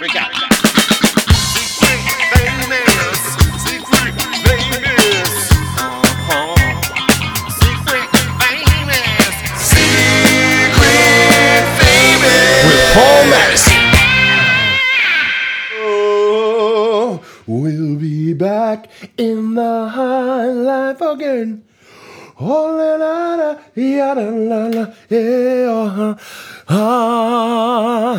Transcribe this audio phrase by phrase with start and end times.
[0.00, 0.48] Uh-huh.
[17.46, 21.64] We'll be back in the high life again.
[22.38, 26.14] Oh, la la la, yeah, la la la, yeah.
[26.68, 27.17] Ah,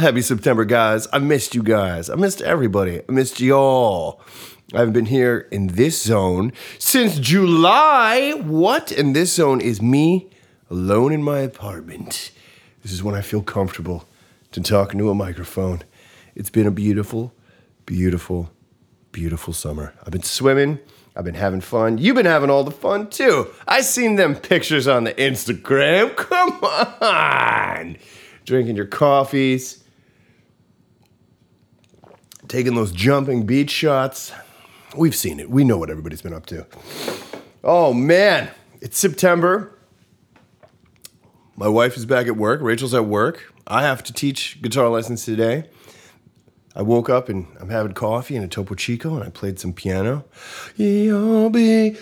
[0.02, 1.08] happy September, guys.
[1.12, 2.10] I missed you guys.
[2.10, 3.02] I missed everybody.
[3.08, 4.22] I missed y'all.
[4.74, 8.32] I haven't been here in this zone since July.
[8.32, 8.92] What?
[8.92, 10.30] And this zone is me
[10.70, 12.32] alone in my apartment.
[12.84, 14.06] This is when I feel comfortable
[14.52, 15.82] to talk into a microphone.
[16.36, 17.34] It's been a beautiful,
[17.86, 18.52] beautiful,
[19.12, 19.94] beautiful summer.
[20.06, 20.80] I've been swimming.
[21.16, 21.98] I've been having fun.
[21.98, 23.48] You've been having all the fun too.
[23.68, 26.16] I seen them pictures on the Instagram.
[26.16, 27.98] Come on.
[28.46, 29.79] Drinking your coffees,
[32.50, 34.34] taking those jumping beach shots.
[34.98, 35.50] We've seen it.
[35.50, 36.66] We know what everybody's been up to.
[37.64, 38.50] Oh man,
[38.82, 39.74] it's September.
[41.56, 42.62] My wife is back at work.
[42.62, 43.54] Rachel's at work.
[43.68, 45.70] I have to teach guitar lessons today.
[46.76, 49.74] I woke up and I'm having coffee and a Topo Chico and I played some
[49.74, 50.26] piano.
[50.76, 51.98] You'll be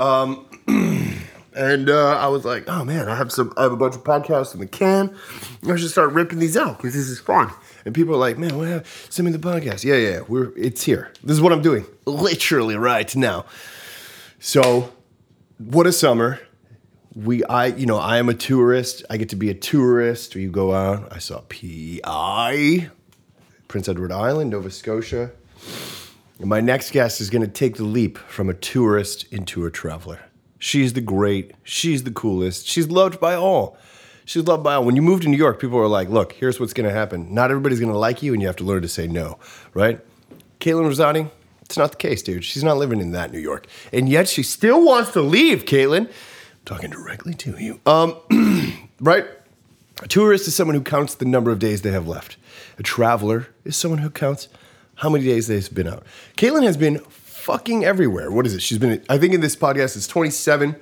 [0.00, 0.46] Um,
[1.54, 4.02] and uh, I was like, oh man, I have some, I have a bunch of
[4.02, 5.14] podcasts in the can.
[5.68, 7.50] I should start ripping these out because this is fun.
[7.84, 9.84] And people are like, man, what have, send me the podcast.
[9.84, 11.12] Yeah, yeah, we're, it's here.
[11.22, 13.44] This is what I'm doing, literally right now.
[14.38, 14.90] So,
[15.58, 16.40] what a summer.
[17.14, 19.04] We, I, you know, I am a tourist.
[19.10, 20.34] I get to be a tourist.
[20.34, 21.12] You go out.
[21.12, 22.88] I saw PEI,
[23.68, 25.32] Prince Edward Island, Nova Scotia.
[26.42, 30.20] My next guest is going to take the leap from a tourist into a traveler.
[30.58, 31.52] She's the great.
[31.62, 32.66] She's the coolest.
[32.66, 33.76] She's loved by all.
[34.24, 34.84] She's loved by all.
[34.84, 37.34] When you move to New York, people are like, look, here's what's going to happen.
[37.34, 39.38] Not everybody's going to like you, and you have to learn to say no,
[39.74, 40.00] right?
[40.60, 41.30] Caitlin Rosati,
[41.60, 42.44] it's not the case, dude.
[42.44, 43.66] She's not living in that New York.
[43.92, 46.06] And yet she still wants to leave, Caitlin.
[46.06, 47.80] I'm talking directly to you.
[47.84, 48.16] Um,
[49.00, 49.26] right?
[50.02, 52.38] A tourist is someone who counts the number of days they have left.
[52.78, 54.48] A traveler is someone who counts
[55.00, 56.04] how many days they've been out.
[56.36, 58.30] Caitlin has been fucking everywhere.
[58.30, 58.60] What is it?
[58.60, 60.76] She's been, I think in this podcast, it's 27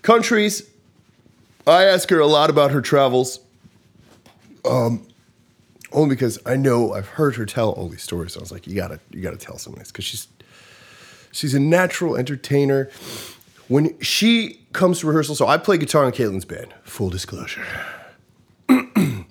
[0.00, 0.62] countries.
[1.66, 3.40] I ask her a lot about her travels.
[4.64, 5.06] Um,
[5.92, 8.32] only because I know I've heard her tell all these stories.
[8.32, 10.28] So I was like, you gotta, you gotta tell some of this because she's,
[11.30, 12.90] she's a natural entertainer.
[13.68, 16.72] When she comes to rehearsal, so I play guitar in Caitlin's band.
[16.84, 17.66] Full disclosure.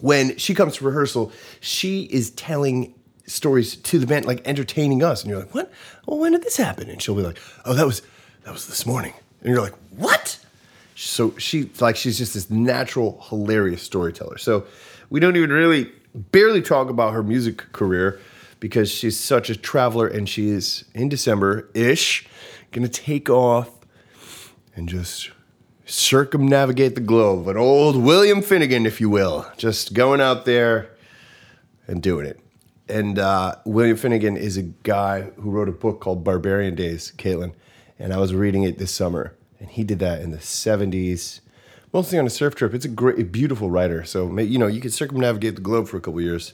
[0.00, 2.94] when she comes to rehearsal, she is telling
[3.26, 5.70] stories to the band, like entertaining us, and you're like, what?
[6.06, 6.88] Well, when did this happen?
[6.88, 8.02] And she'll be like, oh, that was,
[8.44, 10.38] that was this morning, and you're like, what?
[10.96, 14.38] So she like she's just this natural, hilarious storyteller.
[14.38, 14.64] So
[15.10, 18.20] we don't even really barely talk about her music career
[18.60, 22.26] because she's such a traveler and she is in December ish
[22.70, 23.84] gonna take off
[24.76, 25.30] and just
[25.84, 27.48] circumnavigate the globe.
[27.48, 30.90] An old William Finnegan, if you will, just going out there
[31.86, 32.40] and doing it.
[32.88, 37.54] And uh, William Finnegan is a guy who wrote a book called Barbarian Days, Caitlin.
[37.98, 39.34] And I was reading it this summer.
[39.58, 41.40] And he did that in the 70s
[41.94, 42.74] mostly on a surf trip.
[42.74, 44.04] It's a great beautiful writer.
[44.04, 46.52] So you know you could circumnavigate the globe for a couple years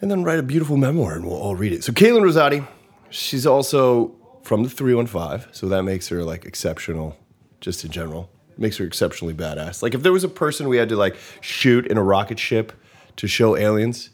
[0.00, 1.82] and then write a beautiful memoir and we'll all read it.
[1.82, 2.68] So Caitlin Rosati
[3.08, 7.16] she's also from the 315 so that makes her like exceptional
[7.60, 8.30] just in general.
[8.58, 9.82] Makes her exceptionally badass.
[9.82, 12.72] Like if there was a person we had to like shoot in a rocket ship
[13.16, 14.10] to show aliens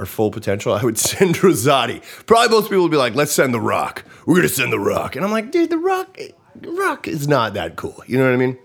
[0.00, 2.02] our full potential, I would send Rosati.
[2.26, 4.04] Probably most people would be like, let's send The Rock.
[4.26, 5.14] We're going to send The Rock.
[5.14, 6.18] And I'm like, dude, The Rock,
[6.62, 8.02] Rock is not that cool.
[8.06, 8.58] You know what I mean?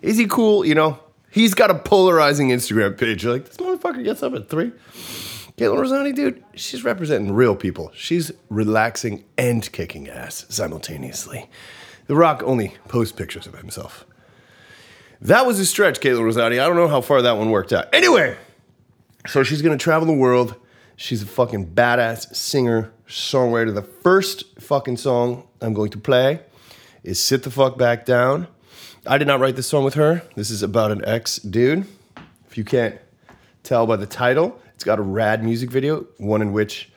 [0.00, 0.64] Is he cool?
[0.64, 0.98] You know,
[1.30, 3.24] he's got a polarizing Instagram page.
[3.24, 4.72] You're like, this motherfucker gets up at three.
[5.58, 7.90] Caitlin Rosati, dude, she's representing real people.
[7.94, 11.50] She's relaxing and kicking ass simultaneously.
[12.06, 14.06] The Rock only posts pictures of himself.
[15.20, 16.62] That was a stretch, Caitlin Rosati.
[16.62, 17.92] I don't know how far that one worked out.
[17.92, 18.38] Anyway,
[19.26, 20.54] so she's gonna travel the world.
[20.96, 23.74] She's a fucking badass singer, songwriter.
[23.74, 26.40] The first fucking song I'm going to play
[27.02, 28.48] is Sit the Fuck Back Down.
[29.06, 30.22] I did not write this song with her.
[30.34, 31.86] This is about an ex dude.
[32.48, 32.98] If you can't
[33.62, 36.90] tell by the title, it's got a rad music video, one in which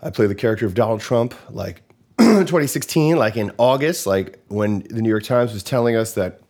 [0.00, 1.82] I play the character of Donald Trump, like
[2.18, 6.40] 2016, like in August, like when the New York Times was telling us that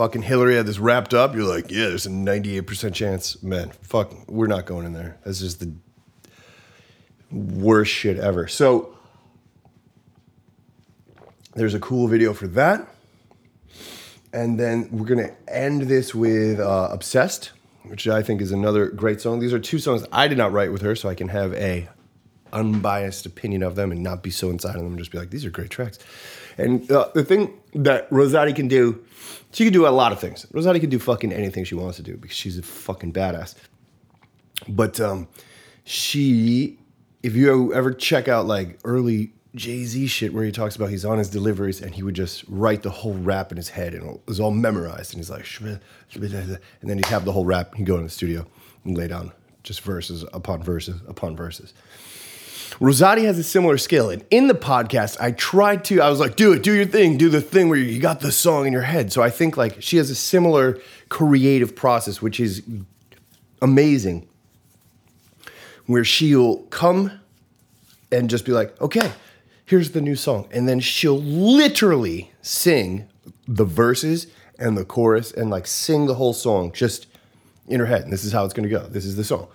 [0.00, 4.10] fucking Hillary had this wrapped up, you're like, yeah, there's a 98% chance, man, fuck,
[4.30, 5.18] we're not going in there.
[5.26, 5.74] That's just the
[7.30, 8.48] worst shit ever.
[8.48, 8.96] So
[11.54, 12.88] There's a cool video for that.
[14.32, 17.50] And then we're going to end this with uh, Obsessed,
[17.82, 19.38] which I think is another great song.
[19.38, 21.90] These are two songs I did not write with her, so I can have a
[22.54, 25.28] unbiased opinion of them and not be so inside of them and just be like,
[25.28, 25.98] these are great tracks.
[26.60, 29.02] And uh, the thing that Rosati can do,
[29.52, 30.46] she can do a lot of things.
[30.52, 33.54] Rosati can do fucking anything she wants to do because she's a fucking badass.
[34.68, 35.28] But um,
[35.84, 36.78] she,
[37.22, 41.04] if you ever check out like early Jay Z shit where he talks about he's
[41.04, 44.08] on his deliveries and he would just write the whole rap in his head and
[44.08, 45.12] it was all memorized.
[45.12, 45.80] And he's like, and
[46.82, 47.74] then he'd have the whole rap.
[47.74, 48.46] He'd go in the studio
[48.84, 49.32] and lay down
[49.62, 51.74] just verses upon verses upon verses.
[52.80, 54.08] Rosati has a similar skill.
[54.08, 57.18] And in the podcast, I tried to, I was like, do it, do your thing,
[57.18, 59.12] do the thing where you got the song in your head.
[59.12, 60.78] So I think like she has a similar
[61.10, 62.62] creative process, which is
[63.60, 64.26] amazing,
[65.86, 67.12] where she'll come
[68.10, 69.12] and just be like, okay,
[69.66, 70.48] here's the new song.
[70.50, 73.08] And then she'll literally sing
[73.46, 74.26] the verses
[74.58, 77.06] and the chorus and like sing the whole song just
[77.68, 78.02] in her head.
[78.02, 78.86] And this is how it's gonna go.
[78.86, 79.48] This is the song.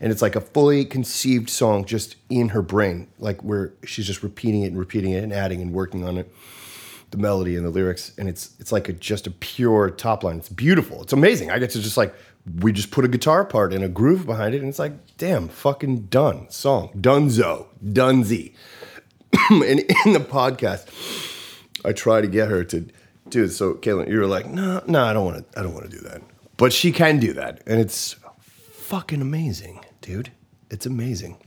[0.00, 4.22] And it's like a fully conceived song just in her brain, like where she's just
[4.22, 6.32] repeating it and repeating it and adding and working on it.
[7.10, 10.36] The melody and the lyrics, and it's it's like a, just a pure top line.
[10.36, 11.02] It's beautiful.
[11.02, 11.50] It's amazing.
[11.50, 12.14] I get to just like
[12.60, 15.48] we just put a guitar part and a groove behind it, and it's like, damn,
[15.48, 18.54] fucking done song, dunzo, dunzy.
[19.50, 20.88] and in the podcast,
[21.84, 22.86] I try to get her to
[23.28, 23.50] do it.
[23.50, 25.58] So, Caitlin, you were like, no, no, I don't want to.
[25.58, 26.22] I don't want to do that.
[26.56, 28.16] But she can do that, and it's
[28.72, 30.32] fucking amazing, dude.
[30.70, 31.38] It's amazing.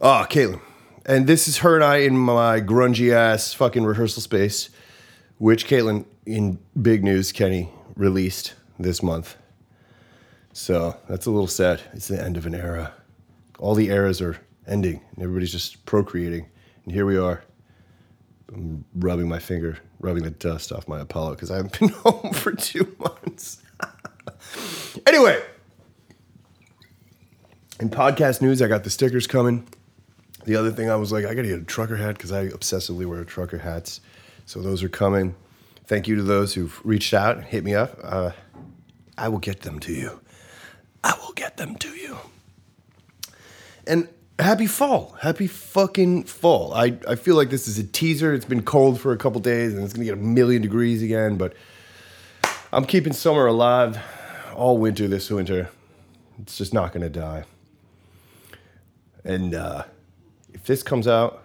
[0.00, 0.60] Oh, Caitlin,
[1.06, 4.70] and this is her and I in my grungy ass fucking rehearsal space,
[5.38, 9.36] which Caitlin, in big news, Kenny released this month.
[10.52, 11.82] So that's a little sad.
[11.92, 12.92] It's the end of an era.
[13.58, 16.46] All the eras are ending, and everybody's just procreating.
[16.84, 17.42] And here we are,
[18.52, 22.32] I'm rubbing my finger, rubbing the dust off my Apollo because I haven't been home
[22.32, 23.62] for two months.
[25.06, 25.42] anyway,
[27.80, 29.66] in podcast news, I got the stickers coming.
[30.44, 33.06] The other thing I was like, I gotta get a trucker hat because I obsessively
[33.06, 34.00] wear trucker hats.
[34.46, 35.34] So those are coming.
[35.86, 37.98] Thank you to those who've reached out and hit me up.
[38.02, 38.32] Uh,
[39.16, 40.20] I will get them to you.
[41.04, 42.18] I will get them to you.
[43.86, 44.08] And
[44.38, 45.16] happy fall.
[45.20, 46.74] Happy fucking fall.
[46.74, 48.32] I, I feel like this is a teaser.
[48.34, 51.36] It's been cold for a couple days and it's gonna get a million degrees again,
[51.36, 51.54] but
[52.72, 53.98] I'm keeping summer alive
[54.54, 55.70] all winter this winter.
[56.40, 57.44] It's just not gonna die.
[59.28, 59.84] And uh,
[60.54, 61.44] if this comes out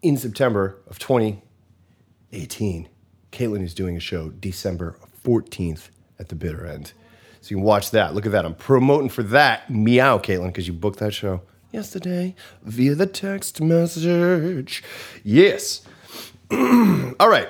[0.00, 2.88] in September of 2018,
[3.32, 5.90] Caitlin is doing a show December 14th
[6.20, 6.92] at the bitter end.
[7.40, 8.14] So you can watch that.
[8.14, 8.44] Look at that.
[8.44, 9.68] I'm promoting for that.
[9.68, 11.42] Meow, Caitlin, because you booked that show
[11.72, 14.84] yesterday via the text message.
[15.24, 15.82] Yes.
[16.52, 17.48] All right.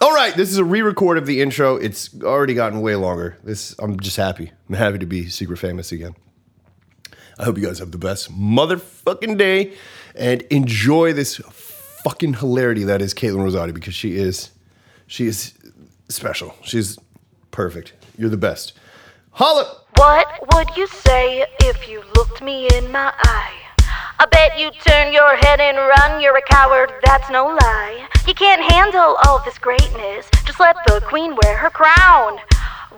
[0.00, 0.34] All right.
[0.34, 1.76] This is a re-record of the intro.
[1.76, 3.36] It's already gotten way longer.
[3.44, 4.52] This I'm just happy.
[4.68, 6.14] I'm happy to be secret famous again.
[7.38, 9.74] I hope you guys have the best motherfucking day
[10.14, 14.50] and enjoy this fucking hilarity that is Caitlin Rosati because she is
[15.06, 15.54] she is
[16.08, 16.54] special.
[16.62, 16.98] She's
[17.50, 17.92] perfect.
[18.16, 18.74] You're the best.
[19.32, 19.80] Holla!
[19.96, 23.52] What would you say if you looked me in my eye?
[24.18, 26.20] I bet you turn your head and run.
[26.20, 28.08] You're a coward, that's no lie.
[28.28, 30.28] You can't handle all this greatness.
[30.46, 32.38] Just let the queen wear her crown.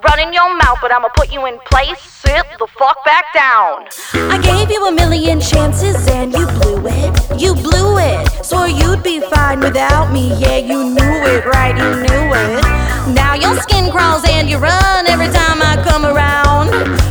[0.04, 1.98] Run in your mouth, but I'ma put you in place.
[2.00, 3.86] Sit the fuck back down.
[4.30, 7.40] I gave you a million chances and you blew it.
[7.40, 8.44] You blew it.
[8.44, 10.34] Swore you'd be fine without me.
[10.38, 11.74] Yeah, you knew it, right?
[11.76, 13.14] You knew it.
[13.14, 16.68] Now your skin crawls and you run every time I come around.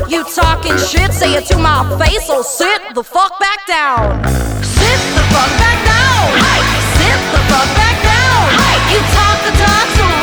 [0.09, 4.21] You talking shit, say it to my face, so sit the fuck back down.
[4.61, 6.25] Sit the fuck back down.
[6.37, 6.61] Hey,
[6.99, 8.45] sit the fuck back down.
[8.61, 10.14] Hey, you talk the talk, so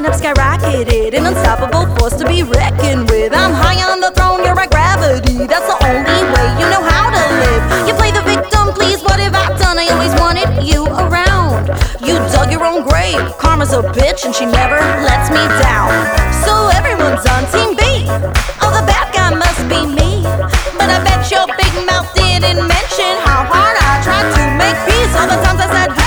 [0.00, 3.32] gone, I've skyrocketed, an unstoppable force to be reckoned with.
[3.32, 5.46] I'm high on the throne, you're at gravity.
[5.46, 7.88] That's the only way you know how to live.
[7.88, 9.02] You play the victim, please.
[9.02, 9.78] What have I done?
[9.78, 11.68] I always wanted you around.
[12.00, 13.20] You dug your own grave.
[13.38, 15.92] Karma's a bitch, and she never lets me down.
[16.44, 18.06] So everyone's on team B.
[18.64, 20.24] Oh, the bad guy must be me.
[20.78, 25.12] But I bet your big mouth didn't mention how hard I tried to make peace.
[25.16, 25.99] All the times I said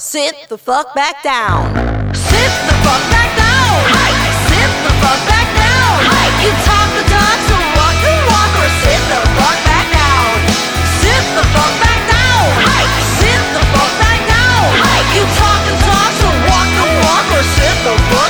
[0.00, 1.76] Sit the fuck back down.
[2.14, 3.76] Sit the fuck back down.
[3.92, 4.16] Hey,
[4.48, 5.92] sit the fuck back down.
[6.08, 10.40] Hey, you talk the talk, so walk the walk, or sit the fuck back down.
[11.04, 12.48] Sit the fuck back down.
[12.64, 12.88] Hey,
[13.20, 14.72] sit the fuck back down.
[14.88, 18.29] Hey, you talk the talk, so walk the walk, or sit the fuck.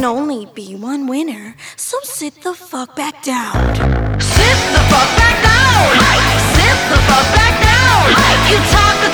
[0.00, 1.54] Be one winner.
[1.76, 3.52] So sit the fuck back down.
[4.18, 5.88] Sit the fuck back down.
[6.56, 8.08] Sit the fuck back down.
[8.48, 9.09] You talk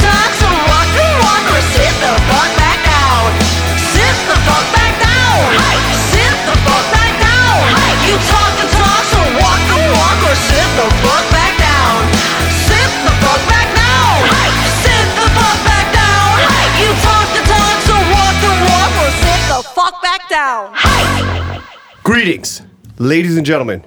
[20.47, 21.63] down.
[22.05, 22.63] Greetings,
[22.99, 23.83] ladies and gentlemen.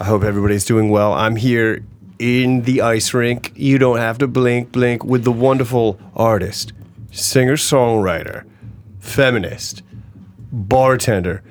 [0.00, 1.12] I hope everybody's doing well.
[1.12, 1.84] I'm here
[2.18, 3.52] in the ice rink.
[3.54, 6.72] You don't have to blink, blink with the wonderful artist,
[7.12, 8.44] singer songwriter,
[8.98, 9.82] feminist,
[10.50, 11.44] bartender,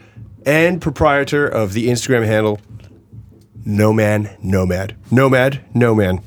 [0.45, 2.59] and proprietor of the Instagram handle
[3.63, 4.95] No Man Nomad.
[5.11, 6.21] Nomad, no man.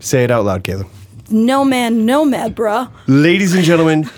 [0.00, 0.88] Say it out loud, Caitlin.
[1.30, 2.90] No man, no mad, bruh.
[3.06, 4.10] Ladies and gentlemen,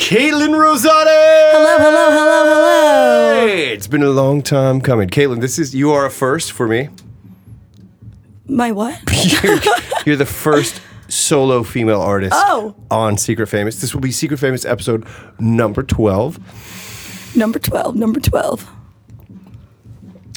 [0.00, 1.50] Caitlin Rosati.
[1.52, 3.46] Hello, hello, hello, hello.
[3.46, 5.08] Hey, it's been a long time coming.
[5.10, 6.88] Caitlin, this is you are a first for me.
[8.48, 8.98] My what?
[9.42, 9.58] You're,
[10.06, 12.74] you're the first solo female artist Oh.
[12.90, 13.80] on Secret Famous.
[13.80, 15.06] This will be Secret Famous episode
[15.38, 17.36] number 12.
[17.36, 18.68] Number 12, number 12.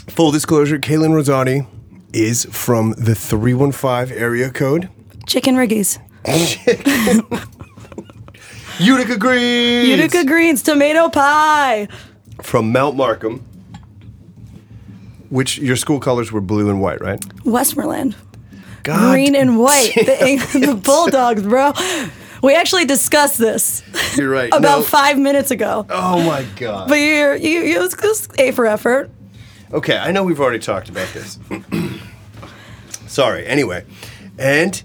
[0.09, 1.65] Full disclosure, Caitlin Rosati
[2.11, 4.89] is from the 315 area code.
[5.25, 5.99] Chicken riggies.
[8.79, 9.87] Utica Greens!
[9.87, 11.87] Utica greens, tomato pie.
[12.41, 13.43] From Mount Markham.
[15.29, 17.23] Which your school colors were blue and white, right?
[17.43, 18.15] Westmoreland.
[18.83, 19.93] God Green and white.
[19.95, 20.75] The, the.
[20.75, 21.73] Bulldogs, bro.
[22.41, 23.81] We actually discussed this
[24.17, 24.49] You're right.
[24.53, 24.83] about No.
[24.83, 25.85] five minutes ago.
[25.89, 26.89] Oh my god.
[26.89, 29.09] But you're, you, you, it was just A for effort.
[29.71, 31.39] Okay, I know we've already talked about this.
[33.07, 33.45] sorry.
[33.47, 33.85] Anyway,
[34.37, 34.83] and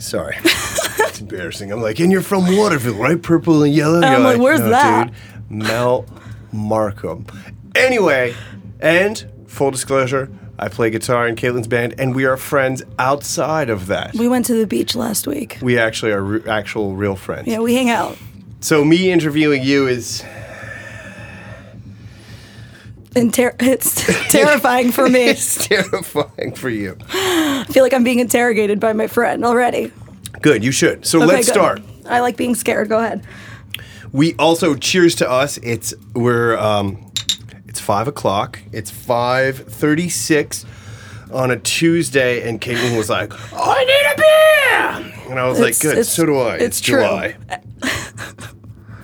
[0.00, 1.70] sorry, it's embarrassing.
[1.70, 3.20] I'm like, and you're from Waterville, right?
[3.20, 4.00] Purple and yellow.
[4.00, 5.12] I'm You're like, "Where's that?"
[5.48, 6.08] Dude, Mount
[6.52, 7.26] Markham.
[7.74, 8.34] Anyway,
[8.80, 13.86] and full disclosure, I play guitar in Caitlin's band, and we are friends outside of
[13.86, 14.14] that.
[14.14, 15.58] We went to the beach last week.
[15.62, 17.46] We actually are re- actual real friends.
[17.46, 18.18] Yeah, we hang out.
[18.60, 20.22] So me interviewing you is
[23.16, 25.24] And ter- it's terrifying for me.
[25.24, 26.96] it's terrifying for you.
[27.12, 29.92] I feel like I'm being interrogated by my friend already.
[30.42, 31.04] Good, you should.
[31.06, 31.52] So Okay, let's good.
[31.54, 31.82] start.
[32.06, 32.88] I like being scared.
[32.88, 33.24] Go ahead.
[34.12, 35.58] We also cheers to us.
[35.58, 37.12] It's we're um,
[37.68, 38.58] it's five o'clock.
[38.72, 40.64] It's five thirty six
[41.32, 44.16] on a Tuesday, and Caitlin was like, "I need a
[45.12, 47.00] beer," and I was like, "Good, so do I." it's true.
[47.00, 47.36] July.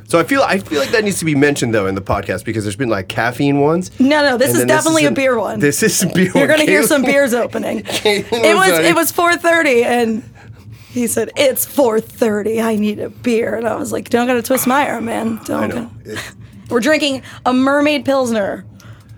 [0.08, 2.44] so I feel I feel like that needs to be mentioned though in the podcast
[2.44, 3.90] because there's been like caffeine ones.
[4.00, 5.60] No, no, this is definitely a beer one.
[5.60, 6.30] This is beer.
[6.34, 7.82] You're gonna hear some beers opening.
[7.82, 10.22] Caitlin It was it was 4:30 and
[10.90, 12.62] he said it's 4:30.
[12.64, 15.38] I need a beer, and I was like, "Don't gotta twist my arm, man.
[15.44, 15.90] Don't." I know.
[16.04, 16.18] It-
[16.70, 18.64] We're drinking a Mermaid Pilsner.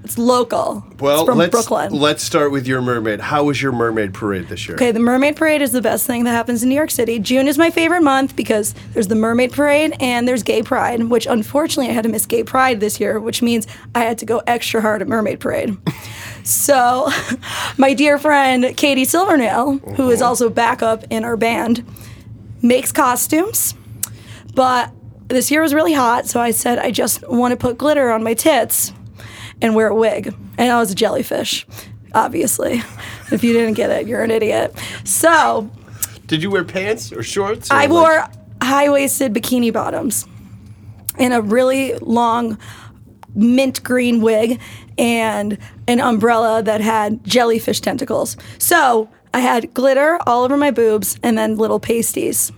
[0.04, 0.86] It's local.
[1.00, 1.92] well, it's from let's Brooklyn.
[1.92, 3.20] let's start with your mermaid.
[3.20, 4.76] How was your mermaid parade this year?
[4.76, 7.18] Okay, the Mermaid Parade is the best thing that happens in New York City.
[7.18, 11.26] June is my favorite month because there's the Mermaid Parade and there's Gay Pride, which
[11.26, 14.40] unfortunately I had to miss Gay Pride this year, which means I had to go
[14.46, 15.76] extra hard at Mermaid Parade.
[16.44, 17.10] so,
[17.76, 20.28] my dear friend Katie Silvernail, who is uh-huh.
[20.28, 21.84] also backup in our band,
[22.62, 23.74] makes costumes.
[24.54, 24.92] But
[25.26, 28.22] this year was really hot, so I said I just want to put glitter on
[28.22, 28.92] my tits
[29.62, 30.34] and wear a wig.
[30.56, 31.66] And I was a jellyfish,
[32.14, 32.82] obviously.
[33.30, 34.74] If you didn't get it, you're an idiot.
[35.04, 35.68] So
[36.26, 37.70] Did you wear pants or shorts?
[37.70, 38.24] or, I like- wore
[38.62, 40.26] high waisted bikini bottoms
[41.18, 42.58] and a really long
[43.34, 44.60] mint green wig
[44.96, 48.36] and an umbrella that had jellyfish tentacles.
[48.58, 52.50] So I had glitter all over my boobs and then little pasties.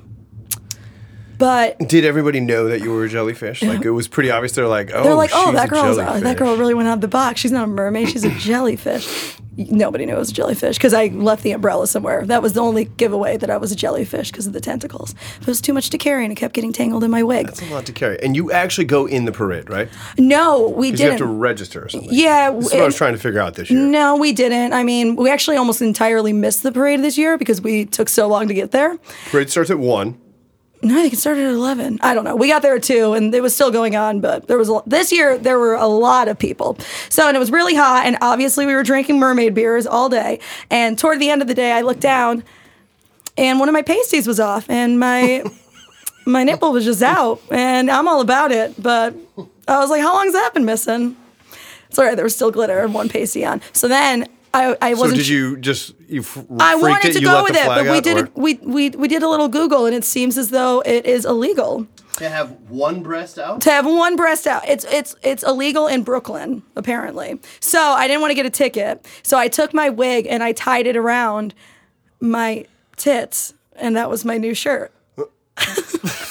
[1.40, 3.62] But Did everybody know that you were a jellyfish?
[3.62, 4.52] Like it was pretty obvious.
[4.52, 7.00] They're like, oh, They're like, oh, she's that uh, that girl really went out of
[7.00, 7.40] the box.
[7.40, 8.11] She's not a mermaid.
[8.11, 9.37] She's a jellyfish.
[9.56, 12.25] Nobody knew it was a jellyfish because I left the umbrella somewhere.
[12.25, 15.14] That was the only giveaway that I was a jellyfish because of the tentacles.
[15.40, 17.47] It was too much to carry and it kept getting tangled in my wig.
[17.47, 18.23] That's a lot to carry.
[18.23, 19.88] And you actually go in the parade, right?
[20.18, 21.30] No, we Because you have didn't.
[21.32, 22.09] to register or something.
[22.12, 23.80] Yeah, This is what I was trying to figure out this year.
[23.80, 24.73] no, we didn't.
[24.73, 28.28] I mean, we actually almost entirely missed the parade this year because we took so
[28.28, 28.99] long to get there.
[29.30, 30.18] Parade starts at one.
[30.82, 31.99] No, I think it started at 11.
[32.00, 32.34] I don't know.
[32.37, 34.80] We got there at 2 and it was still going on, but there was a,
[34.87, 36.78] this year there were a lot of people.
[37.10, 40.40] So, and it was really hot and obviously we were drinking mermaid beers all day.
[40.70, 42.44] And toward the end of the day I looked down
[43.37, 45.44] and one of my pasties was off and my
[46.26, 49.14] my nipple was just out and I'm all about it, but
[49.68, 51.16] I was like how long's that been missing?
[51.99, 53.60] Right, there was still glitter and one pasty on.
[53.72, 57.21] So then I, I So wasn't did you just you f- I wanted it, to
[57.21, 59.49] you go with it, but we out, did a, we, we we did a little
[59.49, 61.87] Google, and it seems as though it is illegal.
[62.16, 63.61] To have one breast out?
[63.62, 64.69] to have one breast out.
[64.69, 67.40] It's it's it's illegal in Brooklyn apparently.
[67.61, 69.07] So I didn't want to get a ticket.
[69.23, 71.54] So I took my wig and I tied it around
[72.21, 72.66] my
[72.97, 74.92] tits, and that was my new shirt.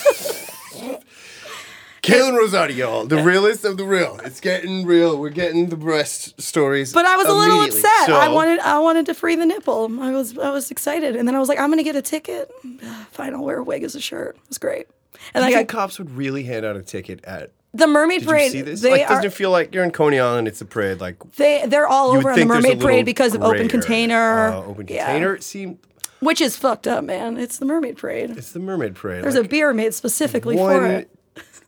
[2.10, 4.20] Caitlin Rosati, y'all, the realest of the real.
[4.24, 5.18] It's getting real.
[5.20, 6.94] We're getting the breast stories.
[6.94, 8.06] But I was a little upset.
[8.06, 9.89] So- I wanted I wanted to free the nipple.
[10.01, 12.51] I was I was excited, and then I was like, I'm gonna get a ticket.
[13.12, 14.36] Fine, I'll wear a wig as a shirt.
[14.36, 14.88] It was great.
[15.34, 17.51] And I got cops would really hand out a ticket at.
[17.74, 18.51] the Mermaid Did you Parade.
[18.51, 18.82] see this?
[18.82, 20.48] They Like, are doesn't it feel like you're in Coney Island?
[20.48, 21.01] It's a parade.
[21.01, 24.50] Like they they're all over on the Mermaid Parade because of open container.
[24.50, 25.36] Uh, open container.
[25.36, 25.80] It seemed
[26.20, 27.38] which is fucked up, man.
[27.38, 28.32] It's the Mermaid Parade.
[28.32, 29.24] it's the mermaid parade.
[29.24, 31.10] There's like, a beer made specifically for it.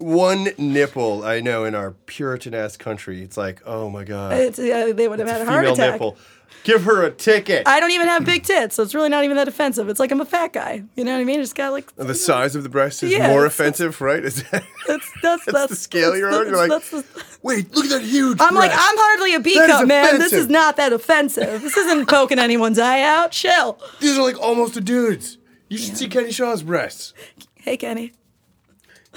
[0.02, 1.24] One nipple.
[1.24, 5.08] I know in our Puritan ass country, it's like, oh my god, It's, uh, they
[5.08, 5.92] would have had a heart female attack.
[5.94, 6.18] nipple.
[6.64, 7.68] Give her a ticket.
[7.68, 9.90] I don't even have big tits, so it's really not even that offensive.
[9.90, 10.84] It's like I'm a fat guy.
[10.96, 11.40] You know what I mean?
[11.42, 14.24] Just got like the size of the breast is Yeah, more it's- offensive, right?
[14.24, 16.46] Is that, that's that's that's, the scale you're on?
[16.48, 17.04] You're like, that's the-
[17.42, 18.38] wait, look at that huge.
[18.40, 18.70] I'm like.
[18.72, 20.20] I'm hardly a B cup, man.
[20.20, 21.62] This is not that offensive.
[21.64, 23.32] This isn't poking anyone's eye out.
[23.32, 23.80] Chill.
[24.00, 25.40] These are like almost a dude's.
[25.70, 27.14] You should see Kenny Shaw's breasts.
[27.56, 28.12] Hey, Kenny.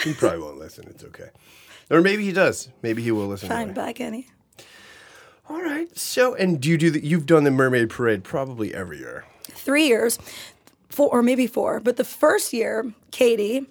[0.03, 0.87] He probably won't listen.
[0.89, 1.31] It's okay.
[1.91, 2.69] Or maybe he does.
[2.83, 3.49] Maybe he will listen.
[3.49, 3.75] Fine, anyway.
[3.75, 4.29] bye, Kenny.
[5.49, 5.97] All right.
[5.97, 7.05] So, and do you do the?
[7.05, 9.25] You've done the Mermaid Parade probably every year.
[9.43, 10.19] Three years,
[10.89, 11.81] four or maybe four.
[11.81, 13.67] But the first year, Katie,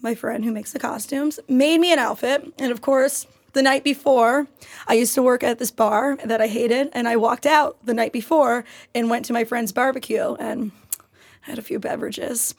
[0.00, 2.52] my friend who makes the costumes, made me an outfit.
[2.58, 4.46] And of course, the night before,
[4.86, 7.94] I used to work at this bar that I hated, and I walked out the
[7.94, 10.70] night before and went to my friend's barbecue and
[11.40, 12.54] had a few beverages.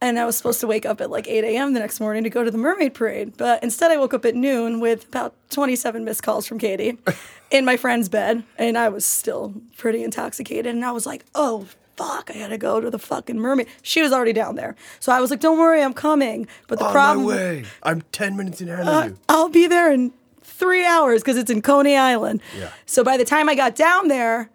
[0.00, 1.74] And I was supposed to wake up at like 8 a.m.
[1.74, 3.36] the next morning to go to the mermaid parade.
[3.36, 6.98] But instead, I woke up at noon with about 27 missed calls from Katie
[7.50, 8.44] in my friend's bed.
[8.58, 10.72] And I was still pretty intoxicated.
[10.72, 13.66] And I was like, oh, fuck, I gotta go to the fucking mermaid.
[13.82, 14.76] She was already down there.
[15.00, 16.46] So I was like, don't worry, I'm coming.
[16.68, 17.64] But the On problem my way.
[17.82, 19.18] I'm ten minutes in ahead uh, of you.
[19.28, 22.40] I'll be there in three hours because it's in Coney Island.
[22.56, 22.70] Yeah.
[22.86, 24.48] So by the time I got down there,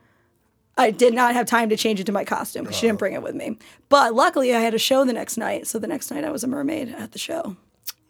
[0.78, 2.90] I did not have time to change into my costume because she Oh.
[2.90, 3.58] didn't bring it with me.
[3.90, 5.68] But luckily, I had a show the next night.
[5.68, 7.58] So the next night, I was a mermaid at the show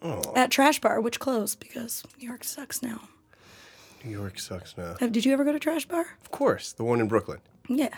[0.02, 0.34] Oh.
[0.36, 3.02] at Trash Bar, which closed because New York sucks now.
[4.04, 4.95] New York sucks now.
[5.02, 6.06] Uh, Did you ever go to Trash Bar?
[6.21, 7.39] Of course, the one in Brooklyn.
[7.67, 7.89] Yeah.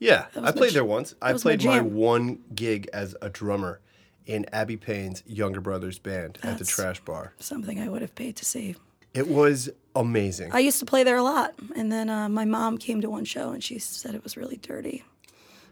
[0.00, 1.14] Yeah, I played there once.
[1.22, 1.94] I was my played my, jam.
[1.94, 3.80] one gig as a drummer
[4.26, 7.34] in Abby Payne's younger brother's band at the That's- Trash Bar.
[7.38, 8.74] Something I would have paid to see.
[9.14, 10.50] It was amazing.
[10.52, 11.54] I used to play there a lot.
[11.76, 14.56] And then uh, my mom came to one show and she said it was really
[14.56, 15.04] dirty.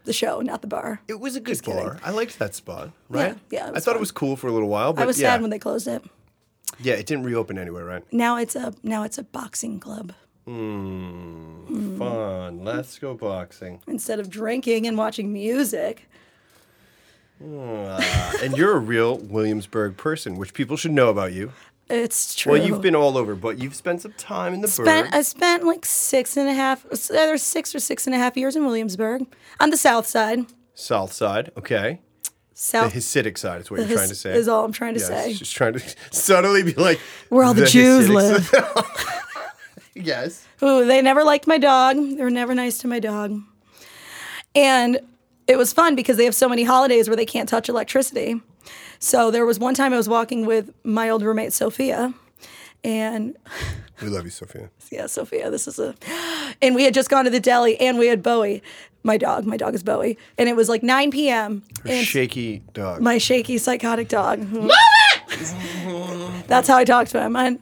[0.05, 0.99] The show, not the bar.
[1.07, 1.81] it was a good kidding.
[1.81, 1.99] bar.
[2.03, 2.91] I liked that spot.
[3.09, 3.37] Right?
[3.49, 3.95] yeah, it I thought fun.
[3.95, 5.87] it was cool for a little while, but I was yeah, sad when they closed
[5.87, 6.03] it.
[6.81, 8.03] yeah, it didn't reopen anywhere, right?
[8.11, 10.11] Now it's a now it's a boxing club.
[10.45, 12.65] mm Fun.
[12.65, 13.79] Let's go boxing.
[13.87, 16.09] instead of drinking and watching music.
[17.39, 21.51] and you're a real Williamsburg person, which people should know about you.
[21.95, 22.53] It's true.
[22.53, 25.15] Well, you've been all over, but you've spent some time in the spent Burg.
[25.15, 28.55] I spent like six and a half either six or six and a half years
[28.55, 29.25] in Williamsburg
[29.59, 30.45] on the south side.
[30.73, 32.01] South side, okay.
[32.55, 34.33] South, The South Hasidic side is what the you're trying to say.
[34.35, 35.33] is all I'm trying to Yes, say.
[35.33, 38.45] Just trying to subtly be like Where all the, Jews Hasidic live.
[38.45, 39.43] side.
[39.95, 40.45] yes.
[40.63, 41.95] Ooh, they never liked my dog.
[41.97, 43.39] They were never nice to my dog.
[44.55, 44.99] And
[45.47, 48.41] it was fun because they have so many holidays where they can't touch electricity.
[49.03, 52.13] So there was one time I was walking with my old roommate Sophia,
[52.85, 53.35] and
[54.01, 54.69] We love you, Sophia.
[54.93, 55.93] yeah, Sophia, this is a.
[56.61, 58.63] And we had just gone to the deli and we had Bowie,
[59.03, 59.45] my dog.
[59.45, 60.17] My dog is Bowie.
[60.37, 61.63] And it was like 9 p.m.
[61.83, 63.01] Her and shaky dog.
[63.01, 64.39] my shaky, psychotic dog.
[64.39, 64.69] Mm-hmm.
[66.47, 67.35] That's how I talk to him.
[67.35, 67.59] And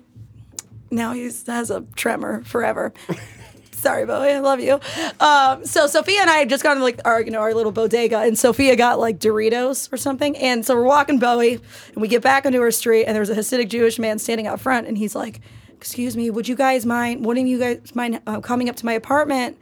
[0.91, 2.93] now he has a tremor forever.
[3.81, 4.29] Sorry, Bowie.
[4.33, 4.79] I love you.
[5.19, 7.71] Um, so Sophia and I had just gone to like our, you know, our little
[7.71, 10.37] bodega, and Sophia got like Doritos or something.
[10.37, 13.35] And so we're walking Bowie, and we get back onto our street, and there's a
[13.35, 15.41] Hasidic Jewish man standing out front, and he's like,
[15.71, 17.25] "Excuse me, would you guys mind?
[17.25, 19.57] Wouldn't you guys mind uh, coming up to my apartment?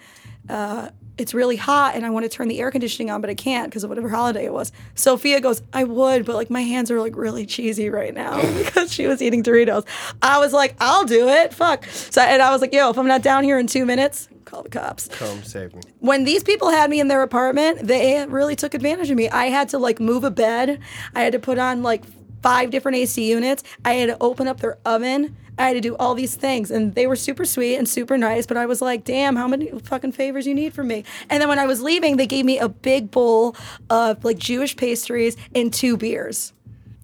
[0.50, 3.36] Uh, it's really hot, and I want to turn the air conditioning on, but I
[3.36, 6.90] can't because of whatever holiday it was." Sophia goes, "I would, but like my hands
[6.92, 9.86] are like really cheesy right now because she was eating Doritos."
[10.22, 13.08] I was like, "I'll do it, fuck." So and I was like, "Yo, if I'm
[13.08, 15.82] not down here in two minutes." Call the cops Come save me.
[16.00, 19.30] when these people had me in their apartment, they really took advantage of me.
[19.30, 20.80] I had to like move a bed.
[21.14, 22.04] I had to put on like
[22.42, 23.64] five different AC units.
[23.86, 25.36] I had to open up their oven.
[25.60, 28.46] I had to do all these things, and they were super sweet and super nice.
[28.48, 31.50] But I was like, "Damn, how many fucking favors you need from me?" And then
[31.50, 33.56] when I was leaving, they gave me a big bowl
[33.90, 36.54] of like Jewish pastries and two beers.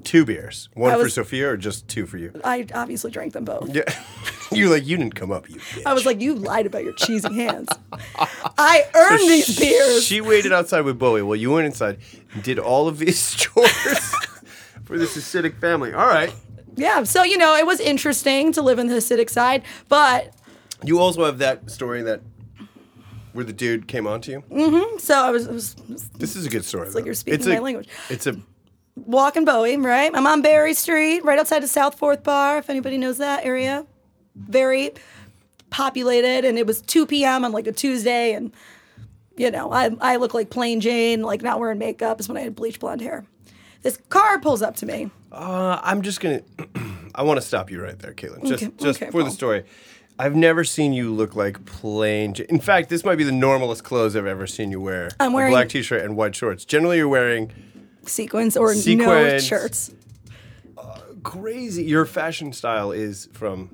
[0.03, 0.69] Two beers.
[0.75, 2.31] One I for was- Sophia or just two for you?
[2.43, 3.69] I obviously drank them both.
[3.73, 3.83] Yeah.
[4.51, 5.81] you like you didn't come up, you bitch.
[5.85, 7.67] I was like, "You lied about your cheesy hands."
[8.57, 10.03] I earned these beers.
[10.05, 11.97] She waited outside with Bowie while you went inside
[12.33, 14.13] and did all of these chores.
[14.85, 15.91] for this Hasidic family.
[15.93, 16.31] All right.
[16.75, 20.33] Yeah, so you know, it was interesting to live in the Hasidic side, but
[20.83, 22.21] You also have that story that
[23.33, 24.43] where the dude came on to you.
[24.49, 25.75] Mm-hmm, so I was, was
[26.17, 26.87] This is a good story.
[26.87, 27.89] It's like you're speaking my language.
[28.09, 28.37] It's a
[28.95, 30.11] walking Bowie, right?
[30.13, 33.85] I'm on Berry Street, right outside of South Fourth Bar, if anybody knows that area.
[34.35, 34.91] Very
[35.69, 37.43] populated, and it was 2 p.m.
[37.43, 38.53] on like a Tuesday, and
[39.37, 42.41] you know, I, I look like plain Jane, like not wearing makeup, is when I
[42.41, 43.25] had bleach blonde hair.
[43.85, 45.11] This car pulls up to me.
[45.31, 46.41] Uh, I'm just gonna.
[47.13, 48.43] I want to stop you right there, Caitlin.
[48.47, 49.31] Just, Okay, just okay, for the Paul.
[49.35, 49.63] story.
[50.17, 52.33] I've never seen you look like plain.
[52.33, 55.11] J- In fact, this might be the normalest clothes I've ever seen you wear.
[55.19, 56.65] I'm A wearing- black t-shirt and white shorts.
[56.65, 57.51] Generally, you're wearing
[58.07, 59.45] Sequins or no Sequins.
[59.45, 59.91] shirts.
[61.21, 61.83] crazy.
[61.83, 63.69] Your fashion style is from.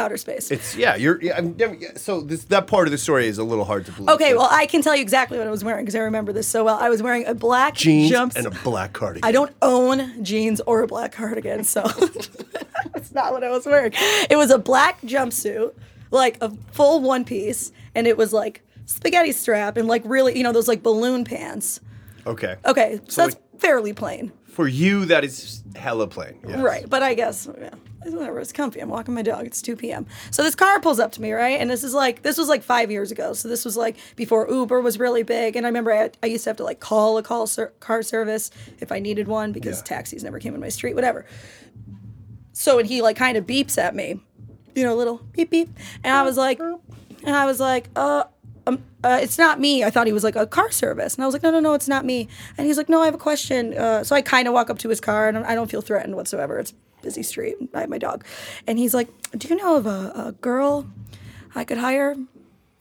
[0.00, 0.50] Outer space.
[0.50, 0.96] It's yeah.
[0.96, 1.40] You're yeah.
[1.40, 4.08] Never, yeah, so this that part of the story is a little hard to believe.
[4.10, 6.32] Okay, but well, I can tell you exactly what I was wearing because I remember
[6.32, 6.78] this so well.
[6.78, 8.36] I was wearing a black jeans jumpsuit.
[8.36, 9.28] and a black cardigan.
[9.28, 11.82] I don't own jeans or a black cardigan, so
[12.92, 13.92] that's not what I was wearing.
[14.28, 15.74] It was a black jumpsuit,
[16.10, 20.42] like a full one piece, and it was like spaghetti strap and like really, you
[20.42, 21.80] know, those like balloon pants.
[22.26, 22.56] Okay.
[22.66, 26.38] Okay, so, So, that's fairly plain, For you, that is hella plain.
[26.46, 26.58] yes.
[26.58, 26.88] right?
[26.88, 27.70] But I guess yeah,
[28.04, 28.40] whatever.
[28.40, 28.80] It's comfy.
[28.80, 29.46] I'm walking my dog.
[29.46, 30.06] It's 2 p.m.
[30.30, 31.60] So this car pulls up to me, right?
[31.60, 33.32] And this is like this was like five years ago.
[33.34, 35.56] So this was like before Uber was really big.
[35.56, 38.02] And I remember I, I used to have to like call a call ser- car
[38.02, 39.84] service if I needed one because Yeah.
[39.84, 40.94] taxis never came in my street.
[40.94, 41.26] Whatever.
[42.52, 44.20] So and he like kind of beeps at me,
[44.74, 45.70] you know, a little beep beep,
[46.04, 48.24] and I was like, and I was like, uh.
[48.66, 49.82] Um, uh, it's not me.
[49.84, 51.72] I thought he was like a car service, and I was like, no, no, no,
[51.72, 52.28] it's not me.
[52.58, 53.72] And he's like, no, I have a question.
[53.76, 56.14] Uh, so I kind of walk up to his car, and I don't feel threatened
[56.14, 56.58] whatsoever.
[56.58, 57.56] It's busy street.
[57.74, 58.24] I have my dog,
[58.66, 60.86] and he's like, do you know of a, a girl
[61.54, 62.16] I could hire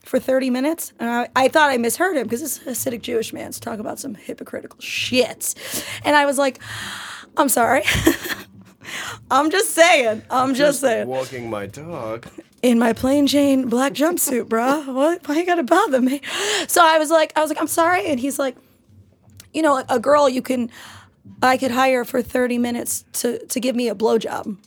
[0.05, 0.93] for 30 minutes?
[0.99, 3.79] And I, I thought I misheard him because this is Hasidic Jewish man's to talk
[3.79, 5.53] about some hypocritical shit.
[6.03, 6.59] And I was like,
[7.37, 7.83] I'm sorry.
[9.31, 10.23] I'm just saying.
[10.31, 12.25] I'm just saying Walking my dog.
[12.63, 14.91] in my plain Jane black jumpsuit, bruh.
[14.93, 15.27] What?
[15.27, 16.21] Why you gotta bother me?
[16.67, 18.55] So I was like, I was like, I'm sorry, and he's like,
[19.53, 20.71] you know, a girl you can,
[21.41, 24.57] I could hire her for 30 minutes to to give me a blowjob.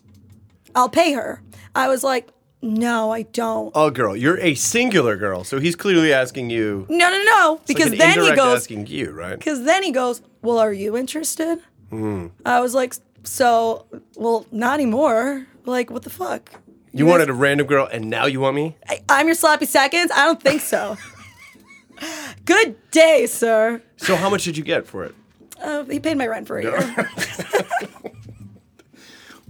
[0.75, 1.43] I'll pay her.
[1.75, 2.29] I was like,
[2.63, 3.73] no, I don't.
[3.75, 6.87] Oh, girl, you're a singular girl, so he's clearly asking you.
[6.89, 9.37] No, no, no, because like then he goes, asking you, right?
[9.37, 11.59] because then he goes, well, are you interested?
[11.91, 12.29] Hmm.
[12.47, 12.95] I was like,
[13.25, 15.47] so, well, not anymore.
[15.67, 16.51] Like, what the fuck?
[16.93, 18.77] You wanted a random girl, and now you want me?
[18.89, 20.11] I, I'm your sloppy seconds?
[20.15, 20.97] I don't think so.
[22.45, 23.83] Good day, sir.
[23.97, 25.15] So how much did you get for it?
[25.61, 26.77] Uh, he paid my rent for a year.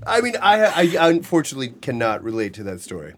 [0.06, 3.14] I mean, I, I unfortunately cannot relate to that story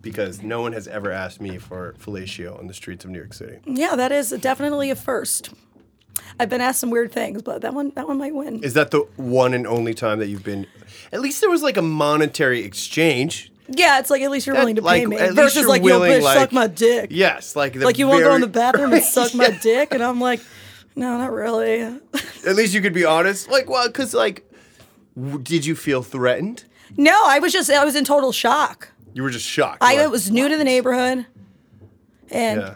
[0.00, 3.34] because no one has ever asked me for fellatio on the streets of New York
[3.34, 3.58] City.
[3.66, 5.50] yeah, that is definitely a first.
[6.38, 8.62] I've been asked some weird things, but that one that one might win.
[8.62, 10.66] Is that the one and only time that you've been?
[11.12, 13.50] At least there was like a monetary exchange.
[13.68, 15.68] yeah, it's like at least you're willing to like, pay me at least versus you're
[15.68, 17.08] like yo willing, bitch like- suck my dick.
[17.12, 20.02] Yes, like the like you won't go in the bathroom and suck my dick, and
[20.02, 20.40] I'm like,
[20.96, 21.80] no, not really.
[22.46, 23.50] At least you could be honest.
[23.50, 24.50] Like, well, because like,
[25.16, 26.64] w- did you feel threatened?
[26.96, 28.88] no, I was just I was in total shock.
[29.14, 29.78] You were just shocked.
[29.82, 31.26] I like, was new to the neighborhood,
[32.30, 32.74] and Yeah.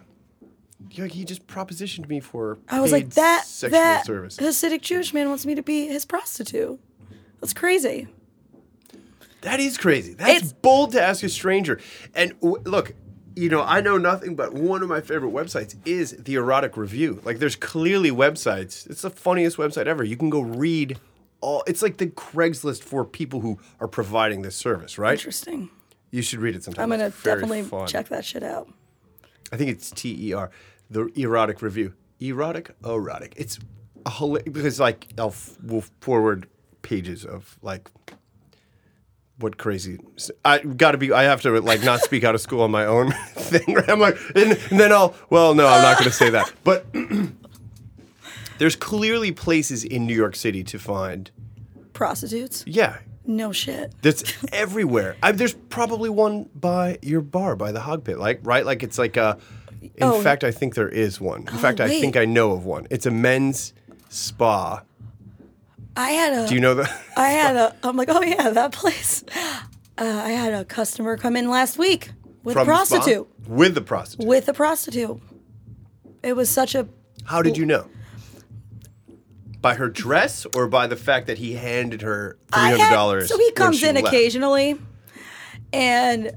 [0.90, 2.56] You're like, he just propositioned me for.
[2.70, 4.36] I was like paid that sexual that service.
[4.38, 6.80] Hasidic Jewish man wants me to be his prostitute.
[7.40, 8.08] That's crazy.
[9.42, 10.14] That is crazy.
[10.14, 11.80] That's It's- bold to ask a stranger.
[12.14, 12.94] And w- look,
[13.36, 17.20] you know, I know nothing, but one of my favorite websites is the Erotic Review.
[17.22, 18.88] Like, there's clearly websites.
[18.88, 20.02] It's the funniest website ever.
[20.02, 20.98] You can go read
[21.42, 21.62] all.
[21.66, 25.12] It's like the Craigslist for people who are providing this service, right?
[25.12, 25.68] Interesting.
[26.10, 26.84] You should read it sometime.
[26.90, 27.86] I'm gonna definitely fun.
[27.86, 28.68] check that shit out.
[29.52, 30.50] I think it's T E R,
[30.90, 31.92] the erotic review.
[32.20, 33.34] Erotic, erotic.
[33.36, 33.58] It's
[34.06, 36.48] a hila- because like I'll f- we'll forward
[36.82, 37.90] pages of like
[39.38, 39.98] what crazy.
[40.44, 41.12] I got to be.
[41.12, 43.74] I have to like not speak out of school on my own thing.
[43.74, 43.88] Right?
[43.88, 45.14] I'm like, and, and then I'll.
[45.30, 46.52] Well, no, I'm not going to say that.
[46.64, 46.86] But
[48.58, 51.30] there's clearly places in New York City to find.
[51.92, 52.62] Prostitutes?
[52.66, 53.92] Yeah, No shit.
[54.02, 54.22] that's
[54.52, 55.16] everywhere.
[55.22, 58.98] I, there's probably one by your bar, by the Hog Pit, like right, like it's
[58.98, 59.38] like a.
[59.82, 60.20] In Oh.
[60.20, 61.42] fact, I think there is one.
[61.42, 62.86] In oh, fact, I think I know of one.
[62.90, 63.72] It's a men's
[64.08, 64.82] spa.
[65.96, 66.48] I had a.
[66.48, 67.02] Do you know that?
[67.16, 67.74] I had a.
[67.82, 69.24] I'm like, oh yeah, that place.
[69.98, 72.10] Uh, I had a customer come in last week
[72.44, 73.28] with a From the prostitute.
[73.48, 74.26] With the prostitute.
[74.28, 75.22] With a prostitute.
[76.22, 76.86] It was such a.
[77.24, 77.88] How did you know?
[79.62, 83.30] By her dress, or by the fact that he handed her three hundred dollars?
[83.30, 84.78] So he comes in occasionally,
[85.72, 86.32] and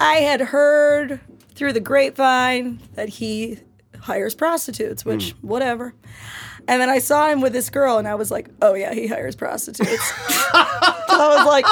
[0.00, 1.20] I had heard
[1.54, 3.58] through the grapevine that he
[4.00, 5.92] hires prostitutes, which whatever.
[6.66, 9.06] And then I saw him with this girl, and I was like, "Oh yeah, he
[9.06, 11.64] hires prostitutes." so I was like,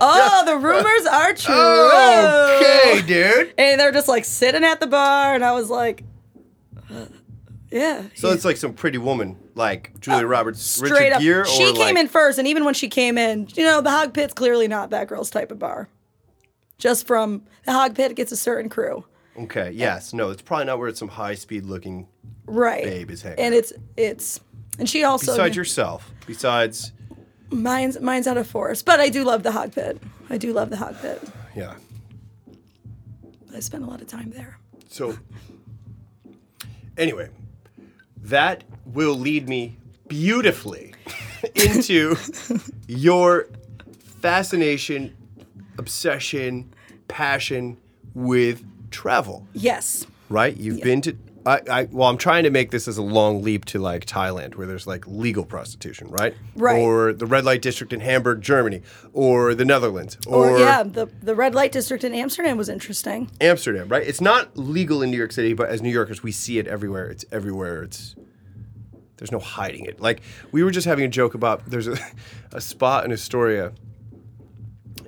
[0.00, 3.54] "Oh, the rumors are true." Okay, dude.
[3.58, 6.04] And they're just like sitting at the bar, and I was like,
[6.90, 7.06] uh,
[7.70, 11.20] "Yeah." So it's like some pretty woman, like Julia Roberts, Uh, straight Richard up.
[11.22, 13.80] Gere, or she came like, in first, and even when she came in, you know,
[13.80, 15.88] the Hog Pit's clearly not that girl's type of bar.
[16.78, 19.04] Just from the Hog Pit gets a certain crew,
[19.40, 22.06] Okay, yes, no, it's probably not where it's some high speed looking.
[22.46, 22.84] right?
[22.84, 23.58] Babe is hanging and out.
[23.58, 24.40] it's it's,
[24.78, 26.92] and she also Besides yourself, besides,
[27.50, 30.00] mine's mine's out of force, but I do love the Hog Pit.
[30.28, 31.22] I do love the Hog Pit.
[31.54, 31.74] yeah.
[33.54, 34.58] I spent a lot of time there.
[34.88, 35.18] So,
[36.96, 37.30] anyway,
[38.18, 39.76] that will lead me
[40.06, 40.94] beautifully
[41.56, 42.16] into
[42.86, 43.48] your
[44.20, 45.16] fascination,
[45.78, 46.72] obsession,
[47.08, 47.76] passion
[48.14, 49.46] with travel.
[49.52, 50.06] Yes.
[50.28, 50.56] right?
[50.56, 51.16] You've been to.
[51.46, 54.56] I, I well, I'm trying to make this as a long leap to like Thailand,
[54.56, 56.34] where there's like legal prostitution, right?
[56.54, 56.78] Right.
[56.78, 58.82] Or the red light district in Hamburg, Germany,
[59.14, 63.30] or the Netherlands, or, Or, yeah, the the red light district in Amsterdam was interesting.
[63.40, 64.06] Amsterdam, right?
[64.06, 67.08] It's not legal in New York City, but as New Yorkers, we see it everywhere.
[67.08, 67.84] It's everywhere.
[67.84, 68.14] It's
[69.16, 69.98] there's no hiding it.
[69.98, 70.20] Like
[70.52, 71.96] we were just having a joke about there's a,
[72.52, 73.72] a spot in Astoria,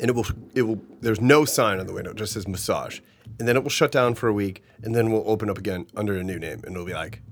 [0.01, 3.01] and it will it will there's no sign on the window, it just says massage,
[3.39, 5.87] and then it will shut down for a week, and then we'll open up again
[5.97, 7.23] under a new name, and it'll be like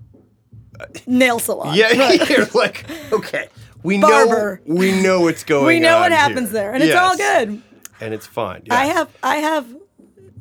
[0.80, 1.74] uh, Nail salon.
[1.76, 3.48] yeah, you're like okay,
[3.82, 4.60] we Barber.
[4.66, 5.66] know we know what's going.
[5.66, 6.60] We know what happens here.
[6.60, 7.62] there, and it's all good.
[8.00, 8.62] and it's fine.
[8.70, 9.66] I have I have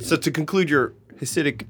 [0.01, 1.65] So to conclude your Hasidic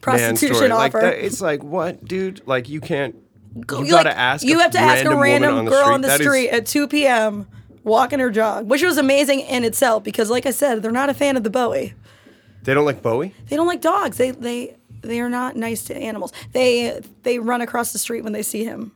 [0.00, 1.00] prostitution story, like offer.
[1.06, 2.42] that, it's like what, dude?
[2.46, 3.14] Like you can't.
[3.54, 4.44] You You, gotta like, ask.
[4.44, 5.94] You have to ask a random on the girl street.
[5.94, 7.46] on the That is- street at 2 p.m.
[7.84, 11.14] walking her dog, which was amazing in itself because, like I said, they're not a
[11.14, 11.94] fan of the Bowie.
[12.66, 13.34] They don't like Bowie.
[13.48, 14.18] They don't like dogs.
[14.18, 16.32] They they they are not nice to animals.
[16.52, 18.92] They they run across the street when they see him.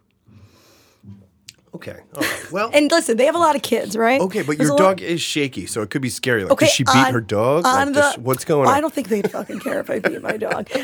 [1.72, 2.00] Okay.
[2.16, 2.52] All right.
[2.52, 2.70] Well.
[2.74, 4.20] And listen, they have a lot of kids, right?
[4.20, 6.42] okay, but There's your a lot- dog is shaky, so it could be scary.
[6.42, 7.64] Like, Okay, does she beat on- her dog?
[7.64, 8.74] Like, does the- she- what's going on?
[8.74, 10.68] I don't think they'd fucking care if I beat my dog.
[10.74, 10.82] and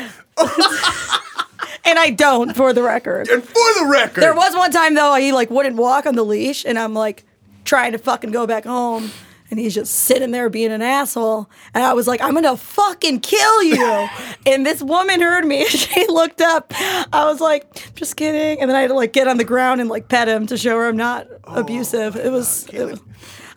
[1.99, 3.27] I don't, for the record.
[3.27, 6.23] And for the record, There was one time though he like wouldn't walk on the
[6.23, 7.25] leash, and I'm like
[7.65, 9.11] trying to fucking go back home,
[9.49, 13.21] and he's just sitting there being an asshole, and I was like, I'm gonna fucking
[13.21, 14.09] kill you.
[14.45, 16.73] and this woman heard me, and she looked up.
[16.77, 19.81] I was like, just kidding, and then I had to like get on the ground
[19.81, 22.15] and like pet him to show her I'm not oh, abusive.
[22.15, 22.67] It was.
[22.69, 23.01] It was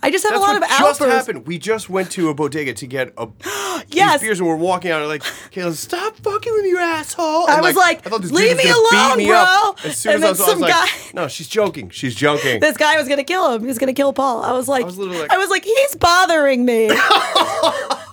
[0.02, 1.26] I just have That's a lot of just outbursts.
[1.26, 1.46] happened.
[1.46, 3.28] We just went to a bodega to get a
[3.88, 4.20] Yes.
[4.20, 5.00] these beers, and we're walking out.
[5.00, 7.48] and Like, Kayla, stop fucking with your asshole.
[7.48, 9.36] I was like, I thought this "Leave dude was me gonna beat alone, me bro."
[9.38, 9.84] up.
[9.84, 11.90] As soon And as I then was, I was some like, guy- no, she's joking.
[11.90, 12.60] She's joking.
[12.60, 13.60] this guy was gonna kill him.
[13.62, 14.42] He was gonna kill Paul.
[14.42, 16.88] I was like, I was was, literally like- like, he's bothering me.
[16.92, 18.06] I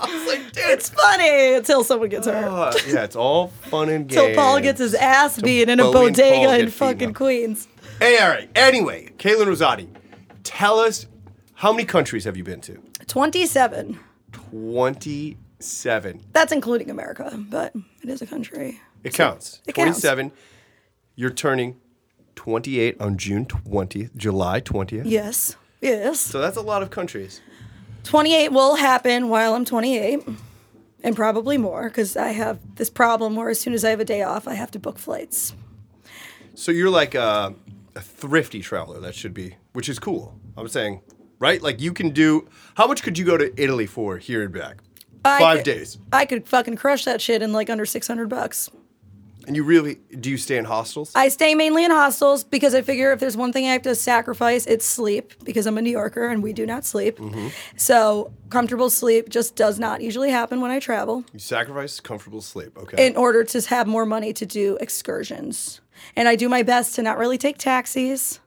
[0.00, 2.44] was like, dude, it's funny until someone gets hurt.
[2.44, 4.20] Uh, yeah, it's all fun and games.
[4.20, 7.08] Until Paul gets his ass beat in a and Paul bodega get in beaten fucking
[7.10, 7.14] up.
[7.14, 7.68] Queens.
[8.00, 8.48] Hey, all right.
[8.54, 9.88] Anyway, Caitlin Rosati,
[10.44, 11.06] tell us
[11.58, 12.80] how many countries have you been to?
[13.08, 13.98] 27.
[14.30, 16.24] 27.
[16.32, 18.80] That's including America, but it is a country.
[19.02, 19.60] It counts.
[19.66, 20.00] It counts.
[20.00, 20.30] 27.
[21.16, 21.80] You're turning
[22.36, 25.02] 28 on June 20th, July 20th.
[25.04, 25.56] Yes.
[25.80, 26.20] Yes.
[26.20, 27.40] So that's a lot of countries.
[28.04, 30.28] 28 will happen while I'm 28.
[31.02, 34.04] And probably more because I have this problem where as soon as I have a
[34.04, 35.54] day off, I have to book flights.
[36.54, 37.52] So you're like a,
[37.96, 39.00] a thrifty traveler.
[39.00, 40.38] That should be, which is cool.
[40.56, 41.02] I'm saying,
[41.38, 41.62] right?
[41.62, 42.48] Like you can do.
[42.74, 44.78] How much could you go to Italy for here and back?
[45.24, 45.98] I Five could- days.
[46.12, 48.70] I could fucking crush that shit in like under 600 bucks.
[49.46, 51.10] And you really do you stay in hostels?
[51.14, 53.94] I stay mainly in hostels because I figure if there's one thing I have to
[53.94, 57.16] sacrifice, it's sleep because I'm a New Yorker and we do not sleep.
[57.16, 57.48] Mm-hmm.
[57.76, 62.76] So comfortable sleep just does not usually happen when I travel you sacrifice comfortable sleep.
[62.76, 63.06] Okay.
[63.06, 65.80] in order to have more money to do excursions.
[66.14, 68.40] And I do my best to not really take taxis.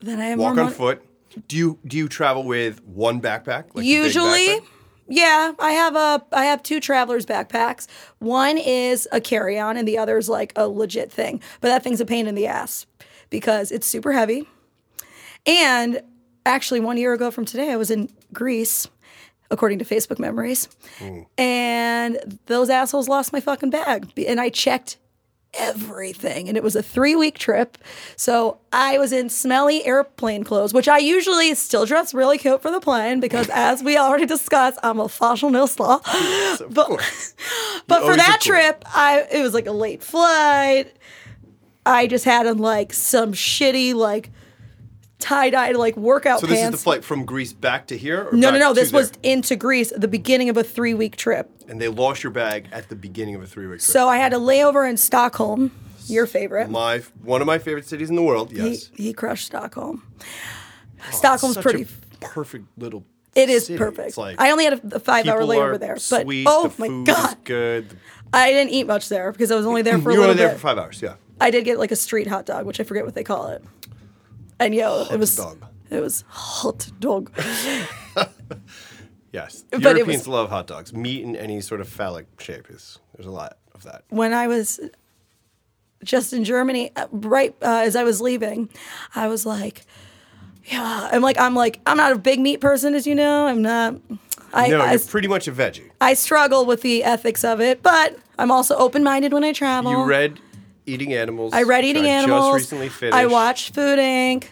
[0.00, 1.02] Then I have Walk on mon- foot.
[1.48, 3.74] Do you do you travel with one backpack?
[3.74, 4.66] Like Usually, backpack?
[5.08, 7.86] yeah, I have a I have two travelers backpacks.
[8.18, 11.40] One is a carry-on and the other is like a legit thing.
[11.60, 12.86] But that thing's a pain in the ass
[13.30, 14.48] because it's super heavy.
[15.46, 16.02] And
[16.46, 18.88] actually 1 year ago from today I was in Greece
[19.52, 20.68] according to Facebook memories.
[21.38, 24.98] And those assholes lost my fucking bag and I checked
[25.54, 26.48] everything.
[26.48, 27.78] And it was a three week trip.
[28.16, 32.70] So I was in smelly airplane clothes, which I usually still dress really cute for
[32.70, 36.60] the plane because, as we already discussed, I'm a fashionista.
[36.60, 36.88] Of But,
[37.86, 40.92] but for that trip, I it was like a late flight.
[41.84, 44.30] I just had on like some shitty like
[45.20, 46.74] tie dye to like workout So this pants.
[46.74, 48.28] is the flight from Greece back to here?
[48.28, 48.72] Or no, no, no.
[48.74, 49.32] This was there?
[49.32, 51.50] into Greece the beginning of a three week trip.
[51.68, 53.82] And they lost your bag at the beginning of a three week trip.
[53.82, 55.70] So I had a layover in Stockholm,
[56.06, 56.70] your favorite.
[56.70, 58.50] my one of my favorite cities in the world.
[58.52, 60.02] Yes, he crushed Stockholm.
[60.22, 61.86] Oh, Stockholm's Such pretty.
[62.20, 63.04] perfect little.
[63.34, 63.78] It is city.
[63.78, 64.08] perfect.
[64.08, 66.88] It's like I only had a, a five hour layover there, but sweet, oh the
[66.88, 67.96] my god, good.
[68.32, 70.36] I didn't eat much there because I was only there for a you were only
[70.36, 70.54] there bit.
[70.56, 71.00] for five hours.
[71.00, 71.14] Yeah.
[71.40, 73.64] I did get like a street hot dog, which I forget what they call it.
[74.60, 75.64] And yo, it was dog.
[75.90, 77.32] it was hot dog.
[79.32, 79.64] Yes.
[79.70, 80.92] But Europeans was- love hot dogs.
[80.92, 84.02] Meat in any sort of phallic shape is there's a lot of that.
[84.08, 84.80] when I was
[86.02, 88.68] just in Germany, uh, right uh, as I was leaving,
[89.14, 89.86] I was like,
[90.64, 93.46] yeah, I'm like, I'm like, I'm not a big meat person, as you know.
[93.46, 93.96] I'm not.
[94.52, 95.90] I, no, I, you're pretty much a veggie.
[96.00, 99.92] I struggle with the ethics of it, but I'm also open minded when I travel.
[99.92, 100.40] You read
[100.90, 101.52] Eating Animals.
[101.54, 102.44] I read Eating I Animals.
[102.46, 103.16] Just recently finished.
[103.16, 104.44] I watched Food Inc.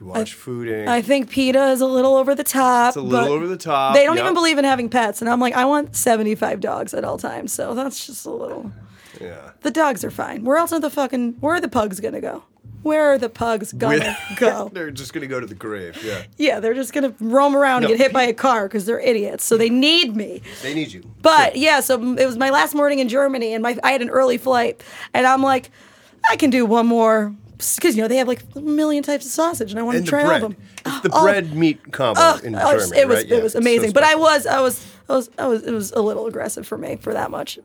[0.00, 0.88] You watched Food Inc.
[0.88, 2.88] I think PETA is a little over the top.
[2.90, 4.24] It's a little over the top, They don't yep.
[4.24, 7.52] even believe in having pets, and I'm like, I want 75 dogs at all times.
[7.52, 8.72] So that's just a little.
[9.20, 9.52] yeah.
[9.62, 10.44] The dogs are fine.
[10.44, 11.34] Where else are the fucking?
[11.40, 12.42] Where are the pugs gonna go?
[12.82, 14.70] Where are the pugs gonna go?
[14.72, 16.02] They're just gonna go to the grave.
[16.04, 16.22] Yeah.
[16.36, 17.88] Yeah, they're just gonna roam around No.
[17.88, 19.44] and get hit by a car because they're idiots.
[19.44, 20.42] So they need me.
[20.62, 21.02] They need you.
[21.20, 24.10] But yeah, so it was my last morning in Germany, and my I had an
[24.10, 24.82] early flight,
[25.14, 25.70] and I'm like,
[26.28, 27.34] I can do one more
[27.76, 30.06] because you know they have like a million types of sausage, and I want and
[30.06, 30.56] to try all of them.
[30.84, 33.26] It's the Oh, bread meat combo oh, in Germany, it was right?
[33.26, 35.62] Yeah, it was it's so amazing, but I was I was I was I was
[35.62, 37.58] it was a little aggressive for me for that much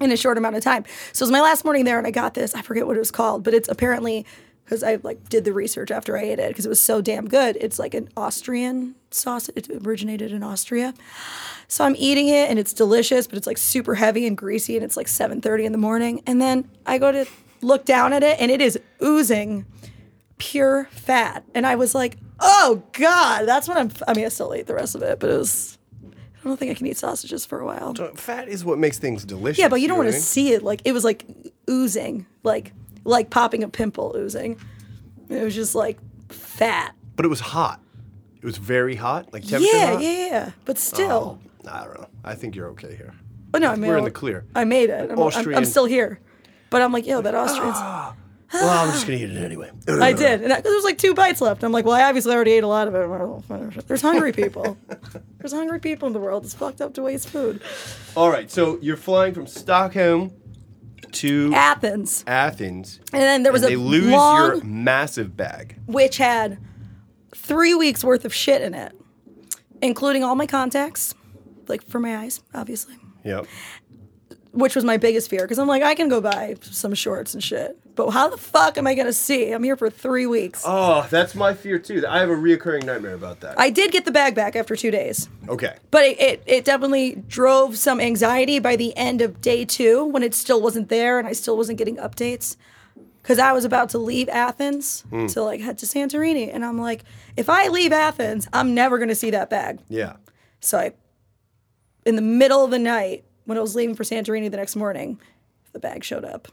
[0.00, 0.84] in a short amount of time.
[1.12, 2.54] So it was my last morning there, and I got this.
[2.54, 4.26] I forget what it was called, but it's apparently
[4.64, 7.28] because I like did the research after I ate it because it was so damn
[7.28, 7.56] good.
[7.60, 9.50] It's like an Austrian sauce.
[9.50, 10.94] It originated in Austria.
[11.68, 14.84] So I'm eating it and it's delicious, but it's like super heavy and greasy, and
[14.84, 16.22] it's like 7:30 in the morning.
[16.26, 17.26] And then I go to
[17.60, 19.66] look down at it, and it is oozing
[20.38, 21.44] pure fat.
[21.54, 23.90] And I was like, oh God, that's what I'm.
[24.08, 25.78] I mean, I still ate the rest of it, but it was.
[26.44, 27.94] I don't think I can eat sausages for a while.
[28.16, 29.58] Fat is what makes things delicious.
[29.58, 30.62] Yeah, but you don't want to see it.
[30.62, 31.24] Like it was like
[31.70, 32.72] oozing, like
[33.04, 34.60] like popping a pimple oozing.
[35.30, 36.94] It was just like fat.
[37.16, 37.80] But it was hot.
[38.36, 40.02] It was very hot, like temperature Yeah, hot.
[40.02, 40.50] yeah, yeah.
[40.66, 42.08] But still, oh, I don't know.
[42.24, 43.14] I think you're okay here.
[43.54, 44.44] Oh no, I mean, We're in the clear.
[44.54, 45.10] I made it.
[45.10, 46.20] I'm, I'm- I'm, still here.
[46.68, 47.76] But I'm like, yo, that Austrian's.
[47.78, 48.14] Ah!
[48.54, 49.70] Well, I'm just gonna eat it anyway.
[49.88, 51.62] I did, and I, there was like two bites left.
[51.64, 53.86] I'm like, well, I obviously already ate a lot of it.
[53.88, 54.76] There's hungry people.
[55.38, 56.44] There's hungry people in the world.
[56.44, 57.60] It's fucked up to waste food.
[58.16, 60.32] All right, so you're flying from Stockholm
[61.12, 65.76] to Athens, Athens, and then there was and a they lose long, your massive bag.
[65.86, 66.58] which had
[67.34, 68.92] three weeks worth of shit in it,
[69.82, 71.14] including all my contacts,
[71.68, 73.46] like for my eyes, obviously, Yep.
[74.54, 77.42] Which was my biggest fear because I'm like, I can go buy some shorts and
[77.42, 79.50] shit, but how the fuck am I gonna see?
[79.50, 80.62] I'm here for three weeks.
[80.64, 82.04] Oh, that's my fear too.
[82.08, 83.58] I have a reoccurring nightmare about that.
[83.58, 85.28] I did get the bag back after two days.
[85.48, 85.76] okay.
[85.90, 90.22] But it, it, it definitely drove some anxiety by the end of day two when
[90.22, 92.56] it still wasn't there and I still wasn't getting updates.
[93.22, 95.26] Because I was about to leave Athens Hmm.
[95.28, 96.50] to like head to Santorini.
[96.54, 97.04] And I'm like,
[97.38, 99.80] if I leave Athens, I'm never going to see that bag.
[99.88, 100.16] Yeah.
[100.60, 100.92] So I,
[102.04, 105.20] in the middle of the night, when I was leaving for Santorini the next morning,
[105.72, 106.48] the bag showed up.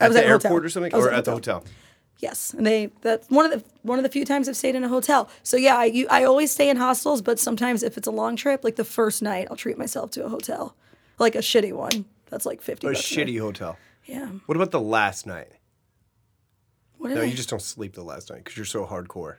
[0.00, 0.50] I At was the at hotel.
[0.52, 1.64] airport or something, or at the hotel.
[2.18, 4.84] Yes, and they that's one of the one of the few times I've stayed in
[4.84, 5.28] a hotel.
[5.42, 8.36] So yeah, I you, I always stay in hostels, but sometimes if it's a long
[8.36, 10.74] trip, like the first night, I'll treat myself to a hotel,
[11.18, 12.06] like a shitty one.
[12.30, 12.86] That's like fifty.
[12.86, 13.76] A shitty hotel.
[14.06, 14.26] Yeah.
[14.46, 15.48] What about the last night?
[16.98, 17.24] What No, I?
[17.24, 19.36] you just don't sleep the last night because you're so hardcore.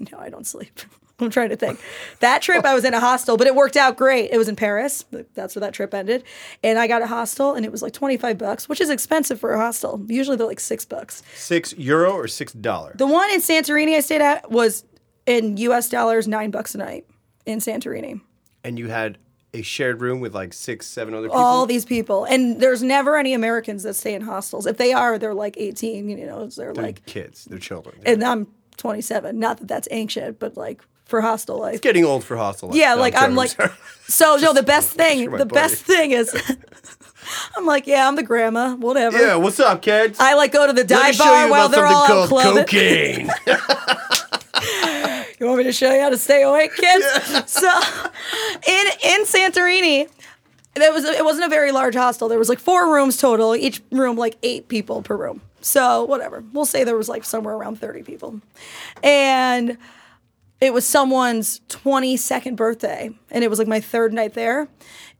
[0.12, 0.80] no, I don't sleep.
[1.22, 1.78] I'm trying to think.
[2.20, 4.30] That trip I was in a hostel, but it worked out great.
[4.30, 5.04] It was in Paris.
[5.34, 6.24] That's where that trip ended,
[6.62, 9.40] and I got a hostel, and it was like twenty five bucks, which is expensive
[9.40, 10.04] for a hostel.
[10.08, 11.22] Usually they're like six bucks.
[11.34, 12.92] Six euro or six dollar?
[12.96, 14.84] The one in Santorini I stayed at was
[15.26, 15.88] in U.S.
[15.88, 17.06] dollars, nine bucks a night
[17.46, 18.20] in Santorini.
[18.64, 19.18] And you had
[19.54, 21.38] a shared room with like six, seven other people.
[21.38, 25.18] all these people and there's never any americans that stay in hostels if they are
[25.18, 28.00] they're like 18 you know they're They're like kids, they're children.
[28.06, 28.46] and i'm
[28.78, 30.80] 27 not that that's ancient but like
[31.12, 32.70] for hostel life it's getting old for hostel.
[32.70, 32.78] life.
[32.78, 33.72] yeah No, like i'm joking, like
[34.08, 35.50] so no the best thing the buddy.
[35.52, 36.32] best thing is
[37.56, 40.18] i'm like yeah i'm the grandma whatever yeah, what's up, kids?
[40.18, 42.64] i like go to the dive bar while they're all out clubbing.
[42.64, 43.30] cocaine.
[45.38, 47.04] You want me to show you how to stay awake, kids?
[47.50, 47.68] So,
[48.68, 50.08] in in Santorini,
[50.74, 52.28] there was it wasn't a very large hostel.
[52.28, 53.56] There was like four rooms total.
[53.56, 55.40] Each room like eight people per room.
[55.60, 56.44] So whatever.
[56.52, 58.40] We'll say there was like somewhere around thirty people,
[59.02, 59.78] and
[60.62, 64.68] it was someone's twenty second birthday, and it was like my third night there,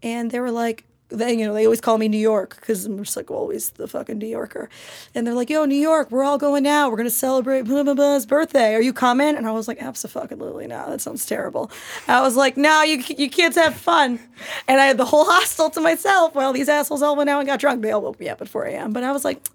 [0.00, 3.02] and they were like, they, you know, they always call me New York because I'm
[3.02, 4.70] just like always the fucking New Yorker.
[5.16, 6.88] And they're like, yo, New York, we're all going now.
[6.88, 8.72] We're going to celebrate blah, blah, blah's birthday.
[8.74, 9.36] Are you coming?
[9.36, 10.88] And I was like, absolutely not.
[10.88, 11.72] That sounds terrible.
[12.06, 14.20] I was like, no, you, you kids have fun.
[14.68, 16.36] And I had the whole hostel to myself.
[16.36, 17.82] Well, these assholes all went out and got drunk.
[17.82, 18.92] They all woke me up at 4 a.m.
[18.92, 19.46] But I was like,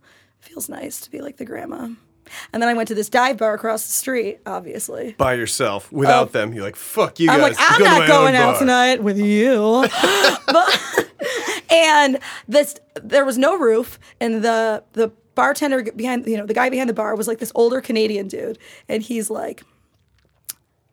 [0.42, 1.90] feels nice to be like the grandma.
[2.54, 5.16] And then I went to this dive bar across the street, obviously.
[5.18, 6.32] By yourself, without Oh.
[6.32, 7.58] them, you're like, fuck you I'm guys.
[7.58, 9.86] like, I'm go not going out bar." tonight with you.
[10.48, 11.08] but,
[11.72, 16.70] and this, there was no roof, and the the bartender behind, you know, the guy
[16.70, 18.58] behind the bar was like this older Canadian dude,
[18.90, 19.64] and he's like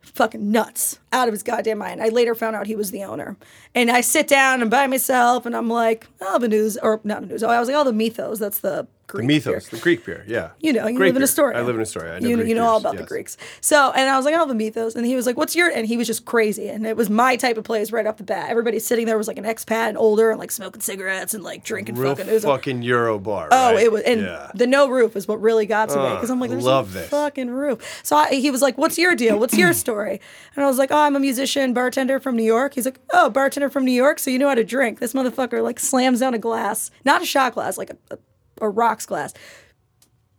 [0.02, 2.00] fucking nuts out of his goddamn mind.
[2.00, 3.36] I later found out he was the owner.
[3.74, 7.22] And I sit down and by myself and I'm like, oh, the news, or not
[7.22, 7.42] the news.
[7.42, 8.38] Oh, I was like, oh, the mythos.
[8.38, 9.78] That's the The Greek mythos, beer.
[9.78, 10.50] the Greek beer, yeah.
[10.60, 11.24] You know, you Great live in beer.
[11.24, 11.58] Astoria.
[11.58, 12.16] I live in Astoria.
[12.16, 13.06] I know you, Greek you know all beers, about the.
[13.06, 13.36] Greeks.
[13.60, 14.94] So, and I was like, I oh, the mythos.
[14.96, 16.68] And he was like, what's your, and he was just crazy.
[16.68, 18.48] And it was my type of place right off the bat.
[18.50, 21.64] Everybody sitting there was like an expat and older and like smoking cigarettes and like
[21.64, 22.30] drinking Real fucking.
[22.30, 23.48] It was a- fucking Euro bar.
[23.52, 24.50] Oh, it was, and yeah.
[24.54, 26.94] the no roof is what really got to me Uh, because I'm like, there's love
[26.94, 27.10] no this.
[27.10, 28.00] fucking roof.
[28.02, 29.38] So I, he was like, "What's your deal?
[29.38, 30.20] What's your story?"
[30.56, 33.28] And I was like, "Oh, I'm a musician, bartender from New York." He's like, "Oh,
[33.30, 36.32] bartender from New York, so you know how to drink." This motherfucker like slams down
[36.34, 38.18] a glass, not a shot glass, like a, a,
[38.60, 39.34] a rocks glass,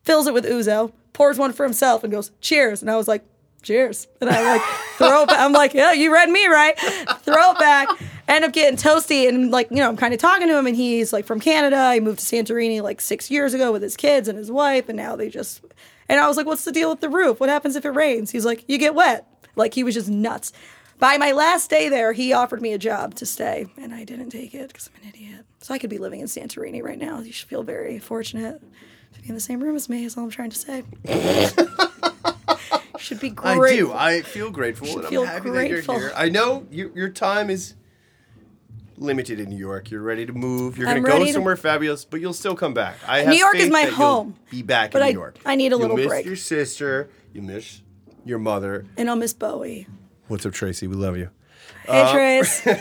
[0.04, 3.24] fills it with ouzo, pours one for himself, and goes, "Cheers!" And I was like,
[3.62, 4.62] "Cheers!" And I like
[4.98, 5.30] throw it.
[5.30, 5.40] Back.
[5.40, 6.78] I'm like, "Yeah, you read me right."
[7.22, 7.90] Throw it back.
[8.28, 10.76] End up getting toasty, and like you know, I'm kind of talking to him, and
[10.76, 11.94] he's like from Canada.
[11.94, 14.98] He moved to Santorini like six years ago with his kids and his wife, and
[14.98, 15.62] now they just.
[16.08, 17.40] And I was like, "What's the deal with the roof?
[17.40, 20.52] What happens if it rains?" He's like, "You get wet." Like he was just nuts.
[20.98, 24.30] By my last day there, he offered me a job to stay, and I didn't
[24.30, 25.46] take it because I'm an idiot.
[25.62, 27.20] So I could be living in Santorini right now.
[27.20, 28.62] You should feel very fortunate
[29.14, 30.06] to be in the same room as me.
[30.06, 30.84] Is all I'm trying to say.
[32.98, 33.64] should be grateful.
[33.66, 33.94] I do.
[33.94, 35.94] I feel grateful, and feel I'm happy grateful.
[35.96, 36.18] that you're here.
[36.18, 37.76] I know you, your time is
[38.98, 39.92] limited in New York.
[39.92, 40.78] You're ready to move.
[40.78, 42.96] You're going to go to- somewhere fabulous, but you'll still come back.
[43.06, 45.38] I have New York is my home, Be back but in I- New York.
[45.46, 46.26] I need a little You little miss break.
[46.26, 47.10] Your sister.
[47.34, 47.82] You miss
[48.24, 48.86] your mother.
[48.98, 49.88] and I'll miss Bowie.
[50.28, 50.88] What's up, Tracy?
[50.88, 51.30] We love you.
[51.86, 52.68] Hey Uh, Trace.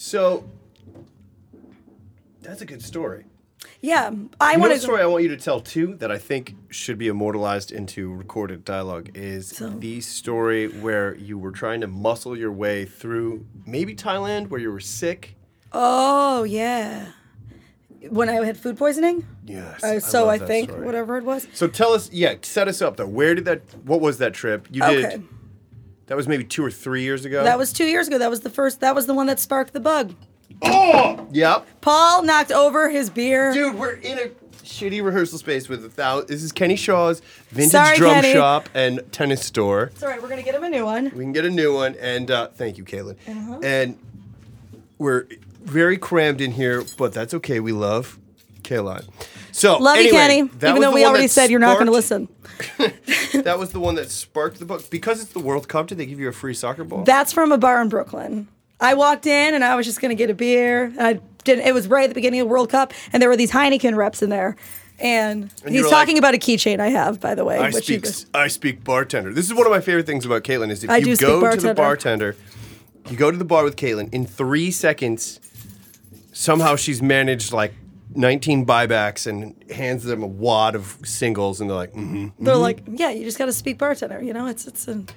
[0.00, 0.48] So
[2.40, 3.24] that's a good story.
[3.82, 4.10] yeah,
[4.40, 4.78] I want to.
[4.78, 8.64] story I want you to tell too that I think should be immortalized into recorded
[8.64, 14.48] dialogue is the story where you were trying to muscle your way through maybe Thailand
[14.48, 15.34] where you were sick.
[15.72, 17.08] Oh yeah,
[18.10, 19.26] when I had food poisoning.
[19.44, 19.82] Yes.
[19.82, 20.84] Uh, so I that think story.
[20.86, 21.46] whatever it was.
[21.52, 23.06] So tell us, yeah, set us up though.
[23.06, 23.62] Where did that?
[23.84, 24.68] What was that trip?
[24.70, 25.04] You did.
[25.04, 25.22] Okay.
[26.06, 27.44] That was maybe two or three years ago.
[27.44, 28.18] That was two years ago.
[28.18, 28.80] That was the first.
[28.80, 30.14] That was the one that sparked the bug.
[30.62, 31.28] Oh.
[31.32, 31.66] Yep.
[31.82, 33.52] Paul knocked over his beer.
[33.52, 34.28] Dude, we're in a
[34.64, 36.28] shitty rehearsal space with a thousand.
[36.28, 37.20] This is Kenny Shaw's
[37.50, 38.32] vintage Sorry, drum Kenny.
[38.32, 39.84] shop and tennis store.
[39.84, 40.20] It's all right.
[40.22, 41.04] We're gonna get him a new one.
[41.14, 43.16] We can get a new one, and uh, thank you, Caitlin.
[43.28, 43.60] Uh-huh.
[43.62, 43.98] And
[44.98, 45.26] we're
[45.68, 47.60] very crammed in here, but that's okay.
[47.60, 48.18] We love
[48.62, 49.04] Caroline.
[49.52, 50.38] So Love anyway, you, Kenny.
[50.68, 52.28] Even though we already said you're not going to listen.
[53.44, 55.86] That was the one that sparked the book because it's the World Cup.
[55.86, 57.04] Did they give you a free soccer ball?
[57.04, 58.48] That's from a bar in Brooklyn.
[58.80, 60.92] I walked in and I was just gonna get a beer.
[60.98, 61.66] I didn't.
[61.66, 63.96] It was right at the beginning of the World Cup, and there were these Heineken
[63.96, 64.56] reps in there.
[64.98, 67.58] And, And he's talking like- about a keychain I have, by the way.
[67.58, 68.04] I speak.
[68.34, 69.32] I speak bartender.
[69.32, 71.56] This is one of my favorite things about Caitlin is if I you go to
[71.56, 71.74] the bartender.
[71.74, 72.36] bartender,
[73.08, 75.38] you go to the bar with Caitlin in three seconds.
[76.38, 77.74] Somehow she's managed like
[78.14, 82.44] 19 buybacks and hands them a wad of singles, and they're like, mm-hmm.
[82.44, 84.22] They're like, yeah, you just got to speak bartender.
[84.22, 85.08] You know, it's it's an,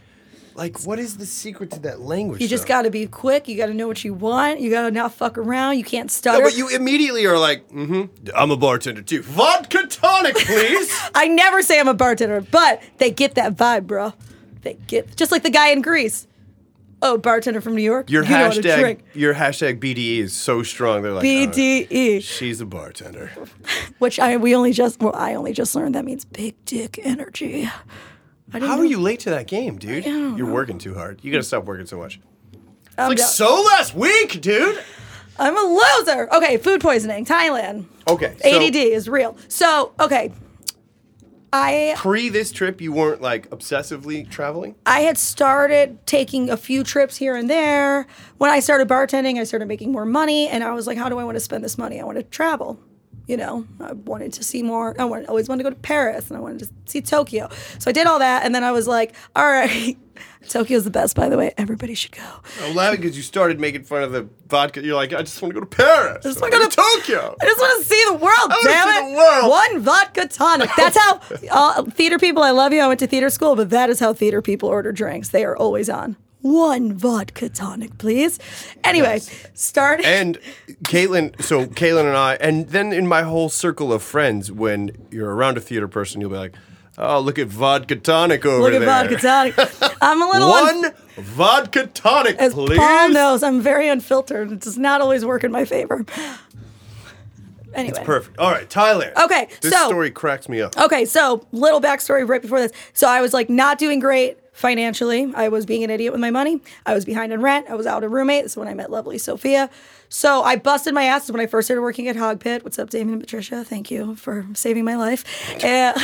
[0.55, 2.41] like, what is the secret to that language?
[2.41, 3.47] you just got to be quick.
[3.47, 4.61] You got to know what you want.
[4.61, 5.77] You got to not fuck around.
[5.77, 6.39] You can't stutter.
[6.39, 8.27] No, but you immediately are like, mm-hmm.
[8.35, 9.21] I'm a bartender too.
[9.21, 10.91] Vodka tonic, please.
[11.13, 14.13] I never say I'm a bartender, but they get that vibe, bro.
[14.63, 16.25] They get just like the guy in Greece.
[17.03, 18.09] Oh, bartender from New York.
[18.11, 21.01] Your you know hashtag, your hashtag BDE is so strong.
[21.01, 21.85] They're like, BDE.
[21.85, 23.31] "Alright, oh, she's a bartender.
[23.99, 27.65] which I we only just well I only just learned that means big dick energy.
[28.53, 28.81] I didn't How know.
[28.81, 30.05] are you late to that game, dude?
[30.05, 31.19] You're working too hard.
[31.23, 32.19] You gotta stop working so much.
[32.97, 34.77] I'm, Like do- so last week, dude.
[35.39, 36.29] I'm a loser.
[36.35, 37.85] Okay, food poisoning, Thailand.
[38.07, 38.35] Okay.
[38.43, 39.37] So ADD is real.
[39.47, 40.33] So okay,
[41.53, 44.75] I Pre this trip, you weren't like obsessively traveling.
[44.85, 48.07] I had started taking a few trips here and there.
[48.37, 51.19] When I started bartending, I started making more money, and I was like, how do
[51.19, 51.99] I want to spend this money?
[51.99, 52.79] I want to travel.
[53.31, 54.93] You know, I wanted to see more.
[54.99, 57.47] I wanted, always wanted to go to Paris, and I wanted to see Tokyo.
[57.79, 59.95] So I did all that, and then I was like, all right,
[60.49, 61.53] Tokyo's the best, by the way.
[61.57, 62.25] Everybody should go.
[62.61, 64.83] I'm laughing because you started making fun of the vodka.
[64.83, 66.25] You're like, I just want to go to Paris.
[66.25, 67.37] I just wanna go to- Tokyo.
[67.41, 69.15] I just want to see the world, damn it!
[69.15, 69.49] world.
[69.49, 70.69] One vodka tonic.
[70.75, 71.21] That's how
[71.51, 72.43] uh, theater people.
[72.43, 72.81] I love you.
[72.81, 75.29] I went to theater school, but that is how theater people order drinks.
[75.29, 78.39] They are always on one vodka tonic, please.
[78.83, 79.19] Anyway,
[79.53, 80.03] start.
[80.03, 80.37] And
[80.83, 85.33] Caitlin, so Caitlin and I, and then in my whole circle of friends, when you're
[85.33, 86.55] around a theater person, you'll be like,
[86.97, 89.55] "Oh, look at vodka tonic over Look at there." vodka tonic.
[90.01, 92.77] I'm a little un- One vodka tonic, As please.
[92.79, 94.51] Paul knows, I'm very unfiltered.
[94.51, 96.05] It does not always work in my favor.
[97.73, 97.91] Anyway.
[97.97, 98.37] It's perfect.
[98.37, 99.15] All right, Thailand.
[99.15, 100.77] Okay, This so- story cracks me up.
[100.77, 102.73] Okay, so little backstory right before this.
[102.93, 105.33] So I was like not doing great financially.
[105.35, 106.61] I was being an idiot with my money.
[106.85, 107.67] I was behind on rent.
[107.69, 108.43] I was out a roommate.
[108.43, 109.69] This is when I met lovely Sophia.
[110.07, 112.63] So I busted my ass when I first started working at Hog Pit.
[112.63, 113.63] What's up, Damien and Patricia?
[113.63, 115.25] Thank you for saving my life.
[115.63, 115.97] And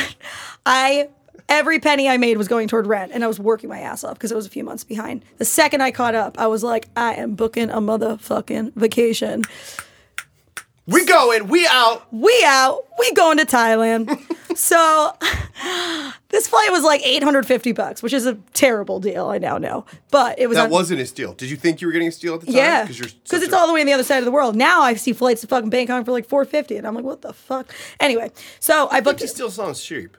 [0.66, 1.08] I
[1.48, 4.14] every penny I made was going toward rent, and I was working my ass off
[4.14, 5.24] because I was a few months behind.
[5.38, 9.44] The second I caught up, I was like, I am booking a motherfucking vacation.
[10.86, 11.48] We going.
[11.48, 12.06] We out.
[12.12, 12.84] we out.
[12.98, 14.08] We going to Thailand.
[14.58, 15.12] so
[16.28, 19.26] this flight was like 850 bucks, which is a terrible deal.
[19.28, 21.32] I now know, but it was That on- wasn't a steal.
[21.34, 22.54] Did you think you were getting a steal at the time?
[22.56, 24.56] yeah, you're because it's a- all the way on the other side of the world.
[24.56, 27.32] Now I see flights to fucking Bangkok for like 450, and I'm like, what the
[27.32, 27.72] fuck?
[28.00, 28.30] Anyway,
[28.60, 30.16] so I booked It still sounds cheap.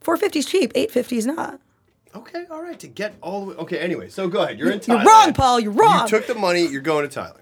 [0.00, 1.60] 450 is cheap, 850 is not.
[2.14, 2.78] Okay, all right.
[2.78, 3.56] To get all the way.
[3.56, 4.56] Okay, anyway, so go ahead.
[4.58, 5.58] You're in You're wrong, Paul.
[5.58, 6.02] You're wrong.
[6.02, 6.64] You took the money.
[6.64, 7.38] You're going to Thailand.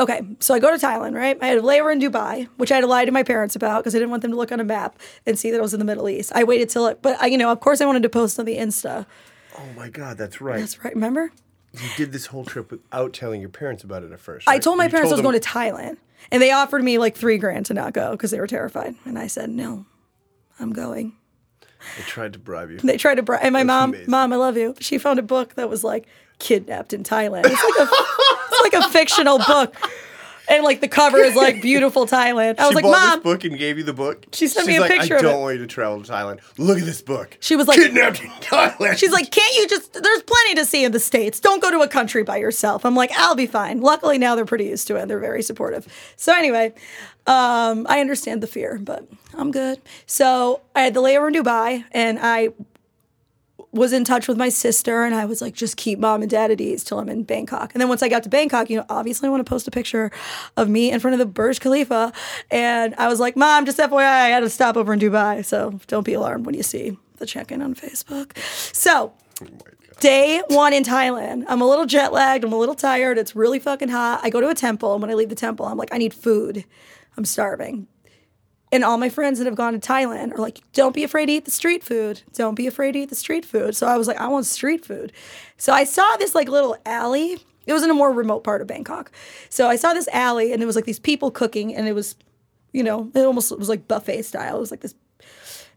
[0.00, 1.36] Okay, so I go to Thailand, right?
[1.42, 3.82] I had a layover in Dubai, which I had to lie to my parents about
[3.84, 5.74] because I didn't want them to look on a map and see that I was
[5.74, 6.32] in the Middle East.
[6.34, 8.46] I waited till it, but I, you know, of course, I wanted to post on
[8.46, 9.04] the Insta.
[9.58, 10.58] Oh my God, that's right.
[10.58, 10.94] That's right.
[10.94, 11.30] Remember?
[11.74, 14.48] You did this whole trip without telling your parents about it at first.
[14.48, 15.98] I told my You parents I was them- going to Thailand,
[16.32, 19.18] and they offered me like three grand to not go because they were terrified, and
[19.18, 19.84] I said no,
[20.58, 21.12] I'm going.
[21.96, 22.78] They tried to bribe you.
[22.78, 24.10] They tried to bribe, and my mom, amazing.
[24.10, 24.74] mom, I love you.
[24.80, 26.06] She found a book that was like
[26.38, 27.42] kidnapped in Thailand.
[27.46, 27.92] It's like a,
[28.62, 29.74] like a fictional book,
[30.48, 32.58] and like the cover is like beautiful Thailand.
[32.58, 34.26] I was she like, bought mom, this book and gave you the book.
[34.32, 36.02] She sent me She's a like, picture I of don't it." want you to travel
[36.02, 36.40] to Thailand.
[36.58, 37.36] Look at this book.
[37.40, 38.96] She was like- kidnapped in Thailand.
[38.98, 39.92] She's like, can't you just?
[39.92, 41.38] There's plenty to see in the states.
[41.40, 42.84] Don't go to a country by yourself.
[42.84, 43.80] I'm like, I'll be fine.
[43.80, 45.02] Luckily now they're pretty used to it.
[45.02, 45.86] and They're very supportive.
[46.16, 46.72] So anyway,
[47.26, 49.80] um, I understand the fear, but I'm good.
[50.06, 52.48] So I had the layover in Dubai, and I
[53.72, 56.50] was in touch with my sister, and I was like, just keep mom and dad
[56.50, 57.72] at ease till I'm in Bangkok.
[57.72, 59.70] And then once I got to Bangkok, you know, obviously I want to post a
[59.70, 60.10] picture
[60.56, 62.12] of me in front of the Burj Khalifa,
[62.50, 65.78] and I was like, mom, just FYI, I had to stop over in Dubai, so
[65.86, 68.36] don't be alarmed when you see the check-in on Facebook.
[68.74, 69.12] So
[69.42, 69.46] oh
[70.00, 71.44] day one in Thailand.
[71.46, 72.42] I'm a little jet lagged.
[72.42, 73.18] I'm a little tired.
[73.18, 74.20] It's really fucking hot.
[74.22, 76.14] I go to a temple, and when I leave the temple, I'm like, I need
[76.14, 76.64] food.
[77.16, 77.86] I'm starving.
[78.72, 81.32] And all my friends that have gone to Thailand are like, don't be afraid to
[81.32, 82.22] eat the street food.
[82.34, 83.74] Don't be afraid to eat the street food.
[83.74, 85.12] So I was like, I want street food.
[85.56, 87.38] So I saw this like little alley.
[87.66, 89.10] It was in a more remote part of Bangkok.
[89.48, 92.16] So I saw this alley, and it was like these people cooking, and it was,
[92.72, 94.56] you know, it almost was like buffet style.
[94.56, 94.94] It was like this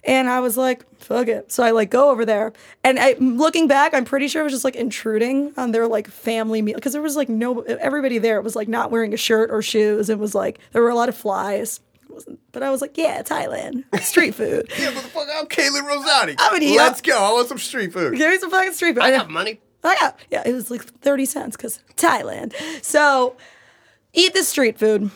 [0.06, 1.52] and I was like, fuck it.
[1.52, 2.52] So I like go over there.
[2.84, 6.08] And I, looking back, I'm pretty sure it was just like intruding on their like
[6.08, 6.78] family meal.
[6.80, 10.10] Cause there was like no, everybody there was like not wearing a shirt or shoes.
[10.10, 11.80] It was like, there were a lot of flies.
[12.54, 14.72] It wasn't- But I was like, yeah, Thailand, street food.
[14.80, 16.36] yeah, motherfucker, I'm Caitlin Rosati.
[16.40, 17.18] I'm an Let's go.
[17.18, 18.16] I want some street food.
[18.16, 19.04] Give me some fucking street food.
[19.04, 19.60] I got money.
[19.84, 22.54] Oh, I got, yeah, it was like 30 cents because Thailand.
[22.84, 23.36] So
[24.14, 25.12] eat this street food.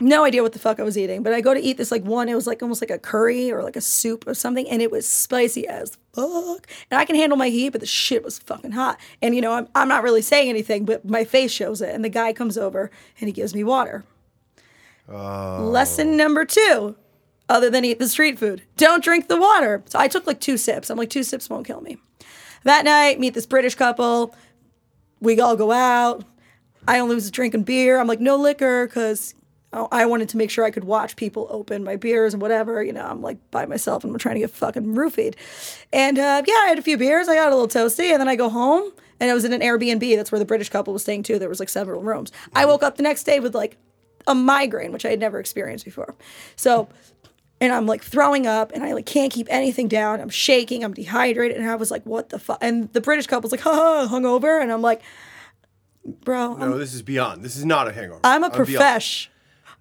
[0.00, 2.04] No idea what the fuck I was eating, but I go to eat this like
[2.04, 4.80] one, it was like almost like a curry or like a soup or something, and
[4.80, 6.68] it was spicy as fuck.
[6.90, 8.98] And I can handle my heat, but the shit was fucking hot.
[9.20, 11.92] And you know, I'm, I'm not really saying anything, but my face shows it.
[11.94, 14.04] And the guy comes over and he gives me water.
[15.08, 16.96] Lesson number two,
[17.48, 19.82] other than eat the street food, don't drink the water.
[19.86, 20.90] So I took like two sips.
[20.90, 21.96] I'm like, two sips won't kill me.
[22.64, 24.34] That night, meet this British couple.
[25.20, 26.24] We all go out.
[26.86, 27.98] I only was drinking beer.
[27.98, 29.34] I'm like, no liquor, because
[29.72, 32.82] I wanted to make sure I could watch people open my beers and whatever.
[32.82, 35.34] You know, I'm like by myself and I'm trying to get fucking roofied.
[35.92, 37.28] And uh, yeah, I had a few beers.
[37.28, 38.90] I got a little toasty, and then I go home.
[39.20, 40.16] And I was in an Airbnb.
[40.16, 41.38] That's where the British couple was staying too.
[41.38, 42.30] There was like several rooms.
[42.54, 43.76] I woke up the next day with like
[44.28, 46.14] a migraine, which I had never experienced before.
[46.54, 46.88] So
[47.60, 50.20] and I'm like throwing up and I like can't keep anything down.
[50.20, 52.58] I'm shaking, I'm dehydrated, and I was like, what the fuck?
[52.60, 55.02] And the British couple's like, ha, hungover, and I'm like,
[56.04, 57.44] bro, I'm, No, this is beyond.
[57.44, 58.20] This is not a hangover.
[58.24, 59.28] I'm a profesh.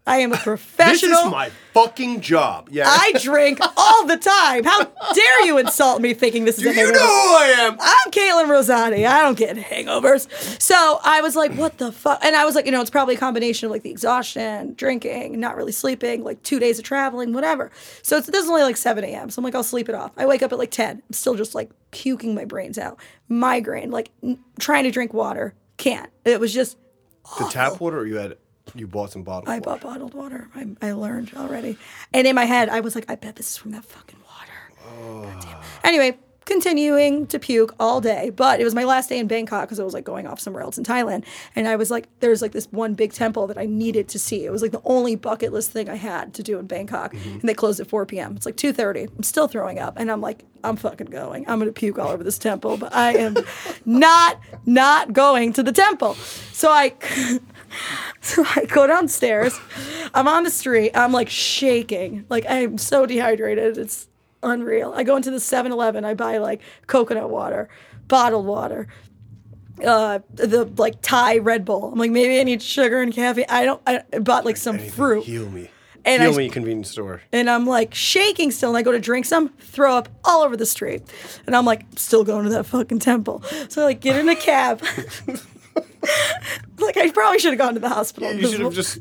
[0.07, 1.11] I am a professional.
[1.17, 2.69] This is my fucking job.
[2.71, 2.85] Yeah.
[2.87, 4.63] I drink all the time.
[4.63, 6.97] How dare you insult me thinking this is Do a you hangover?
[6.97, 7.77] know who I am?
[7.79, 9.05] I'm Caitlin Rosati.
[9.07, 10.27] I don't get hangovers.
[10.61, 12.23] So I was like, what the fuck?
[12.23, 15.39] And I was like, you know, it's probably a combination of like the exhaustion, drinking,
[15.39, 17.69] not really sleeping, like two days of traveling, whatever.
[18.01, 19.29] So it's, this is only like 7 a.m.
[19.29, 20.11] So I'm like, I'll sleep it off.
[20.17, 21.03] I wake up at like 10.
[21.05, 22.97] I'm still just like puking my brains out.
[23.29, 25.53] Migraine, like n- trying to drink water.
[25.77, 26.09] Can't.
[26.25, 26.77] It was just,
[27.37, 28.37] The tap water, or you had
[28.75, 29.51] you bought some bottled water.
[29.51, 29.69] I water?
[29.69, 30.47] bought bottled water.
[30.55, 31.77] I, I learned already.
[32.13, 34.83] And in my head, I was like, I bet this is from that fucking water.
[34.85, 35.63] Oh.
[35.83, 38.31] Anyway, continuing to puke all day.
[38.31, 40.63] But it was my last day in Bangkok because I was like going off somewhere
[40.63, 41.25] else in Thailand.
[41.55, 44.45] And I was like, there's like this one big temple that I needed to see.
[44.45, 47.13] It was like the only bucket list thing I had to do in Bangkok.
[47.13, 47.39] Mm-hmm.
[47.39, 48.35] And they closed at 4 p.m.
[48.37, 49.09] It's like 2.30.
[49.15, 49.97] I'm still throwing up.
[49.99, 51.47] And I'm like, I'm fucking going.
[51.47, 52.77] I'm going to puke all over this temple.
[52.77, 53.35] But I am
[53.85, 56.15] not, not going to the temple.
[56.53, 56.93] So I...
[58.21, 59.57] So I go downstairs.
[60.13, 60.91] I'm on the street.
[60.95, 62.25] I'm like shaking.
[62.29, 63.77] Like I'm so dehydrated.
[63.77, 64.07] It's
[64.43, 64.91] unreal.
[64.95, 66.03] I go into the 7-Eleven.
[66.03, 67.69] I buy like coconut water,
[68.07, 68.87] bottled water,
[69.85, 71.91] uh, the like Thai Red Bull.
[71.93, 73.45] I'm like maybe I need sugar and caffeine.
[73.49, 73.81] I don't.
[73.87, 75.23] I bought like some Anything, fruit.
[75.25, 75.69] Heal me.
[76.03, 77.21] And heal I- me, convenience store.
[77.31, 80.57] And I'm like shaking still, and I go to drink some, throw up all over
[80.57, 81.03] the street.
[81.45, 83.43] And I'm like, still going to that fucking temple.
[83.69, 84.81] So I like get in a cab.
[86.79, 88.31] like I probably should have gone to the hospital.
[88.33, 88.99] You should have just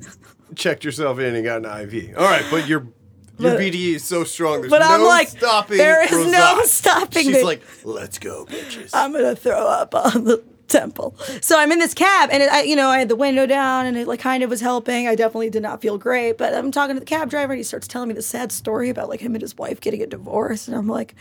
[0.55, 2.17] checked yourself in and got an IV.
[2.17, 2.87] All right, but your
[3.39, 4.61] your But- BDE is so strong.
[4.63, 5.77] There's but no I'm like, stopping.
[5.79, 7.43] there is no stopping She's me.
[7.45, 8.91] like, let's go, bitches.
[8.95, 11.15] I'm gonna throw up on the temple.
[11.43, 13.87] So I'm in this cab, and it, I, you know, I had the window down,
[13.87, 15.07] and it like kind of was helping.
[15.07, 17.63] I definitely did not feel great, but I'm talking to the cab driver, and he
[17.63, 20.67] starts telling me the sad story about like him and his wife getting a divorce,
[20.67, 21.15] and I'm like,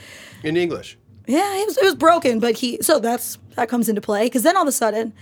[0.43, 0.97] in English.
[1.27, 4.43] yeah, it was it was broken, but he so that's that comes into play because
[4.43, 5.13] then all of a sudden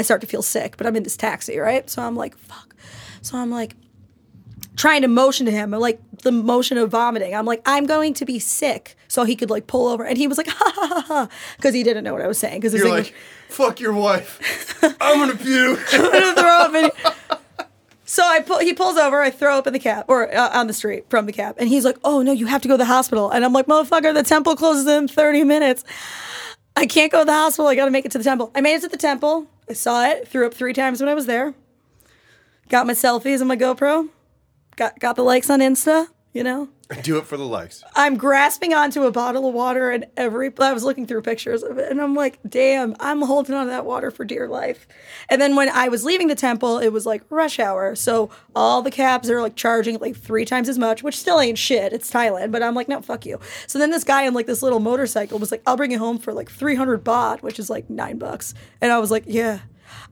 [0.00, 1.88] I start to feel sick, but I'm in this taxi, right?
[1.90, 2.74] So I'm like, fuck.
[3.20, 3.76] So I'm like
[4.76, 7.34] trying to motion to him, like the motion of vomiting.
[7.34, 10.26] I'm like, I'm going to be sick, so he could like pull over, and he
[10.26, 12.72] was like, ha ha ha ha, because he didn't know what I was saying because
[12.72, 13.14] You're like,
[13.50, 14.82] fuck your wife.
[15.02, 15.80] I'm gonna puke.
[15.92, 16.90] I'm gonna throw up in.
[18.06, 19.20] So I pull, he pulls over.
[19.22, 21.68] I throw up in the cab or uh, on the street from the cab, and
[21.68, 24.12] he's like, "Oh no, you have to go to the hospital." And I'm like, "Motherfucker,
[24.12, 25.84] the temple closes in 30 minutes.
[26.74, 27.68] I can't go to the hospital.
[27.68, 29.46] I got to make it to the temple." I made it to the temple.
[29.70, 30.26] I saw it.
[30.26, 31.54] Threw up three times when I was there.
[32.68, 34.08] Got my selfies on my GoPro.
[34.74, 36.08] Got got the likes on Insta.
[36.32, 36.68] You know.
[37.02, 37.84] Do it for the likes.
[37.94, 41.78] I'm grasping onto a bottle of water and every I was looking through pictures of
[41.78, 44.88] it and I'm like, damn, I'm holding on to that water for dear life.
[45.28, 47.94] And then when I was leaving the temple, it was like rush hour.
[47.94, 51.58] So all the cabs are like charging like three times as much, which still ain't
[51.58, 51.92] shit.
[51.92, 53.38] It's Thailand, but I'm like, no, fuck you.
[53.68, 56.18] So then this guy on like this little motorcycle was like, I'll bring you home
[56.18, 58.52] for like 300 baht, which is like nine bucks.
[58.80, 59.60] And I was like, yeah.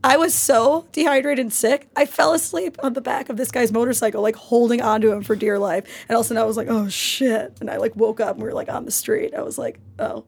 [0.02, 1.88] I was so dehydrated and sick.
[1.96, 5.34] I fell asleep on the back of this guy's motorcycle, like holding onto him for
[5.34, 5.84] dear life.
[6.08, 7.56] And all of a sudden I was like, oh shit.
[7.60, 9.34] And I like woke up and we were like on the street.
[9.34, 10.24] I was like, oh,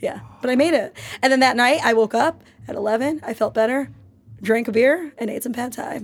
[0.00, 0.20] yeah.
[0.40, 0.96] But I made it.
[1.22, 3.20] And then that night I woke up at 11.
[3.22, 3.90] I felt better,
[4.42, 6.02] drank a beer, and ate some pad thai.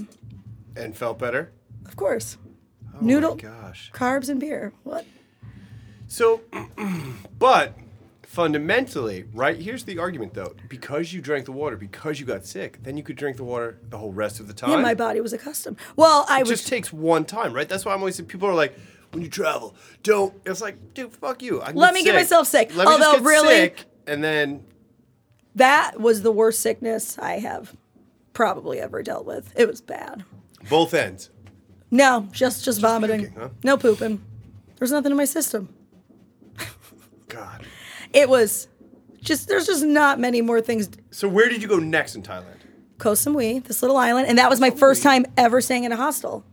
[0.77, 1.53] And felt better.
[1.85, 2.39] Of course.
[2.95, 3.91] Oh Noodle, my gosh.
[3.93, 4.73] carbs, and beer.
[4.85, 5.05] What?
[6.07, 6.43] So,
[7.39, 7.77] but
[8.33, 9.57] fundamentally, right?
[9.61, 10.55] Here's the argument though.
[10.69, 13.79] Because you drank the water, because you got sick, then you could drink the water
[13.91, 14.71] the whole rest of the time.
[14.71, 15.77] Yeah, my body was accustomed.
[15.97, 16.51] Well, I It was.
[16.51, 17.69] just takes one time, right?
[17.69, 18.75] That's why I'm always people are like,
[19.11, 20.33] when you travel, don't.
[20.47, 21.61] It's like, dude, fuck you.
[21.61, 22.75] I Let me get myself sick.
[22.75, 24.65] Let me Although, really- sick, and then
[25.55, 27.77] that was the worst sickness I have
[28.33, 29.53] probably ever dealt with.
[29.55, 30.25] It was bad.
[30.71, 31.29] both ends.
[31.91, 33.21] No, just just vomiting.
[33.27, 33.49] puking, huh?
[33.63, 34.23] No pooping.
[34.79, 35.69] There's nothing in my system.
[37.29, 37.67] God.
[38.13, 38.69] It was
[39.21, 40.89] just there's just not many more things.
[41.11, 42.45] So where did you go next in Thailand?
[42.99, 45.97] Koh Samui, this little island, and that was my first time ever staying in a
[45.97, 46.45] hostel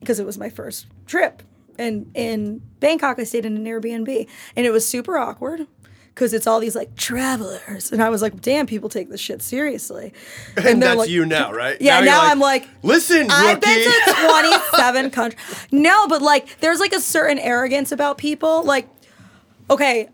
[0.00, 1.42] because it was my first trip.
[1.78, 5.66] And in Bangkok, I stayed in an Airbnb, and it was super awkward
[6.08, 9.42] because it's all these like travelers, and I was like, "Damn, people take this shit
[9.42, 10.12] seriously."
[10.56, 11.76] And, they're that's like- you now, right?
[11.80, 13.66] Yeah, you're now I'm like, listen, I've rookie.
[13.66, 15.66] been to 27 countries.
[15.72, 18.62] No, but like, there's like a certain arrogance about people.
[18.62, 18.88] Like,
[19.68, 20.08] okay,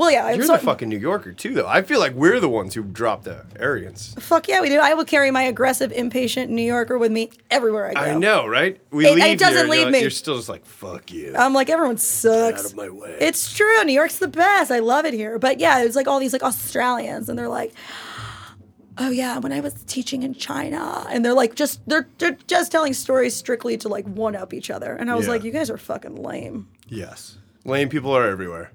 [0.00, 1.66] well, yeah, You're so- the fucking New Yorker too, though.
[1.68, 4.14] I feel like we're the ones who dropped the arrogance.
[4.18, 4.78] fuck yeah, we do.
[4.80, 8.00] I will carry my aggressive, impatient New Yorker with me everywhere I go.
[8.00, 8.80] I know, right?
[8.90, 10.00] We It- it doesn't here, leave you're, me.
[10.00, 11.34] You're still just like, fuck you.
[11.36, 12.62] I'm like, everyone sucks.
[12.62, 13.16] Get out of my way.
[13.20, 13.84] It's true.
[13.84, 14.70] New York's the best.
[14.70, 15.38] I love it here.
[15.38, 17.72] But yeah, it's like all these like Australians, and they're like,
[18.98, 22.72] oh yeah, when I was teaching in China, and they're like, just they're they're just
[22.72, 25.32] telling stories strictly to like one up each other, and I was Yeah.
[25.32, 26.68] like, you guys are fucking lame.
[26.88, 27.36] yes.
[27.66, 28.70] Lame people are everywhere.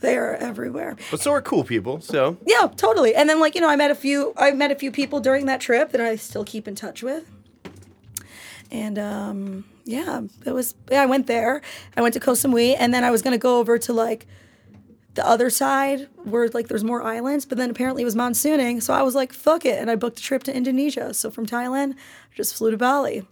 [0.00, 0.96] They are everywhere.
[1.10, 2.36] But so are cool people, so.
[2.46, 3.14] Yeah, totally.
[3.14, 4.32] And then like you know, I met a few.
[4.36, 7.28] I met a few people during that trip that I still keep in touch with.
[8.70, 10.74] And um, yeah, it was.
[10.90, 11.62] Yeah, I went there.
[11.96, 14.26] I went to Koh Samui, and then I was gonna go over to like
[15.14, 17.44] the other side where like there's more islands.
[17.44, 20.20] But then apparently it was monsooning, so I was like, fuck it, and I booked
[20.20, 21.12] a trip to Indonesia.
[21.12, 23.26] So from Thailand, I just flew to Bali,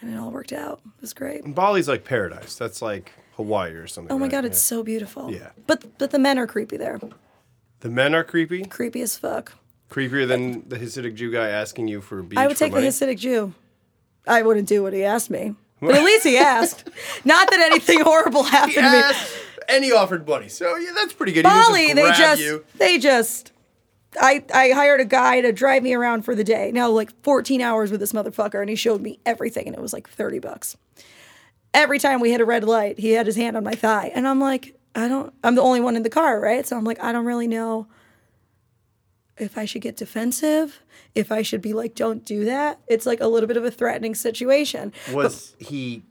[0.00, 0.80] and it all worked out.
[0.84, 1.54] It was great.
[1.54, 2.56] Bali's like paradise.
[2.56, 4.12] That's like Hawaii or something.
[4.12, 4.30] Oh my right?
[4.32, 4.76] god, it's Yeah.
[4.76, 5.30] so beautiful.
[5.32, 5.50] Yeah.
[5.66, 7.00] But but the men are creepy there.
[7.80, 8.64] The men are creepy.
[8.64, 9.52] Creepy as fuck.
[9.90, 12.84] Creepier than the Hasidic Jew guy asking you for a beach I would take money.
[12.84, 13.52] the Hasidic Jew.
[14.26, 16.88] I wouldn't do what he asked me, but at least he asked.
[17.24, 19.02] Not that anything horrible happened to me.
[19.68, 20.48] And he offered money.
[20.48, 21.42] So yeah, that's pretty good.
[21.44, 22.64] Bali, they just you.
[22.76, 23.52] they just
[24.20, 26.70] I I hired a guy to drive me around for the day.
[26.72, 29.92] Now like 14 hours with this motherfucker and he showed me everything and it was
[29.92, 30.76] like 30 bucks.
[31.74, 34.28] Every time we hit a red light, he had his hand on my thigh and
[34.28, 36.66] I'm like, I don't I'm the only one in the car, right?
[36.66, 37.86] So I'm like, I don't really know
[39.38, 40.80] if I should get defensive,
[41.14, 42.80] if I should be like don't do that.
[42.86, 44.92] It's like a little bit of a threatening situation.
[45.12, 46.02] Was he?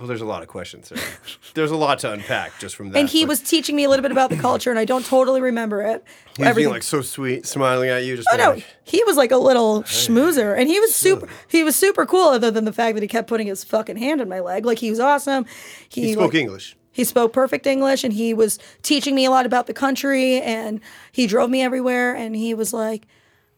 [0.00, 0.98] Well, there's a lot of questions there.
[1.54, 2.98] there's a lot to unpack just from that.
[2.98, 5.04] And he but was teaching me a little bit about the culture and I don't
[5.04, 6.02] totally remember it.
[6.06, 8.16] He was being Everything- like so sweet, smiling at you.
[8.16, 11.28] Just Oh no, like, he was like a little schmoozer, and he was super.
[11.48, 14.22] He was super cool, other than the fact that he kept putting his fucking hand
[14.22, 14.64] on my leg.
[14.64, 15.44] Like he was awesome.
[15.90, 16.76] He, he spoke like, English.
[16.92, 20.80] He spoke perfect English, and he was teaching me a lot about the country, and
[21.12, 22.16] he drove me everywhere.
[22.16, 23.06] And he was like,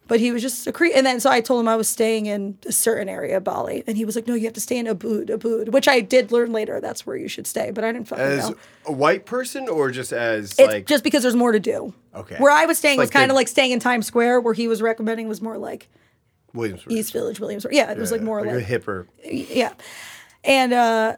[0.08, 0.86] but he was just a cre.
[0.94, 3.82] And then so I told him I was staying in a certain area of Bali,
[3.86, 6.32] and he was like, no, you have to stay in Ubud, Ubud, which I did
[6.32, 6.80] learn later.
[6.80, 8.56] That's where you should stay, but I didn't fucking As know.
[8.86, 11.94] a white person, or just as It's like just because there's more to do.
[12.14, 12.36] Okay.
[12.36, 14.40] Where I was staying It's was like kind of the- like staying in Times Square,
[14.42, 15.88] where he was recommending was more like
[16.52, 16.92] Williamsburg?
[16.92, 17.72] East Village, Williamsburg.
[17.74, 19.06] Yeah, it was like more like, a hipper.
[19.24, 19.72] yeah.
[20.44, 21.16] And uh,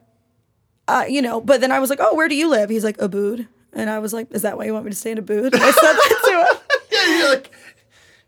[0.87, 2.99] uh, you know, but then I was like, "Oh, where do you live?" He's like,
[2.99, 5.47] "Abood," and I was like, "Is that why you want me to stay in Abood?"
[5.55, 6.61] And I said that to him.
[6.93, 7.51] Yeah, you're like.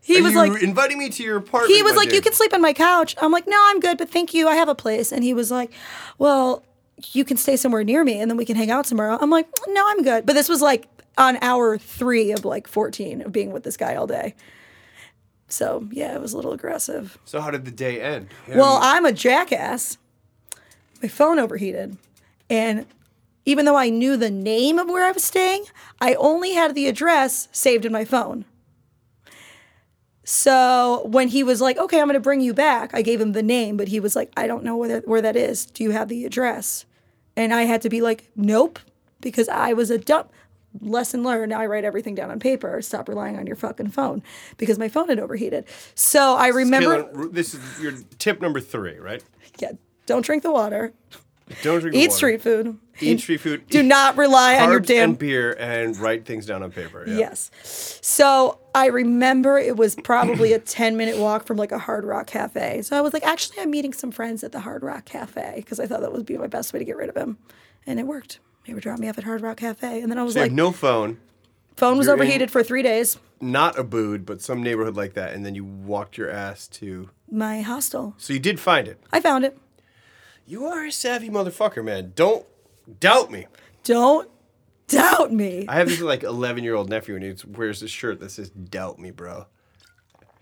[0.07, 1.75] He Are was like, inviting me to your apartment.
[1.75, 4.09] he was like, "You can sleep on my couch." I'm like, "No, I'm good, but
[4.09, 4.47] thank you.
[4.47, 5.73] I have a place." And he was like,
[6.17, 6.65] "Well,
[7.13, 9.49] you can stay somewhere near me, and then we can hang out tomorrow." I'm like,
[9.67, 10.87] "No, I'm good." But this was like
[11.19, 14.37] on hour three of like 14 of being with this guy all day.
[15.49, 17.19] So yeah, it was a little aggressive.
[17.25, 18.29] So how did the day end?
[18.49, 19.99] Well, I'm a jackass.
[21.03, 21.97] My phone overheated.
[22.49, 22.87] And
[23.45, 25.65] even though I knew the name of where I was staying,
[26.01, 28.45] I only had the address saved in my phone.
[30.29, 33.31] So when he was like, okay, I'm going to bring you back, I gave him
[33.31, 35.67] the name, but he was like, I don't know where that, where that is.
[35.67, 36.85] Do you have the address?
[37.37, 38.81] And I had to be like, nope,
[39.21, 40.27] because I was a dumb.
[40.81, 41.51] Lesson learned.
[41.51, 42.83] Now I write everything down on paper.
[42.83, 44.23] Stop relying on your fucking phone
[44.59, 45.65] because my phone had overheated.
[45.95, 49.23] So I remember, this is your tip number three, right?
[49.59, 49.73] yeah,
[50.07, 50.93] don't drink the water.
[51.63, 52.17] Don't drink Eat water.
[52.17, 52.79] street food.
[53.01, 53.69] Eat street food.
[53.69, 55.11] Do not rely on your damn.
[55.11, 57.05] and beer and write things down on paper.
[57.07, 57.17] Yeah.
[57.19, 57.51] Yes.
[58.03, 62.27] So I remember it was probably a 10 minute walk from like a Hard Rock
[62.27, 62.83] Cafe.
[62.83, 65.79] So I was like, actually, I'm meeting some friends at the Hard Rock Cafe because
[65.79, 67.39] I thought that would be my best way to get rid of him.
[67.87, 68.41] And it worked.
[68.67, 70.01] They would drop me off at Hard Rock Cafe.
[70.01, 71.19] And then I was So like, no phone,
[71.77, 73.19] phone was you're overheated for three days.
[73.41, 77.11] not a bood, but some neighborhood like that, and then you walked your ass to.
[77.31, 78.15] My hostel.
[78.19, 78.99] So you did find it.
[79.13, 79.57] I found it.
[80.47, 82.13] You are a savvy motherfucker, man.
[82.15, 82.47] Don't
[83.01, 83.47] doubt me.
[83.85, 84.29] Don't
[84.87, 85.67] doubt me.
[85.69, 88.51] I have this like 11 year old nephew, and he wears this shirt that says
[88.51, 89.47] "Doubt me, bro."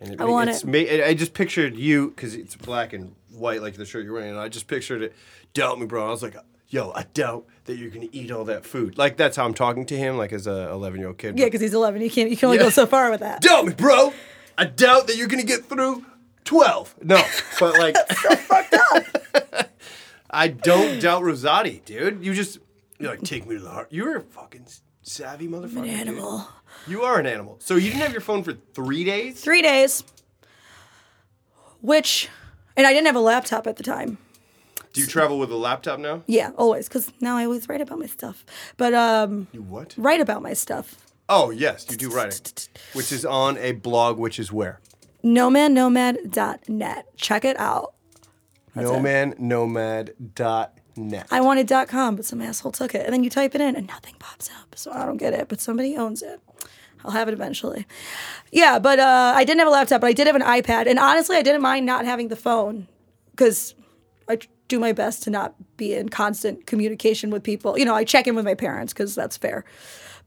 [0.01, 0.67] And it, I want it's it.
[0.67, 4.31] Ma- I just pictured you because it's black and white, like the shirt you're wearing,
[4.31, 5.15] and I just pictured it.
[5.55, 6.07] Doubt me, bro.
[6.07, 6.37] I was like,
[6.69, 9.87] "Yo, I doubt that you're gonna eat all that food." Like that's how I'm talking
[9.87, 11.39] to him, like as a 11 year old kid.
[11.39, 12.03] Yeah, because he's 11.
[12.03, 12.29] You can't.
[12.29, 12.65] You can only Yeah.
[12.65, 13.41] go so far with that.
[13.41, 14.13] doubt me, bro.
[14.59, 16.05] I doubt that you're gonna get through
[16.45, 16.97] 12.
[17.03, 17.23] No,
[17.59, 17.97] but like,
[20.35, 22.25] I don't doubt Rosati, dude.
[22.25, 22.59] You just
[22.99, 23.89] you're like, take me to the heart.
[23.91, 24.67] You're a fucking
[25.03, 25.85] savvy motherfucker.
[25.85, 25.91] dude.
[25.91, 26.49] Animal.
[26.87, 27.57] You are an animal.
[27.61, 29.41] So you didn't have your phone for three days?
[29.41, 30.03] Three days.
[31.81, 32.29] Which,
[32.77, 34.19] and I didn't have a laptop at the time.
[34.93, 36.23] Do you travel with a laptop now?
[36.27, 38.45] Yeah, always, because now I always write about my stuff.
[38.77, 39.95] But um, You what?
[39.97, 40.95] write about my stuff.
[41.29, 44.81] Oh yes, you do write it, which is on a blog, which is where
[45.25, 47.17] nomadnomad.net.
[47.17, 47.95] Check it out.
[48.75, 51.27] nomadnomad.net.
[51.31, 53.05] I wanted dot .com, but some asshole took it.
[53.05, 54.77] And then you type it in and nothing pops up.
[54.77, 56.41] So I don't get it, but somebody owns it.
[57.05, 57.87] I'll have it eventually.
[58.51, 60.87] Yeah, but uh, I didn't have a laptop, but I did have an iPad.
[60.87, 62.87] And honestly, I didn't mind not having the phone
[63.33, 63.75] because
[64.29, 67.79] I do my best to not be in constant communication with people.
[67.79, 69.65] You know, I check in with my parents because that's fair.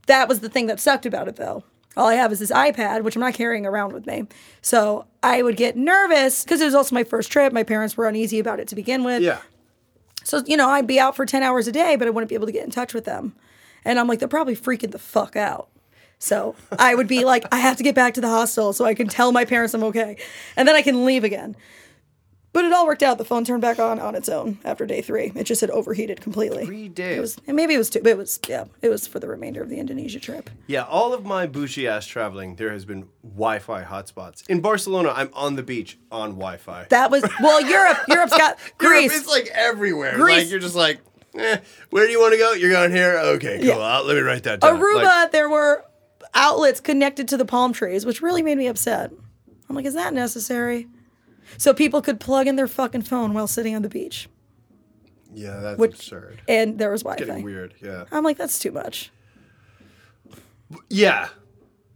[0.06, 1.64] That was the thing that sucked about it, though.
[1.98, 4.28] All I have is this iPad, which I'm not carrying around with me.
[4.62, 7.52] So I would get nervous because it was also my first trip.
[7.52, 9.22] My parents were uneasy about it to begin with.
[9.22, 9.40] Yeah.
[10.24, 12.36] So, you know, I'd be out for 10 hours a day, but I wouldn't be
[12.36, 13.36] able to get in touch with them.
[13.84, 15.70] And I'm like, they're probably freaking the fuck out.
[16.20, 18.94] So I would be like, I have to get back to the hostel so I
[18.94, 20.18] can tell my parents I'm okay.
[20.56, 21.56] And then I can leave again.
[22.58, 23.20] But it all worked out.
[23.20, 25.32] The phone turned back on on its own after day three.
[25.36, 26.66] It just had overheated completely.
[26.66, 27.18] Three days.
[27.18, 29.28] It was, and maybe it was two, but it was, yeah, it was for the
[29.28, 30.50] remainder of the Indonesia trip.
[30.66, 34.50] Yeah, all of my bougie ass traveling, there has been Wi-Fi hotspots.
[34.50, 36.88] In Barcelona, I'm on the beach on Wi-Fi.
[36.90, 39.16] That was, well, Europe, Europe's got Europe, Greece.
[39.16, 40.16] it's like everywhere.
[40.16, 40.38] Greece.
[40.46, 41.00] Like you're just like,
[41.36, 41.58] eh,
[41.92, 42.54] where do you want to go?
[42.54, 43.20] You're going here.
[43.36, 43.68] Okay, cool.
[43.68, 44.00] Yeah.
[44.00, 44.80] Let me write that down.
[44.80, 45.86] Aruba, Like, there were
[46.34, 49.12] outlets connected to the palm trees, which really made me upset.
[49.70, 50.88] I'm like, is that necessary?
[51.58, 54.28] So people could plug in their fucking phone while sitting on the beach.
[55.34, 56.42] Yeah, that's Which- absurd.
[56.48, 57.26] and there was Wi-Fi.
[57.26, 57.74] Getting weird.
[57.82, 58.06] Yeah.
[58.12, 59.12] I'm like, that's too much.
[60.90, 61.30] Yeah.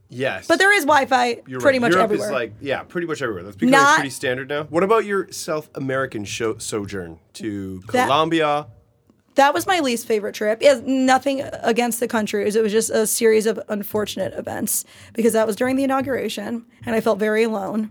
[0.10, 0.47] Yes.
[0.47, 1.82] But there is Wi-Fi You're pretty right.
[1.88, 2.28] much Europe everywhere.
[2.28, 3.43] is like yeah, pretty much everywhere.
[3.43, 4.64] That's becoming Not- pretty standard now.
[4.64, 8.68] What about your South American show, sojourn to That- Colombia?
[9.36, 10.62] that was my least favorite trip.
[10.62, 12.45] It has nothing against the country.
[12.45, 14.84] It was just a series of unfortunate events
[15.14, 17.89] because that was during the inauguration and I felt very alone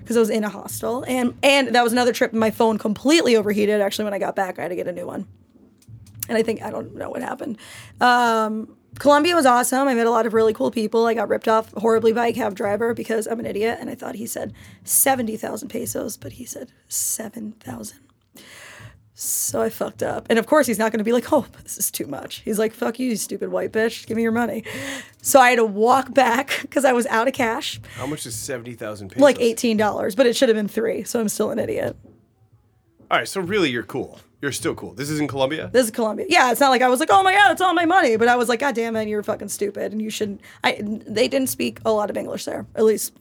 [0.00, 2.32] because I was in a hostel and and that was another trip.
[2.32, 3.80] My phone completely overheated.
[3.80, 5.26] Actually, when I got back, I had to get a new one.
[6.28, 7.58] And I think I don't know what happened.
[8.00, 9.88] Um, Colombia was awesome.
[9.88, 11.06] I met a lot of really cool people.
[11.06, 13.94] I got ripped off horribly by a cab driver because I'm an idiot and I
[13.94, 14.52] thought he said
[14.84, 17.98] seventy thousand pesos, but he said seven thousand.
[19.14, 20.26] So I fucked up.
[20.30, 22.36] And of course, he's not going to be like, oh, this is too much.
[22.36, 24.06] He's like, fuck you, you stupid white bitch.
[24.06, 24.64] Give me your money.
[25.20, 28.34] So I had to walk back because I was out of cash, How much is
[28.34, 29.22] seventy thousand pesos?
[29.22, 31.04] like $18, but it should have been three.
[31.04, 31.96] So I'm still an idiot.
[33.10, 34.18] All right, so really, you're cool.
[34.40, 34.94] You're still cool.
[34.94, 35.68] This is in Colombia.
[35.72, 36.26] This is Colombia.
[36.28, 38.16] Yeah, it's not like I was like, oh my God, it's all my money.
[38.16, 39.92] But I was like, God damn it, you're fucking stupid.
[39.92, 40.40] And you shouldn't.
[40.64, 43.12] I, they didn't speak a lot of English there, at least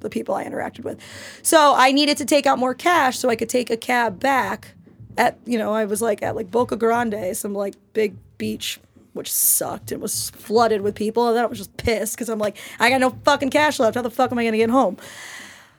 [0.00, 0.98] the people I interacted with.
[1.42, 4.74] So I needed to take out more cash so I could take a cab back
[5.16, 8.80] at, you know, I was like at like Boca Grande, some like big beach,
[9.12, 11.28] which sucked and was flooded with people.
[11.28, 13.94] And then I was just pissed because I'm like, I got no fucking cash left.
[13.94, 14.96] How the fuck am I going to get home?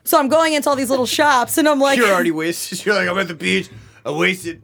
[0.04, 2.84] So I'm going into all these little shops and I'm like, You're already wasted.
[2.86, 3.70] You're like, I'm at the beach.
[4.04, 4.62] I wasted.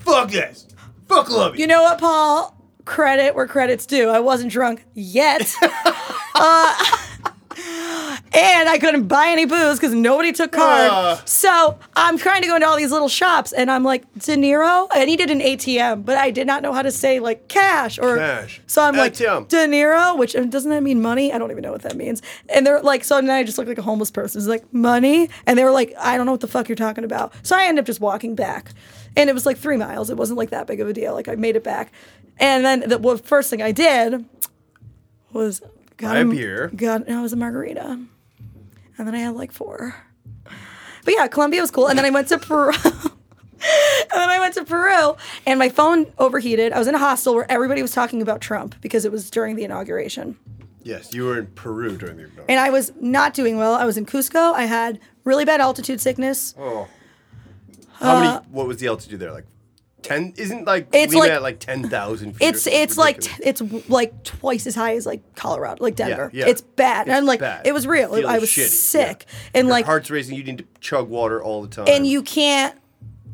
[0.00, 0.66] Fuck this.
[1.08, 1.54] Fuck love.
[1.56, 2.56] You you know what, Paul?
[2.84, 4.08] Credit where credit's due.
[4.08, 5.54] I wasn't drunk yet.
[6.34, 6.96] uh,
[8.34, 10.90] and I couldn't buy any booze because nobody took card.
[10.90, 11.16] Uh.
[11.24, 14.88] so I'm trying to go into all these little shops and I'm like, dinero?
[14.90, 18.16] I needed an ATM, but I did not know how to say like cash or
[18.16, 18.60] Cash.
[18.66, 19.48] So I'm like, ATM.
[19.48, 21.32] dinero, which doesn't that mean money?
[21.32, 22.22] I don't even know what that means.
[22.48, 24.40] And they're like, so now I just look like a homeless person.
[24.40, 25.28] It's like, money?
[25.46, 27.32] And they were like, I don't know what the fuck you're talking about.
[27.42, 28.72] So I ended up just walking back.
[29.16, 30.08] And it was like three miles.
[30.08, 31.12] It wasn't like that big of a deal.
[31.12, 31.92] Like I made it back.
[32.38, 34.24] And then the well, first thing I did
[35.32, 35.60] was
[35.98, 36.68] got a beer.
[36.74, 38.00] Got no, it was a margarita.
[38.98, 39.94] And then I had like four.
[41.04, 41.88] But yeah, Colombia was cool.
[41.88, 42.72] And then I went to Peru.
[42.84, 45.16] and then I went to Peru
[45.46, 46.72] and my phone overheated.
[46.72, 49.56] I was in a hostel where everybody was talking about Trump because it was during
[49.56, 50.36] the inauguration.
[50.84, 52.24] Yes, you were in Peru during the.
[52.24, 52.50] Inauguration.
[52.50, 53.74] And I was not doing well.
[53.74, 54.52] I was in Cusco.
[54.52, 56.54] I had really bad altitude sickness.
[56.58, 56.88] Oh.
[57.94, 58.28] How many?
[58.28, 59.32] Uh, what was the altitude there?
[59.32, 59.46] Like
[60.02, 60.34] ten?
[60.36, 62.46] Isn't like It's like- at like ten thousand feet?
[62.48, 66.30] It's it's like t- it's like twice as high as like Colorado, like Denver.
[66.32, 66.46] yeah.
[66.48, 67.06] It's bad.
[67.06, 67.66] and I'm like, bad.
[67.66, 68.14] it was real.
[68.26, 69.50] I was shitty, sick, yeah.
[69.60, 70.34] and Your like, heart's racing.
[70.36, 71.86] You need to chug water all the time.
[71.88, 72.76] and you can't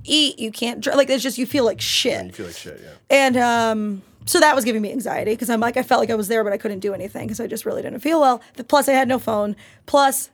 [0.05, 0.97] eat, you can't drink.
[0.97, 1.11] like.
[1.11, 2.27] It's just you feel like shit.
[2.27, 2.81] you feel like shit.
[2.83, 2.91] Yeah.
[3.11, 6.15] And um, so that was giving me anxiety because I'm like, I felt like I
[6.15, 8.41] was there, but I couldn't do anything because I just really didn't feel well.
[8.69, 9.57] Plus, I had no phone.
[9.87, 10.31] Plus,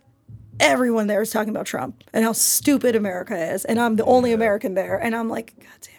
[0.61, 3.65] everyone there is talking about Trump and how stupid America is.
[3.65, 4.97] And I'm the only American there.
[4.97, 5.94] And I'm like, God damn.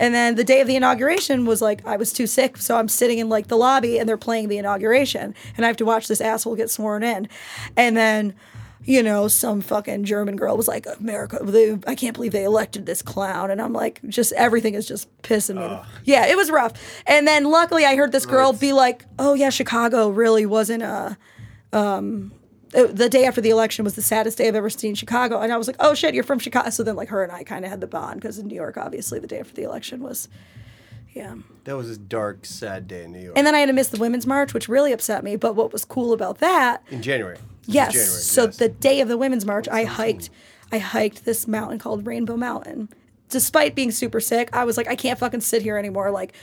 [0.00, 2.56] And then the day of the inauguration was like, I was too sick.
[2.58, 5.34] So I'm sitting in like the lobby and they're playing the inauguration.
[5.56, 7.28] And I have to watch this asshole get sworn in.
[7.76, 8.34] And then
[8.84, 12.86] you know, some fucking German girl was like, America, they, I can't believe they elected
[12.86, 13.50] this clown.
[13.50, 15.62] And I'm like, just everything is just pissing me.
[15.62, 16.72] the- Yeah, it was rough.
[17.06, 21.18] And then luckily I heard this girl be like, oh, yeah, Chicago really wasn't a.
[21.70, 22.32] Um,
[22.74, 25.40] Uh, the day after the election was the saddest day I've ever seen Chicago.
[25.40, 26.68] And I was like, oh shit, you're from Chicago.
[26.70, 28.76] So then, like, her and I kind of had the bond because in New York,
[28.76, 30.28] obviously, the day after the election was,
[31.14, 31.34] yeah.
[31.64, 33.38] That was a dark, sad day in New York.
[33.38, 35.36] And then I had to miss the Women's March, which really upset me.
[35.36, 37.38] But what was cool about that in January.
[37.66, 37.92] Yes.
[37.92, 38.56] January, so yes.
[38.58, 40.30] the day of the Women's March, I hiked.
[40.70, 42.90] I hiked this mountain called Rainbow Mountain.
[43.30, 46.10] Despite being super sick, I was like, I can't fucking sit here anymore.
[46.10, 46.34] Like,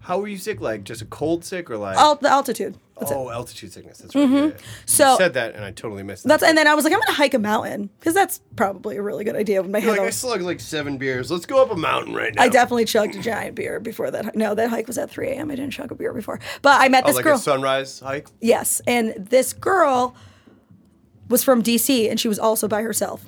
[0.00, 0.60] How were you sick?
[0.60, 1.98] Like just a cold sick or like?
[1.98, 2.76] alt- the altitude.
[2.98, 3.14] That's it.
[3.16, 3.98] oh, altitude sickness.
[3.98, 4.28] That's right.
[4.28, 4.50] yeah, yeah.
[4.86, 6.24] So- you said that, and I totally missed.
[6.24, 6.48] That's that.
[6.50, 9.24] and then I was like, I'm gonna hike a mountain because that's probably a really
[9.24, 9.60] good idea.
[9.62, 11.30] With my You're head, like I slugged like seven beers.
[11.30, 12.42] Let's go up a mountain right now.
[12.42, 14.36] I definitely chugged a giant beer before that.
[14.36, 15.50] No, that hike was at 3 a.m.
[15.50, 17.36] I didn't chug a beer before, but I met Oh, this like girl.
[17.36, 18.28] a sunrise hike.
[18.40, 20.14] Yes, and this girl
[21.28, 23.24] was from DC and she was also by herself.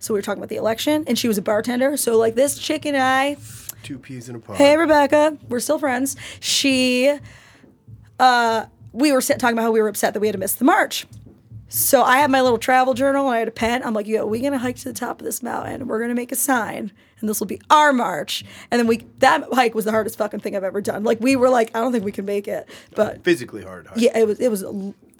[0.00, 1.96] So we were talking about the election and she was a bartender.
[1.96, 3.36] So like this chick and I,
[3.82, 4.56] Two peas in a pod.
[4.56, 6.14] hey Rebecca, we're still friends.
[6.40, 7.18] She,
[8.20, 10.64] uh, we were talking about how we were upset that we had to miss the
[10.64, 11.06] march.
[11.70, 13.82] So I had my little travel journal and I had a pen.
[13.82, 15.86] I'm like, yo, we're gonna hike to the top of this mountain.
[15.86, 18.42] We're gonna make a sign, and this will be our march.
[18.70, 21.04] And then we that hike was the hardest fucking thing I've ever done.
[21.04, 23.98] Like we were like, I don't think we can make it, but Physically hard hike.
[24.00, 24.64] yeah, it was it was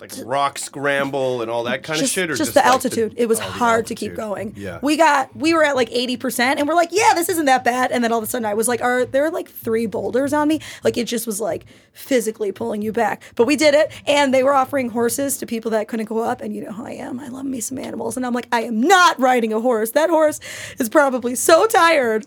[0.00, 2.66] Like rock scramble and all that kind just, of shit, or just just, the like
[2.66, 3.14] altitude.
[3.16, 4.54] it was oh, the hard to keep going.
[4.56, 4.78] Yeah.
[4.80, 7.90] We got we were at like 80% and we're like, yeah, this isn't that bad.
[7.90, 10.32] And then all of a sudden I was like, are there are like three boulders
[10.32, 10.60] on me?
[10.84, 13.22] Like it just was like physically pulling you back.
[13.34, 16.40] But we did it and they were offering horses to people that couldn't go up
[16.40, 17.18] and you know how I am.
[17.18, 19.90] I love me some animals and I'm like, I am not riding a horse.
[19.90, 20.38] That horse
[20.78, 22.24] is probably so tired.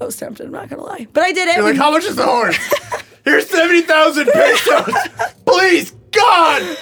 [0.00, 0.46] I was tempted.
[0.46, 1.56] I'm not gonna lie, but I did it.
[1.56, 2.58] You're like, how much is the horse?
[3.24, 4.94] Here's 70,000 pesos.
[5.46, 6.76] Please, God.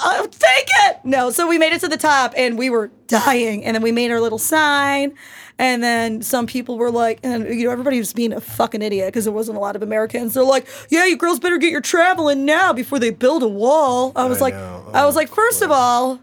[0.00, 1.00] I'll take it.
[1.04, 3.64] No, so we made it to the top and we were dying.
[3.64, 5.14] And then we made our little sign.
[5.58, 9.06] And then some people were like, and you know, everybody was being a fucking idiot
[9.08, 10.34] because there wasn't a lot of Americans.
[10.34, 14.10] They're like, yeah, you girls better get your traveling now before they build a wall.
[14.16, 14.90] I was I like, know.
[14.92, 16.20] I was Oh, like, first of all,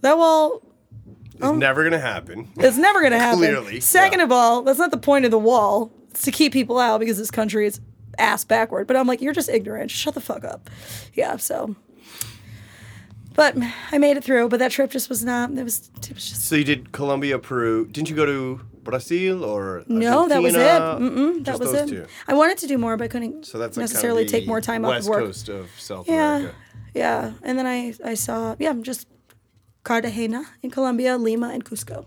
[0.00, 0.62] that wall
[1.34, 2.48] It's um, never going to happen.
[2.56, 3.38] It's never going to happen.
[3.38, 4.24] Clearly, Second yeah.
[4.24, 5.92] of all, that's not the point of the wall.
[6.10, 7.80] It's to keep people out because this country is
[8.18, 8.86] ass backward.
[8.86, 9.90] But I'm like, you're just ignorant.
[9.90, 10.68] Shut the fuck up.
[11.14, 11.76] Yeah, so.
[13.34, 13.54] But
[13.92, 14.48] I made it through.
[14.48, 15.50] But that trip just was not.
[15.50, 15.90] It was.
[16.08, 16.46] It was just.
[16.48, 17.86] So you did Colombia, Peru.
[17.86, 20.58] Didn't you go to Brazil or No, that was it.
[20.60, 21.88] Mm-mm, that Just was it.
[21.88, 22.06] two.
[22.28, 24.46] I wanted to do more, but I couldn't So that's like necessarily kind of take
[24.48, 25.24] more time off west of work.
[25.24, 26.54] coast of South Yeah, America.
[26.94, 27.32] yeah.
[27.42, 29.08] And then I I saw yeah just
[29.82, 32.06] Cartagena in Colombia, Lima, and Cusco.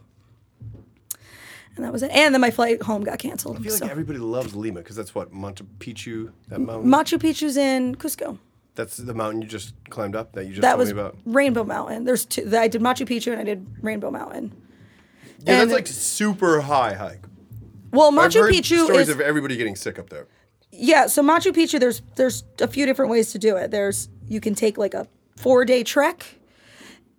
[1.80, 2.12] And that was it.
[2.12, 3.58] And then my flight home got canceled.
[3.58, 6.92] I feel like everybody loves Lima because that's what Machu Picchu, that mountain.
[6.92, 8.38] Machu Picchu's in Cusco.
[8.76, 11.16] that's the mountain you just climbed up that you just That told was me about.
[11.26, 12.04] Rainbow Mountain.
[12.04, 12.42] There's two.
[12.54, 14.52] I did Machu Picchu and I did Rainbow Mountain.
[15.46, 17.24] Yeah, and- that's like super high hike.
[17.92, 20.28] Well, Machu Picchu stories is of everybody getting sick up there.
[20.72, 21.08] yeah.
[21.08, 23.72] So Machu Picchu, there's there's a few different ways to do it.
[23.72, 25.08] There's you can take like a
[25.38, 26.36] four day trek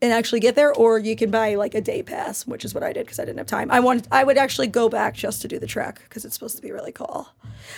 [0.03, 2.83] and actually get there, or you can buy like a day pass, which is what
[2.83, 3.71] I did because I didn't have time.
[3.71, 6.57] I wanted I would actually go back just to do the trek because it's supposed
[6.57, 7.29] to be really cool.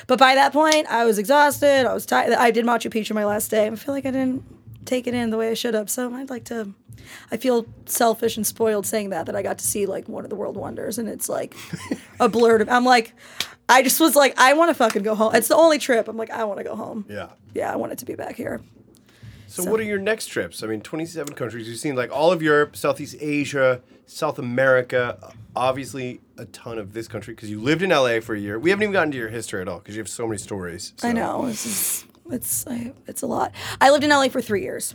[0.07, 1.87] But by that point, I was exhausted.
[1.87, 2.33] I was tired.
[2.35, 3.67] I did Machu Picchu my last day.
[3.67, 4.45] I feel like I didn't
[4.85, 5.91] take it in the way I should have.
[5.91, 6.73] So I'd like to.
[7.33, 10.31] I feel selfish and spoiled saying that that I got to see like one of
[10.31, 11.57] the world wonders, and it's like
[12.21, 12.69] a blurred.
[12.69, 13.15] I'm like,
[13.69, 15.35] I just was like, I want to fucking go home.
[15.35, 16.07] It's the only trip.
[16.07, 17.05] I'm like, I want to go home.
[17.09, 17.31] Yeah.
[17.55, 18.61] Yeah, I want it to be back here.
[19.53, 20.63] So, what are your next trips?
[20.63, 21.69] I mean, 27 countries.
[21.69, 27.07] You've seen like all of Europe, Southeast Asia, South America, obviously a ton of this
[27.07, 28.59] country because you lived in LA for a year.
[28.59, 30.95] We haven't even gotten to your history at all because you have so many stories.
[31.03, 33.53] I know this is it's I, it's a lot.
[33.79, 34.95] I lived in LA for three years.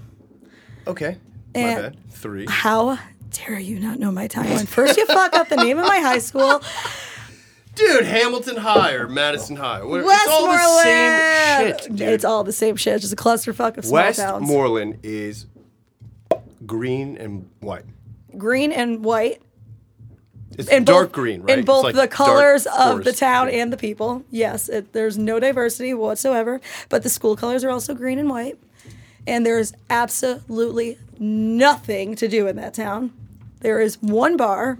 [0.88, 1.18] Okay.
[1.54, 1.98] My bad.
[2.10, 2.46] Three.
[2.50, 2.98] How
[3.30, 4.68] dare you not know my timeline?
[4.68, 6.62] First, you fuck up the name of my high school,
[7.78, 9.84] Dude, Hamilton High or Madison High.
[9.84, 11.80] What- It's all the same Westmoreland.
[11.82, 12.10] shit, dude.
[12.10, 12.96] It's all the same shit.
[12.96, 14.18] It's just a clusterfuck of small towns.
[14.18, 15.46] Westmoreland is
[16.66, 17.86] green and white.
[18.38, 19.42] Green and white.
[20.58, 21.52] It's In dark both, green, right?
[21.54, 24.24] In It's both like the dark colors of the forest town and the people.
[24.32, 26.60] Yes, it, there's no diversity whatsoever.
[26.90, 28.58] But the school colors are also green and white.
[29.28, 33.14] And there's absolutely nothing to do in that town.
[33.60, 34.80] There is one bar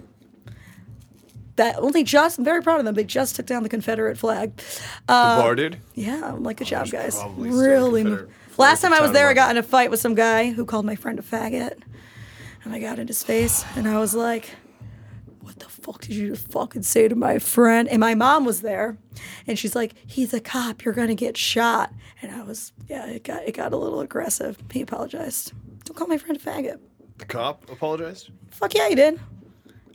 [1.58, 4.60] that only just, I'm very proud of them, they just took down the Confederate flag.
[5.06, 5.78] Uh, the bar did.
[5.94, 7.20] Yeah, I'm like, good job, guys.
[7.36, 8.02] Really.
[8.02, 10.64] Confederate Last time I was there, I got in a fight with some guy who
[10.64, 11.78] called my friend a faggot.
[12.64, 14.50] And I got in his face, and I was like,
[15.40, 17.88] what the fuck did you just fucking say to my friend?
[17.88, 18.98] And my mom was there,
[19.46, 21.92] and she's like, he's a cop, you're gonna get shot.
[22.20, 24.58] And I was, yeah, it got it got a little aggressive.
[24.72, 25.52] He apologized.
[25.84, 26.80] Don't call my friend a faggot.
[27.18, 29.20] The cop apologized Fuck yeah, he did.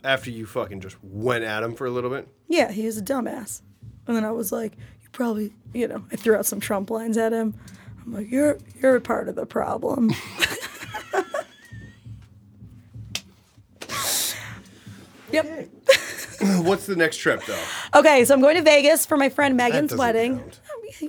[0.04, 2.28] After you fucking just went at him for a little bit.
[2.48, 3.62] Yeah, he was a dumbass.
[4.06, 7.16] And then I was like, you probably, you know, I threw out some Trump lines
[7.16, 7.54] at him.
[8.04, 10.12] I'm like, you're you're a part of the problem.
[15.32, 15.46] yep.
[16.40, 17.64] What's the next trip though?
[17.94, 20.38] Okay, so I'm going to Vegas for my friend Megan's wedding.
[20.38, 20.60] count.
[21.02, 21.08] Oh,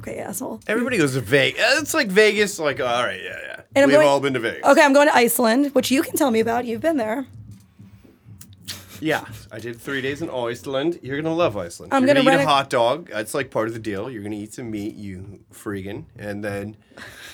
[0.00, 0.60] okay, asshole.
[0.66, 1.80] Everybody goes to Vegas.
[1.80, 2.58] It's like Vegas.
[2.58, 3.60] Like, all right, yeah, yeah.
[3.74, 4.64] And We've going- all been to Vegas.
[4.64, 6.64] Okay, I'm going to Iceland, which you can tell me about.
[6.66, 7.26] You've been there.
[9.00, 10.98] Yeah, I did three days in Iceland.
[11.02, 11.92] You're gonna love Iceland.
[11.94, 13.08] I'm You're gonna gonna, eat a a- hot dog.
[13.10, 14.10] That's like part of the deal.
[14.10, 16.76] You're gonna eat some meat, you freegan, and then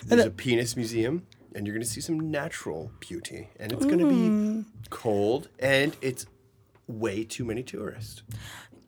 [0.05, 4.65] there's a penis museum, and you're gonna see some natural beauty, and it's gonna Mm.
[4.65, 6.27] be cold, and it's
[6.87, 8.23] way too many tourists.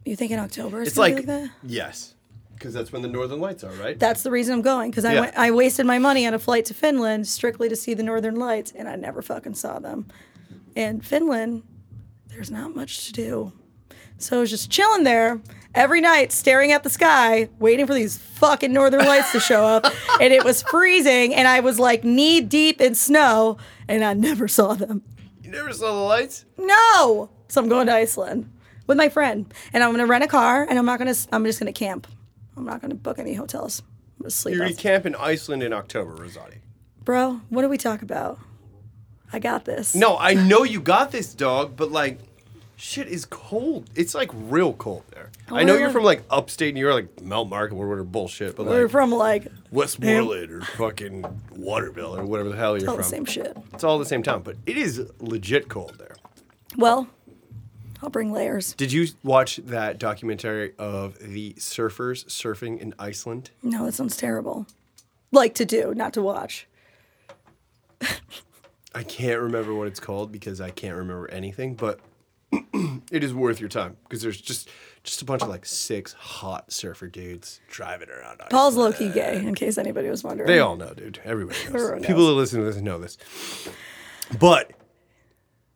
[0.05, 1.51] You think in October it's, It's like, be like that?
[1.65, 2.15] yes,
[2.55, 3.99] because that's when the northern lights are, right?
[3.99, 5.21] That's the reason I'm going because I Yeah.
[5.23, 8.37] went, I wasted my money on a flight to Finland strictly to see the Northern
[8.37, 10.07] Lights, and I never fucking saw them.
[10.77, 11.63] And Finland,
[12.37, 13.53] there's not much to do,
[14.19, 15.41] so I was just chilling there
[15.75, 19.87] every night, staring at the sky, waiting for these fucking Northern Lights to show up,
[20.21, 23.57] and it was freezing, and I was like knee deep in snow,
[23.89, 25.03] and I never saw them.
[25.43, 26.45] you never saw the lights.
[26.59, 28.53] No, so I'm going to Iceland
[28.87, 31.59] with my friend, and I'm gonna rent a car, and I'm not gonna, I'm just
[31.59, 32.07] gonna camp.
[32.55, 33.81] I'm not gonna book any hotels.
[34.19, 34.57] I'm gonna sleep.
[34.57, 36.59] You're gonna camp in Iceland in October, Rosati.
[37.03, 38.39] Bro, what do we talk about?
[39.33, 39.95] I got this.
[39.95, 42.19] No, I know you got this dog, but like,
[42.77, 43.91] shit is cold.
[43.95, 45.31] It's like real cold there.
[45.51, 48.67] I know you're from like upstate New York, like Mount Mark or whatever bullshit, but
[48.67, 51.25] We're like from like Westmoreland or fucking
[51.57, 53.01] Waterville or whatever the hell you're from.
[53.01, 53.25] It's all from.
[53.25, 53.57] the same shit.
[53.73, 56.17] It's all the same town, but it is legit cold there.
[56.77, 57.09] Well,
[58.03, 58.75] I'll bring layers.
[58.75, 63.51] Did you watch that documentary of the surfers surfing in Iceland?
[63.63, 64.67] No, that sounds terrible.
[65.33, 66.67] Like to do, not to watch.
[68.95, 72.01] I can't remember what it's called because I can't remember anything, but
[73.13, 74.69] it is worth your time because there's just
[75.03, 78.35] just a bunch of like six hot surfer dudes driving around.
[78.35, 78.51] Iceland.
[78.51, 80.49] Paul's low key gay, in case anybody was wondering.
[80.49, 81.21] They all know, dude.
[81.25, 81.75] Everybody knows.
[81.75, 82.29] Everyone People knows.
[82.29, 83.19] that listen to this know this.
[84.41, 84.73] But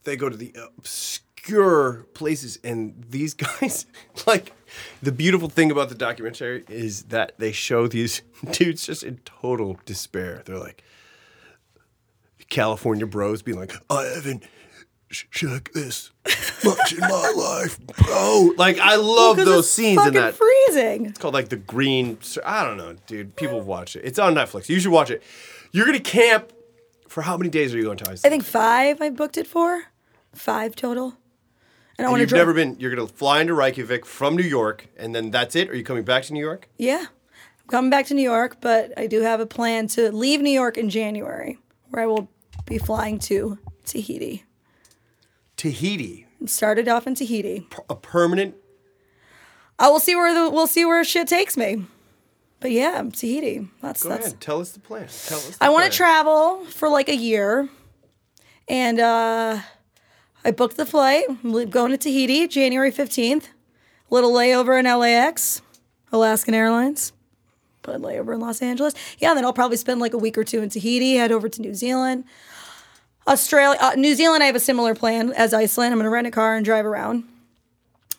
[0.04, 3.86] they go to the obscure places, and these guys,
[4.26, 4.52] like,
[5.02, 9.78] the beautiful thing about the documentary is that they show these dudes just in total
[9.84, 10.42] despair.
[10.44, 10.82] They're like,
[12.48, 14.42] California bros being like, I haven't
[15.10, 16.10] sh- shook this
[16.64, 18.52] much in my life, bro.
[18.56, 20.34] Like, I love 'Cause those it's scenes in that.
[20.34, 21.06] freezing.
[21.06, 22.18] It's called like the Green.
[22.44, 23.36] I don't know, dude.
[23.36, 24.04] People watch it.
[24.04, 24.68] It's on Netflix.
[24.68, 25.22] You should watch it.
[25.72, 26.52] You're gonna camp
[27.08, 28.20] for how many days are you going to Iceland?
[28.24, 29.84] I think five I booked it for.
[30.34, 31.16] Five total.
[31.98, 32.40] And I And want to you've drive.
[32.40, 32.76] never been.
[32.78, 35.68] You're gonna fly into Reykjavik from New York, and then that's it.
[35.70, 36.68] Are you coming back to New York?
[36.78, 37.06] Yeah.
[37.62, 40.50] I'm coming back to New York, but I do have a plan to leave New
[40.50, 41.58] York in January,
[41.90, 42.28] where I will
[42.66, 44.44] be flying to Tahiti.
[45.60, 47.66] Tahiti, Started off in Tahiti.
[47.90, 48.54] a permanent.
[49.78, 51.84] I will see where the we'll see where shit takes me.
[52.60, 53.68] But yeah, Tahiti.
[53.82, 54.40] That's Go that's ahead.
[54.40, 55.06] Tell us the plan.
[55.26, 55.58] Tell us.
[55.60, 57.68] I want to travel for like a year.
[58.70, 59.58] And uh
[60.46, 61.24] I booked the flight.
[61.28, 63.48] I'm going to Tahiti January 15th.
[64.08, 65.60] Little layover in LAX,
[66.10, 67.12] Alaskan Airlines.
[67.82, 68.94] Put layover in Los Angeles.
[69.18, 71.60] Yeah, then I'll probably spend like a week or two in Tahiti, head over to
[71.60, 72.24] New Zealand.
[73.30, 75.92] Australia, uh, New Zealand, I have a similar plan as Iceland.
[75.92, 77.22] I'm going to rent a car and drive around.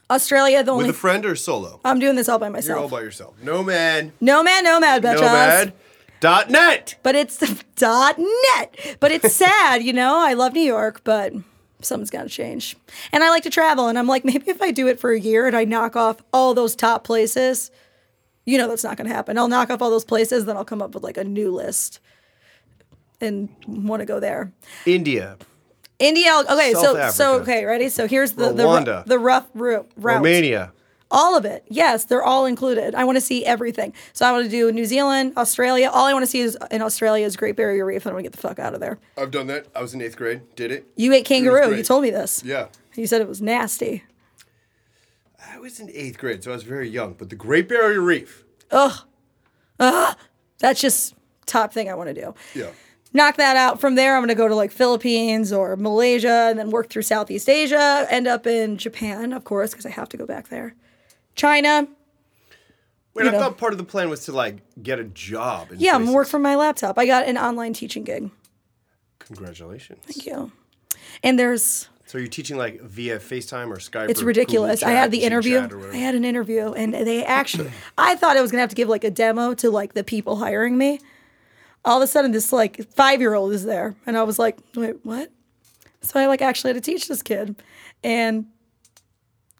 [0.10, 1.82] Australia, the With only a friend or solo?
[1.84, 2.78] I'm doing this all by myself.
[2.78, 3.42] You're all by yourself.
[3.44, 4.14] Nomad.
[4.22, 5.22] nomad, nomad, bitches.
[5.22, 5.74] Nomad.
[6.22, 6.96] Dot net.
[7.04, 7.38] but it's
[7.76, 8.98] dot net.
[9.00, 10.18] But it's sad, you know.
[10.18, 11.34] I love New York, but
[11.82, 12.78] something's got to change.
[13.12, 15.20] And I like to travel, and I'm like, maybe if I do it for a
[15.20, 17.70] year and I knock off all those top places,
[18.46, 19.38] you know, that's not going to happen.
[19.38, 22.00] I'll knock off all those places, then I'll come up with like a new list
[23.22, 24.52] and want to go there.
[24.86, 25.38] India.
[26.00, 26.44] India.
[26.50, 27.90] Okay, South so so okay, ready?
[27.90, 29.06] So here's the the, Rwanda.
[29.06, 29.90] the rough route.
[29.96, 30.18] route.
[30.18, 30.74] Romania.
[31.14, 31.66] All of it.
[31.68, 32.96] Yes, they're all included.
[32.96, 33.94] I want to see everything.
[34.14, 35.90] So I want to do New Zealand, Australia.
[35.94, 38.06] All I want to see is in Australia is Great Barrier Reef.
[38.06, 38.98] and I want to get the fuck out of there.
[39.18, 39.68] I've done that.
[39.76, 40.42] I was in eighth grade.
[40.56, 40.88] Did it?
[40.96, 41.76] You ate kangaroo.
[41.76, 42.44] You told me this.
[42.46, 42.68] Yeah.
[42.96, 44.04] You said it was nasty.
[45.54, 47.14] I was in eighth grade, so I was very young.
[47.14, 48.46] But the Great Barrier Reef.
[48.72, 49.06] Ugh.
[49.80, 50.18] Ugh.
[50.60, 51.16] That's just
[51.46, 52.34] top thing I want to do.
[52.56, 52.70] Yeah.
[53.14, 53.82] Knock that out.
[53.82, 57.02] From there, I'm going to go to like Philippines or Malaysia and then work through
[57.02, 58.08] Southeast Asia.
[58.10, 60.76] End up in Japan, of course, because I have to go back there.
[61.36, 61.88] China.
[63.14, 63.40] Wait, I know.
[63.40, 65.72] thought part of the plan was to like get a job.
[65.72, 66.16] In Yeah, I'm gonna places.
[66.16, 66.98] work from my laptop.
[66.98, 68.32] I got an online teaching gig.
[69.20, 70.00] Congratulations.
[70.06, 70.52] Thank you.
[71.24, 74.10] And there's So you're teaching like via FaceTime or Skype?
[74.10, 74.80] It's or ridiculous.
[74.80, 75.60] Google I had the interview.
[75.68, 75.74] Chat?
[75.94, 78.88] I had an interview, and they actually, I thought I was gonna have to give
[78.90, 81.00] like a demo to like the people hiring me.
[81.84, 84.58] All of a sudden, this like five year old is there, and I was like,
[84.76, 85.32] wait, what?
[86.02, 87.56] So I like actually had to teach this kid,
[88.04, 88.46] and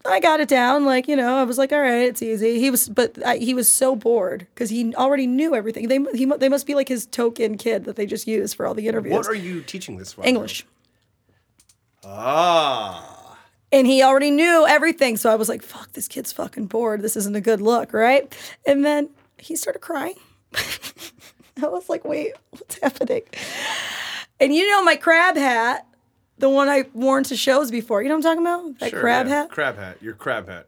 [0.04, 0.84] I got it down.
[0.84, 2.58] Like you know, I was like, all right, it's easy.
[2.58, 5.88] He was, but I, he was so bored because he already knew everything.
[5.88, 8.74] They he, they must be like his token kid that they just use for all
[8.74, 9.14] the interviews.
[9.14, 10.26] What are you teaching this for?
[10.26, 10.66] English.
[12.04, 13.38] Ah.
[13.70, 15.16] and he already knew everything.
[15.16, 17.00] So I was like, fuck, this kid's fucking bored.
[17.00, 18.34] This isn't a good look, right?
[18.66, 20.16] And then he started crying.
[21.62, 23.22] I was like, wait, what's happening?
[24.40, 25.86] And you know my crab hat,
[26.38, 28.02] the one I worn to shows before.
[28.02, 28.78] You know what I'm talking about?
[28.80, 29.32] That Sure, crab yeah.
[29.42, 29.50] hat.
[29.50, 29.98] Crab hat.
[30.02, 30.66] Your crab hat.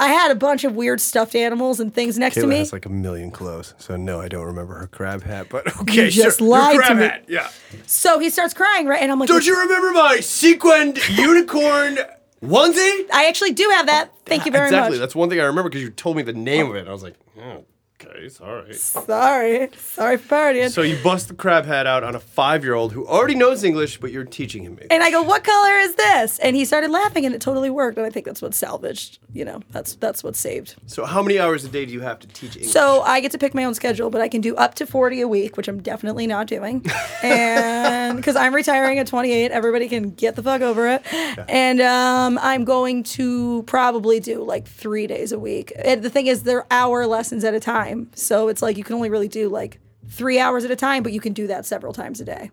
[0.00, 2.56] I had a bunch of weird stuffed animals and things next to Kayla me.
[2.58, 5.48] has like a million clothes, so no, I don't remember her crab hat.
[5.50, 6.46] But okay, just sure.
[6.48, 7.02] lied Your to crab me.
[7.04, 7.24] hat.
[7.26, 7.50] Yeah.
[7.84, 9.02] so he starts crying, right?
[9.02, 11.98] And I'm like, Don't you remember my sequined unicorn
[12.40, 13.06] onesie?
[13.12, 14.12] I actually do have that.
[14.24, 14.70] Thank you very exactly.
[14.70, 14.86] much.
[14.90, 14.98] Exactly.
[15.00, 16.86] That's one thing I remember because you told me the name of it.
[16.86, 17.64] I was like, oh,
[18.02, 18.74] okay, sorry.
[18.74, 19.70] Sorry.
[19.76, 20.70] Sorry for partying.
[20.70, 24.12] So you bust the crab hat out on a five-year-old who already knows English, but
[24.12, 24.88] you're teaching him English.
[24.90, 27.98] And I go, "What color is this?" And he started laughing, and it totally worked.
[27.98, 29.18] And I think that's what salvaged.
[29.32, 30.76] You know, that's that's what saved.
[30.86, 32.72] So how many hours a day do you have to teach English?
[32.72, 35.20] So I get to pick my own schedule, but I can do up to forty
[35.20, 36.84] a week, which I'm definitely not doing.
[37.20, 41.02] And because I'm retiring at 28, everybody can get the fuck over it.
[41.48, 45.72] And um, I'm going to probably do like three days a week.
[45.76, 48.96] And the thing is, they're hour lessons at a time, so it's like you can
[48.96, 51.92] only really do like three hours at a time, but you can do that several
[51.92, 52.50] times a day.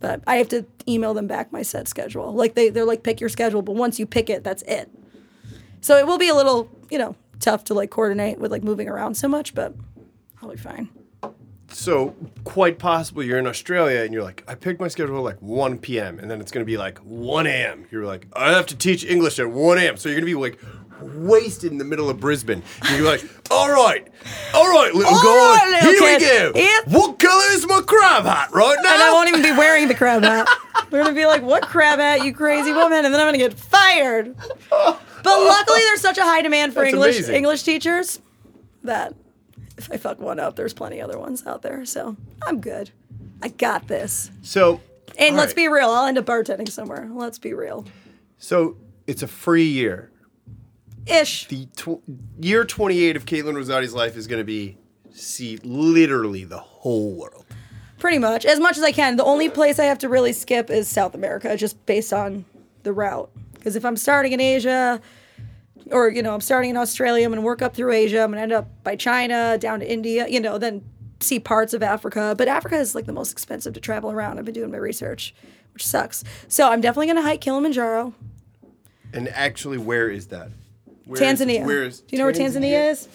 [0.00, 2.34] But I have to email them back my set schedule.
[2.34, 4.90] Like they, they're like, pick your schedule, but once you pick it, that's it.
[5.80, 8.88] So it will be a little, you know, tough to like coordinate with like moving
[8.88, 9.74] around so much, but
[10.42, 10.90] I'll be fine.
[11.68, 12.14] So
[12.44, 16.18] quite possibly you're in Australia and you're like, I picked my schedule like 1 p.m.
[16.18, 17.86] and then it's gonna be like 1 a.m.
[17.90, 19.96] You're like, I have to teach English at 1 a.m.
[19.96, 20.58] So you're gonna be like
[21.00, 22.62] wasted in the middle of Brisbane.
[22.82, 24.06] And you're like, all right,
[24.54, 26.58] all right, little All girl, right, little here we go.
[26.58, 28.94] Here- What color is my crab hat right now?
[28.94, 30.48] And I won't even be wearing the crab hat.
[30.90, 33.54] We're gonna be like, "What crab hat, you crazy woman?" And then I'm gonna get
[33.54, 34.34] fired.
[34.70, 37.34] But luckily, there's such a high demand for That's English amazing.
[37.36, 38.20] English teachers
[38.82, 39.14] that
[39.78, 41.84] if I fuck one up, there's plenty other ones out there.
[41.86, 42.16] So
[42.46, 42.90] I'm good.
[43.42, 44.30] I got this.
[44.42, 44.80] so,
[45.18, 45.56] And let's right.
[45.56, 45.88] be real.
[45.90, 47.08] I'll end up bartending somewhere.
[47.12, 47.84] Let's be real.
[48.38, 48.76] So
[49.06, 50.10] it's a free year.
[51.06, 51.48] Ish.
[51.48, 52.02] The tw-
[52.40, 54.78] year 28 of Caitlin Rosati's life is gonna be
[55.14, 57.44] see literally the whole world.
[57.98, 58.44] Pretty much.
[58.44, 59.16] As much as I can.
[59.16, 62.44] The only place I have to really skip is South America, just based on
[62.82, 63.30] the route.
[63.54, 65.00] Because if I'm starting in Asia,
[65.90, 68.30] or, you know, I'm starting in Australia, I'm going to work up through Asia, I'm
[68.30, 70.82] going to end up by China, down to India, you know, then
[71.20, 72.34] see parts of Africa.
[72.36, 74.38] But Africa is like the most expensive to travel around.
[74.38, 75.34] I've been doing my research,
[75.72, 76.24] which sucks.
[76.48, 78.12] So I'm definitely going to hike Kilimanjaro,
[79.14, 80.50] And actually, where is that?
[81.06, 81.66] Where is- Tanzania.
[81.66, 83.08] where is Do you know where Tanzania is?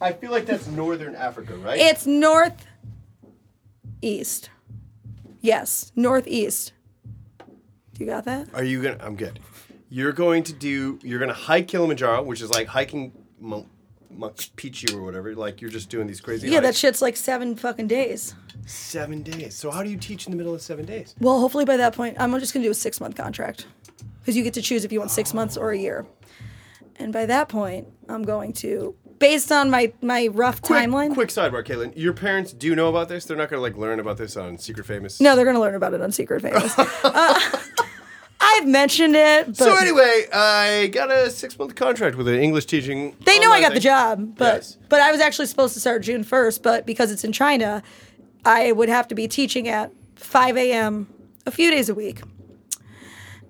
[0.00, 1.78] I feel like that's northern Africa, right?
[1.78, 2.60] It's northeast.
[5.40, 6.72] Yes, northeast.
[7.38, 8.48] Do you got that?
[8.52, 8.98] Are you gonna?
[9.00, 9.40] I'm good.
[9.88, 10.98] You're going to do.
[11.02, 13.68] You're gonna hike Kilimanjaro, which is like hiking Mount
[14.14, 15.34] Machu Picchu or whatever.
[15.34, 16.48] Like you're just doing these crazy.
[16.48, 18.34] Yeah, that shit's like seven fucking days.
[18.66, 19.54] Seven days.
[19.54, 21.14] So how do you teach in the middle of seven days?
[21.20, 23.66] Well, hopefully by that point, I'm just gonna do a six month contract
[24.20, 26.04] because you get to choose if you want six months or a year.
[26.98, 31.12] And by that point, I'm going to, based on my my rough Quick, timeline.
[31.14, 31.92] Quick sidebar, Caitlin.
[31.96, 33.24] Your parents do know about this.
[33.26, 35.20] They're not gonna like learn about this on Secret Famous.
[35.20, 36.78] No, they're gonna learn about it on Secret Famous.
[37.04, 37.40] uh,
[38.40, 42.66] I've mentioned it, but So anyway, I got a six month contract with an English
[42.66, 43.14] teaching.
[43.24, 44.36] they know I got the job.
[44.36, 44.78] But Yes.
[44.88, 47.82] but I was actually supposed to start June 1st, but because it's in China,
[48.44, 51.08] I would have to be teaching at 5 a.m.
[51.46, 52.20] a few days a week,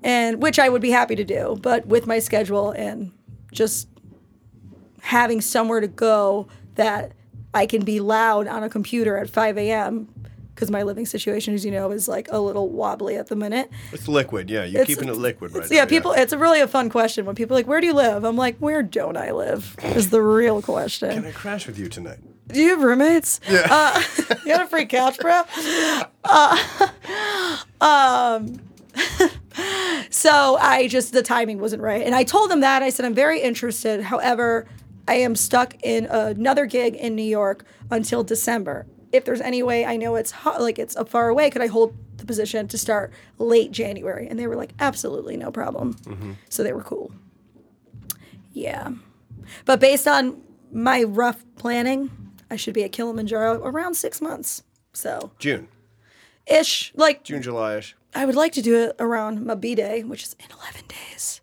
[0.03, 1.59] and which I would be happy to do.
[1.61, 3.13] But with my schedule and
[3.57, 3.89] just
[5.01, 6.47] having somewhere to go
[6.77, 7.13] that
[7.55, 10.09] I can be loud on a computer at 5 a.m.
[10.55, 13.71] Because my living situation, as you know, is like a little wobbly at the minute.
[13.93, 14.49] It's liquid.
[14.49, 15.77] Yeah, you're It's- keeping it liquid right now.
[15.77, 16.13] yeah, people.
[16.13, 18.37] It's a really a fun question when people are like, "Where do you live?" I'm
[18.39, 21.11] like, "Where don't I live?" Is the real question.
[21.11, 22.21] Can I crash with you tonight?
[22.49, 23.39] Do you have roommates?
[23.51, 23.67] Yeah.
[23.71, 24.03] Uh,
[24.47, 25.43] you got a free couch, bro?
[26.25, 26.57] Uh,
[27.83, 28.59] um,
[30.11, 32.05] so I just, the timing wasn't right.
[32.05, 32.83] And I told them that.
[32.83, 34.03] I said, I'm very interested.
[34.03, 34.67] However,
[35.09, 38.87] I am stuck in another gig in New York until December.
[39.13, 41.69] If there's any way I know it's hot, like it's up far away, could I
[41.69, 44.27] hold the position to start late January?
[44.29, 45.95] And they were like, absolutely no problem.
[45.95, 46.33] Mm-hmm.
[46.49, 47.13] So they were cool.
[48.53, 48.91] Yeah.
[49.65, 50.43] But based on
[50.73, 52.11] my rough planning,
[52.51, 54.63] I should be at Kilimanjaro around six months.
[54.93, 55.69] So June,
[56.47, 56.93] ish.
[56.97, 57.97] Like June, July-ish.
[58.17, 61.41] I would like to do it around my B day, which is in eleven days.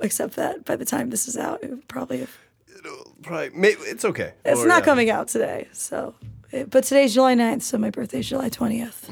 [0.00, 2.36] Except that by the time this is out, it would probably have,
[3.22, 3.50] Probably.
[3.54, 4.32] Maybe, it's okay.
[4.44, 4.84] it's Or, not yeah.
[4.84, 5.68] coming out today.
[5.72, 6.14] So,
[6.50, 9.08] it- but today's July 9th, so my birthday's July twentieth.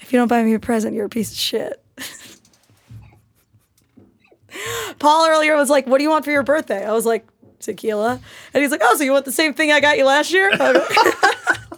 [0.00, 1.82] if you don't buy me a present, you're a piece of shit.
[4.98, 7.24] Paul earlier was like, "What do you want for your birthday?" I was like,
[7.60, 8.20] "Tequila,"
[8.52, 10.50] and he's like, "Oh, so you want the same thing I got you last year?"
[10.52, 11.70] I was like,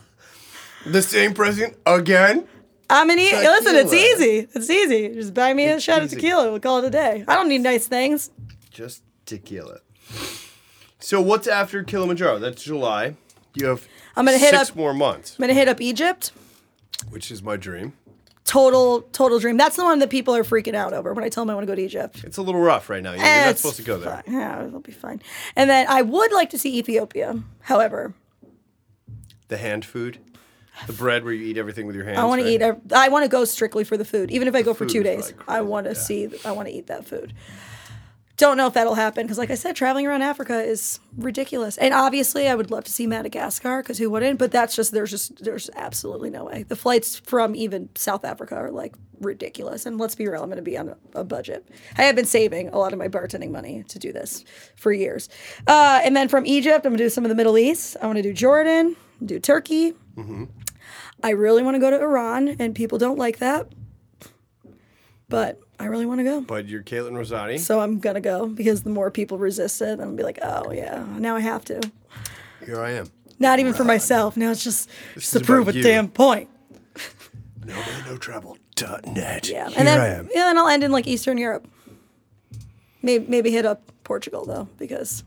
[0.87, 2.49] The same present again.
[2.95, 4.49] I mean, e- listen, it's easy.
[4.55, 5.09] It's easy.
[5.15, 6.51] Just buy me a It's shot of tequila.
[6.51, 7.25] We'll call it a day.
[7.27, 8.31] I don't need nice things.
[8.71, 9.79] Just tequila.
[10.99, 12.39] So what's after Kilimanjaro?
[12.39, 13.17] That's July.
[13.55, 13.87] You have
[14.17, 16.33] I'm gonna hit six up- more months, I'm gonna hit up Egypt.
[17.11, 17.95] which is my dream.
[18.45, 19.57] Total, total dream.
[19.57, 21.67] That's the one that people are freaking out over when I tell them I want
[21.67, 22.23] to go to Egypt.
[22.25, 23.13] It's a little rough right now.
[23.13, 24.23] You're not supposed to go there.
[24.27, 24.35] fine.
[24.35, 25.23] Yeah, it'll be fine.
[25.57, 27.43] And then I would like to see Ethiopia.
[27.63, 28.15] However,
[29.49, 30.19] The hand food,
[30.87, 32.19] the bread where you eat everything with your hands.
[32.19, 32.63] I want to eat.
[32.93, 34.31] I want to go strictly for the food.
[34.31, 35.99] Even if I go for two days, like I want to yeah.
[35.99, 36.29] see.
[36.45, 37.35] I want to eat that food.
[38.39, 41.79] Don't know if that'll happen because, like I said, traveling around Africa is ridiculous.
[41.79, 44.39] And obviously, I would love to see Madagascar because who wouldn't?
[44.39, 46.65] But that's just there's just there's absolutely no way.
[46.65, 49.87] The flights from even South Africa are like ridiculous.
[49.87, 51.69] And let's be real, I'm going to be on a, a budget.
[51.97, 54.45] I have been saving a lot of my bartending money to do this
[54.77, 55.29] for years.
[55.67, 57.97] Uh, and then from Egypt, I'm going to do some of the Middle East.
[58.03, 58.97] I want to do Jordan,
[59.27, 59.93] do Turkey.
[60.17, 60.45] Mm-hmm.
[61.23, 63.69] I really want to go to Iran, and people don't like that.
[65.29, 66.41] But I really want to go.
[66.41, 67.59] But you're Caitlin Rosati.
[67.59, 70.23] So I'm going to go because the more people resist it, I'm going to be
[70.25, 71.81] like, oh, yeah, now I have to.
[72.65, 73.07] Here I am.
[73.39, 74.37] Not even for myself.
[74.37, 75.83] Now it's just, just to prove a you.
[75.83, 76.49] damn point.
[77.65, 78.59] No no trouble.
[78.75, 79.49] Dot net.
[79.49, 79.69] Yeah.
[79.69, 80.29] Here and then, I am.
[80.35, 81.67] yeah, then I'll end in like Eastern Europe.
[83.03, 85.25] Maybe, maybe hit up Portugal, though, because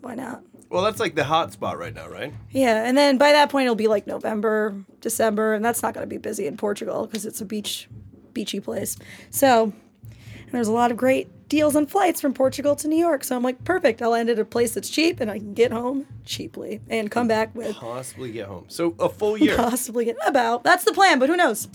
[0.00, 0.42] why not?
[0.68, 2.34] Well, that's like the hot spot right now, right?
[2.50, 6.02] Yeah, and then by that point it'll be like November, December, and that's not going
[6.02, 7.88] to be busy in Portugal because it's a beach,
[8.32, 8.96] beachy place.
[9.30, 9.72] So,
[10.02, 13.22] and there's a lot of great deals on flights from Portugal to New York.
[13.22, 14.02] So I'm like, perfect.
[14.02, 17.28] I'll end at a place that's cheap, and I can get home cheaply and come
[17.28, 18.64] back with Possibly get home.
[18.68, 19.56] So a full year.
[19.56, 20.64] possibly get about.
[20.64, 21.68] That's the plan, but who knows?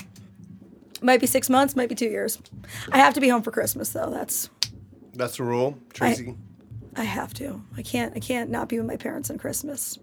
[1.01, 2.39] Might be six months, might be two years.
[2.91, 4.11] I have to be home for Christmas though.
[4.11, 4.49] That's
[5.13, 6.29] That's the rule, Tracy.
[6.29, 6.35] I
[7.03, 7.61] have to.
[7.77, 8.13] I can't.
[8.15, 9.97] I can't not be with my parents on Christmas.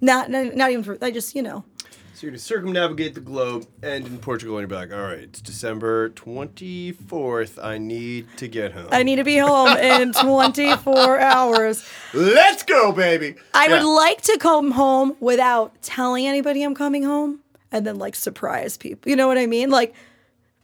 [0.00, 0.98] Not, not, not even for.
[1.02, 1.64] I just, you know.
[2.14, 5.40] So you're to circumnavigate the globe, end in Portugal, and you're like, all right, it's
[5.40, 7.62] December 24th.
[7.62, 8.88] I need to get home.
[8.92, 11.82] I need to be home in 24 hours.
[12.12, 13.36] Let's go, baby.
[13.54, 13.82] I Yeah.
[13.82, 17.40] would like to come home without telling anybody I'm coming home
[17.72, 19.08] and then like surprise people.
[19.08, 19.70] You know what I mean?
[19.70, 19.94] Like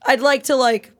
[0.04, 0.92] I'd like to like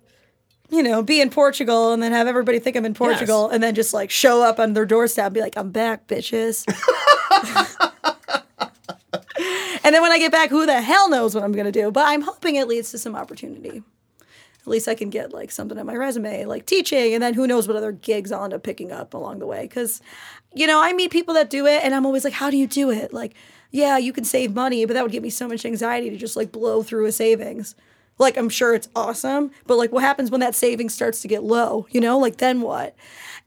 [0.71, 3.75] you know, be in Portugal and then have everybody think I'm in Portugal and then
[3.75, 6.65] just like show up on their doorstep and be like, I'm back, bitches.
[9.85, 11.91] and then when I get back, who the hell knows what I'm gonna do?
[11.91, 13.83] But I'm hoping it leads to some opportunity.
[14.61, 17.47] At least I can get like something on my resume, like teaching, and then who
[17.47, 19.63] knows what other gigs I'll end up picking up along the way.
[19.63, 20.03] Because,
[20.55, 22.67] you know, I meet people that do it, and I'm always like, how do you
[22.67, 23.13] do it?
[23.13, 23.35] Like,
[23.71, 26.35] yeah, you can save money, but that would give me so much anxiety to just
[26.35, 27.77] like blow through a savings.
[28.19, 31.43] Like, I'm sure it's awesome, but like, what happens when that savings starts to get
[31.45, 31.87] low?
[31.91, 32.95] You know, like, then what?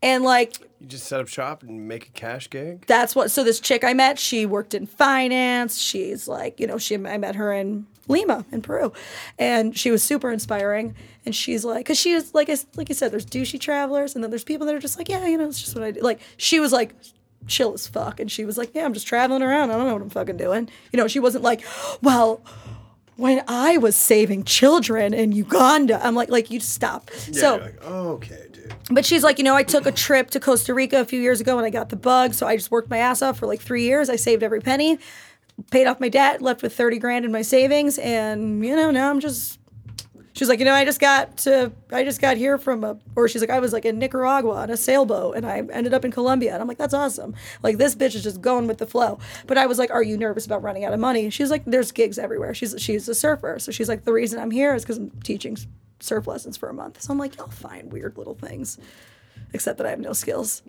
[0.01, 2.85] And like, You just set up shop and make a cash gig?
[2.85, 5.77] that's what so this chick i met she worked in finance.
[5.77, 8.93] She's like you know she i met her in lima in peru.
[9.37, 10.95] And she was super inspiring.
[11.25, 14.23] And she's like because she is like I, like i said there's douchey travelers and
[14.23, 15.99] then there's people that are just like yeah you know it's just what i do.
[15.99, 16.95] Like she was like
[17.47, 18.21] chill as fuck.
[18.21, 19.69] And she was like yeah i'm just traveling around.
[19.71, 20.69] I don't know what i'm fucking doing.
[20.93, 21.61] You know she wasn't like
[22.01, 22.41] well
[23.19, 27.83] when i was saving children in uganda i'm like like you stop Yeah, so like,
[27.85, 28.73] okay, dude.
[28.91, 31.39] but she's like, you know, I took a trip to Costa Rica a few years
[31.41, 32.33] ago and I got the bug.
[32.33, 34.09] So I just worked my ass off for like three years.
[34.09, 34.97] I saved every penny,
[35.71, 37.97] paid off my debt, left with 30 grand in my savings.
[37.99, 39.58] And, you know, now I'm just,
[40.39, 43.27] she's like, you know, I just got to, I just got here from a, or
[43.27, 46.11] she's like, I was like in Nicaragua on a sailboat and I ended up in
[46.11, 46.53] Colombia.
[46.53, 47.35] And I'm like, that's awesome.
[47.61, 49.19] Like this bitch is just going with the flow.
[49.47, 51.25] But I was like, are you nervous about running out of money?
[51.25, 52.53] And she's like, there's gigs everywhere.
[52.53, 53.59] She's, she's a surfer.
[53.59, 55.57] So she's like, the reason I'm here is because I'm teaching
[55.99, 57.01] surf lessons for a month.
[57.01, 58.77] So I'm like, I'll find weird little things
[59.51, 60.61] except that I have no skills.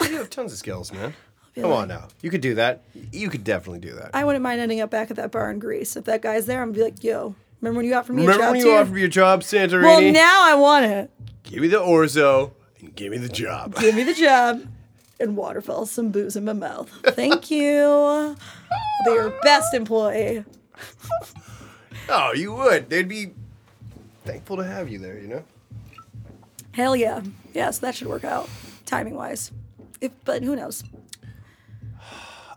[0.00, 1.14] You have tons of skills, man.
[1.56, 2.06] Come on now.
[2.22, 2.84] You could do that.
[3.10, 4.10] You could definitely do that.
[4.14, 5.96] I wouldn't mind ending up back at that bar in Greece.
[5.96, 8.26] If that guy's there, I'm gonna be like, yo, remember when you offered me a
[8.26, 8.34] job?
[8.36, 8.68] Remember when too?
[8.68, 9.82] you offered me your job, Santorini?
[9.82, 11.10] well, now I want it.
[11.44, 13.74] give me the orzo and give me the job.
[13.76, 14.62] Give me the job
[15.20, 16.90] and waterfall some booze in my mouth.
[17.08, 17.82] Thank you.
[17.84, 18.36] I'll
[19.04, 20.44] be your best employee.
[22.08, 22.88] oh, you would.
[22.88, 23.32] They'd be
[24.24, 25.44] thankful to have you there, you know?
[26.72, 27.22] Hell yeah.
[27.54, 28.48] Yeah, so that should work out
[28.86, 29.50] timing wise.
[30.00, 30.84] If, but who knows?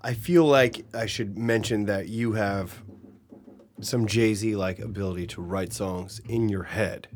[0.03, 2.82] I feel like I should mention that you have
[3.81, 7.07] some Jay Z like ability to write songs in your head.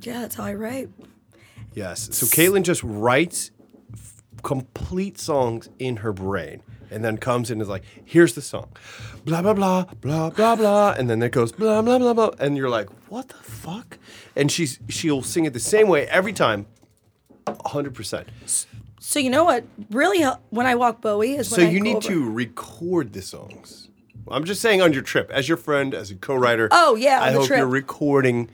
[0.00, 0.88] Yeah, that's how I write.
[1.74, 2.08] Yes.
[2.16, 3.50] So Caitlin just writes
[3.92, 8.42] f- complete songs in her brain and then comes in and is like, here's the
[8.42, 8.68] song.
[9.24, 10.90] Blah, blah, blah, blah, blah, blah.
[10.98, 12.30] And then it goes blah, blah, blah, blah.
[12.38, 13.98] And you're like, what the fuck?
[14.36, 16.66] And she's she'll sing it the same way every time.
[17.46, 18.26] 100%.
[19.00, 21.72] So you know what really hel- when I walk Bowie is when I So I
[21.72, 23.88] you go need over- to record the songs.
[24.28, 26.68] I'm just saying on your trip, as your friend, as a co-writer.
[26.70, 27.58] Oh, yeah, on I hope trip.
[27.58, 28.48] you're recording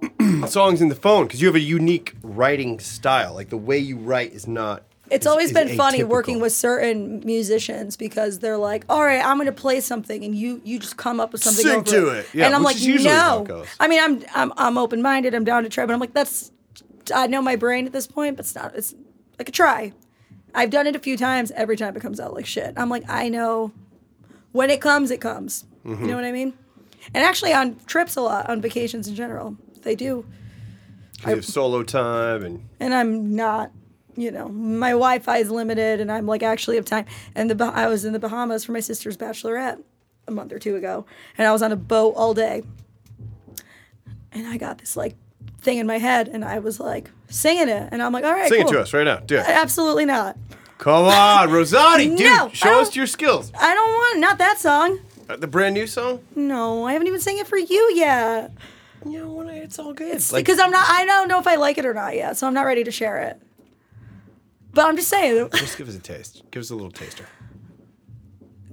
[0.46, 3.34] songs in the phone because you have a unique writing style.
[3.34, 4.84] Like the way you write is not.
[5.10, 9.24] It's is- always is been funny working with certain musicians because they're like, "All right,
[9.24, 12.08] I'm going to play something," and you you just come up with something Sing to
[12.08, 12.26] it.
[12.32, 13.68] Yeah, and I'm like, is usually how "No." it.
[13.78, 15.34] I mean, I'm I'm I'm open minded.
[15.34, 16.50] I'm down to try, but I'm like, that's
[17.14, 18.74] I know my brain at this point, but it's not.
[18.74, 18.94] It's
[19.38, 19.92] like a try.
[20.54, 21.50] I've done it a few times.
[21.52, 22.74] Every time it comes out like shit.
[22.76, 23.72] I'm like, I know
[24.52, 25.64] when it comes, it comes.
[25.84, 26.02] Mm-hmm.
[26.04, 26.54] You know what I mean?
[27.14, 30.24] And actually, on trips a lot, on vacations in general, they do.
[31.26, 33.72] you have solo time and and I'm not,
[34.16, 37.06] you know, my Wi-Fi is limited, and I'm like actually have time.
[37.34, 39.82] And the I was in the Bahamas for my sister's bachelorette
[40.28, 41.04] a month or two ago,
[41.36, 42.62] and I was on a boat all day,
[44.30, 45.16] and I got this like
[45.60, 48.48] thing in my head, and I was like singing it, and I'm like, all right,
[48.48, 48.70] sing cool.
[48.70, 49.16] it to us right now.
[49.16, 49.48] Do it.
[49.48, 50.36] Absolutely not.
[50.82, 53.52] Come on, Rosati, dude, No, I show don't- us your skills.
[53.56, 54.98] I don't want not that song.
[55.30, 56.18] Uh, The brand new song.
[56.34, 58.50] No, I haven't even sang it for you yet.
[59.06, 59.46] You know what?
[59.46, 60.16] It's all good.
[60.16, 60.84] It's because I'm not.
[60.88, 62.90] I don't know if I like it or not yet, so I'm not ready to
[62.90, 63.40] share it.
[64.74, 65.50] But I'm just saying.
[65.54, 66.42] just give us a taste.
[66.50, 67.26] Give us a little taster.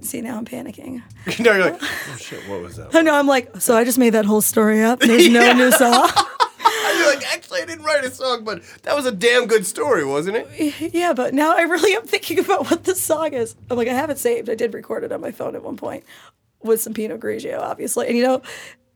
[0.00, 1.02] See, now I'm panicking.
[1.38, 2.92] no, you're like, oh shit, what was that?
[2.92, 3.14] I know.
[3.14, 4.98] I'm like, so I just made that whole story up.
[4.98, 6.10] There's no new song.
[7.00, 10.04] You're like, actually, I didn't write a song, but that was a damn good story,
[10.04, 10.94] wasn't it?
[10.94, 13.54] Yeah, but now I really am thinking about what this song is.
[13.70, 14.48] I'm like, I have it saved.
[14.50, 16.04] I did record it on my phone at one point
[16.62, 18.06] with some Pinot Grigio, obviously.
[18.06, 18.42] And you know,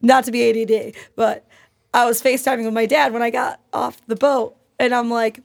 [0.01, 1.47] not to be ADD, but
[1.93, 5.41] I was FaceTiming with my dad when I got off the boat, and I'm like,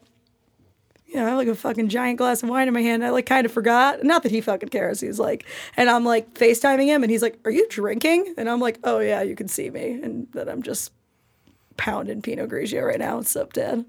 [1.07, 3.05] you know, I have like a fucking giant glass of wine in my hand.
[3.05, 4.05] I like kind of forgot.
[4.05, 5.01] Not that he fucking cares.
[5.01, 5.45] He's like,
[5.77, 9.01] and I'm like FaceTiming him, and he's like, "Are you drinking?" And I'm like, "Oh
[9.01, 10.93] yeah, you can see me," and that I'm just
[11.81, 13.17] pounding Pinot Grigio right now.
[13.17, 13.85] What's up, Dad?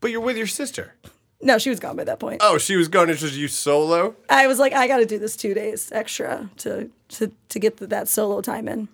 [0.00, 0.94] But you're with your sister.
[1.40, 2.40] No, she was gone by that point.
[2.42, 3.08] Oh, she was gone.
[3.10, 4.16] It's just you solo.
[4.28, 7.76] I was like, I got to do this two days extra to to to get
[7.76, 8.88] the, that solo time in.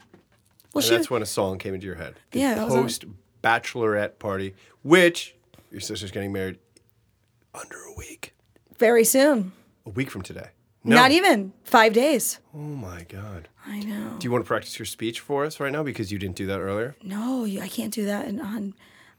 [0.74, 2.16] Well, And she that's when a song came into your head.
[2.32, 3.04] The Yeah, that was on- Post
[3.42, 5.34] bachelorette party, which
[5.70, 6.58] your sister's getting married
[7.54, 8.34] under a week.
[8.78, 9.52] very soon.
[9.86, 10.48] A week from today.
[10.82, 10.96] No.
[10.96, 12.40] Not even five days.
[12.54, 13.48] Oh my god.
[13.66, 14.16] I know.
[14.18, 16.46] Do you want to practice your speech for us right now because you didn't do
[16.46, 16.94] that earlier?
[17.02, 18.74] No, I can't do that on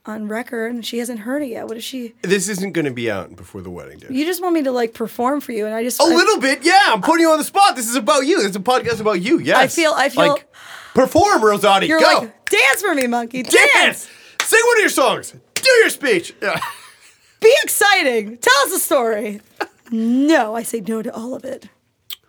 [0.07, 1.65] on record, and she hasn't heard it yet.
[1.67, 2.13] What is she?
[2.21, 4.11] This isn't going to be out before the wedding, dude.
[4.11, 6.39] You just want me to like perform for you, and I just A I- little
[6.39, 6.79] bit, yeah.
[6.87, 7.75] I'm putting you on the spot.
[7.75, 8.39] This is about you.
[8.45, 9.39] It's a podcast about you.
[9.39, 9.57] Yes.
[9.57, 10.53] I feel- I feel- like
[10.93, 11.87] perform, Rosati.
[11.87, 13.41] You're Go like dance for me, monkey.
[13.41, 13.55] Dance.
[13.73, 14.09] dance.
[14.43, 15.31] Sing one of your songs.
[15.55, 16.35] Do your speech.
[16.39, 16.59] Yeah.
[17.41, 18.37] Be exciting.
[18.37, 19.41] Tell us a story.
[19.91, 21.67] no, I say no to all of it.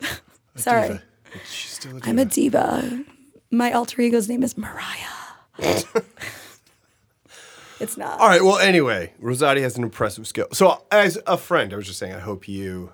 [0.56, 0.98] Sorry,
[1.87, 2.09] still a diva.
[2.11, 3.05] I'm a diva.
[3.51, 4.95] My alter ego's name is Mariah.
[7.81, 8.19] it's not.
[8.21, 8.43] All right.
[8.43, 10.49] Well, anyway, Rosati has an impressive skill.
[10.53, 12.93] So, as a friend, I was just saying, I hope you,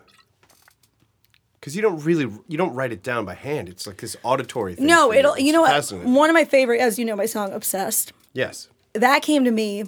[1.60, 3.68] because you don't really, you don't write it down by hand.
[3.68, 4.86] It's like this auditory thing.
[4.86, 5.34] No, for it'll.
[5.34, 5.70] It's You know what?
[5.70, 6.14] fascinating.
[6.14, 8.68] One of my favorite, as you know, my song "Obsessed." Yes.
[8.94, 9.84] that came to me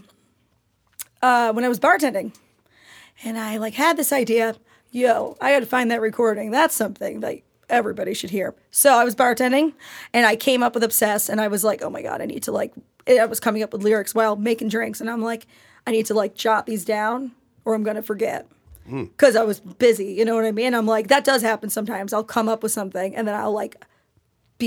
[1.23, 2.35] uh, when I was bartending,
[3.25, 4.57] and I like had this idea.
[4.91, 6.51] Yo, I got to find that recording.
[6.53, 8.55] That's something that everybody should hear.
[8.71, 9.75] So I was bartending,
[10.13, 12.43] and I came up with Obsess and I was like, oh my god, I need
[12.45, 12.73] to like.
[13.07, 15.47] I was coming up with lyrics while making drinks, and I'm like,
[15.87, 17.33] I need to like jot these down,
[17.65, 18.49] or I'm gonna forget.
[18.89, 19.05] Hmm.
[19.05, 20.75] Because I was busy, you know what I mean?
[20.75, 22.13] I'm like, that does happen sometimes.
[22.13, 23.83] I'll come up with something and then I'll like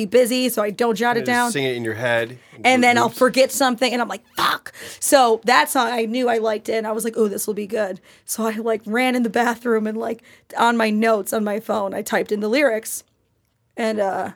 [0.02, 2.38] be busy, so I don't jot it down Sing it in your head.
[2.64, 4.74] and then I'll forget something and I'm like, fuck.
[5.00, 7.54] So that song I knew I liked it and I was like, oh, this will
[7.54, 8.00] be good.
[8.26, 10.24] So I like ran in the bathroom and like
[10.58, 13.04] on my notes on my phone, I typed in the lyrics.
[13.76, 14.32] And uh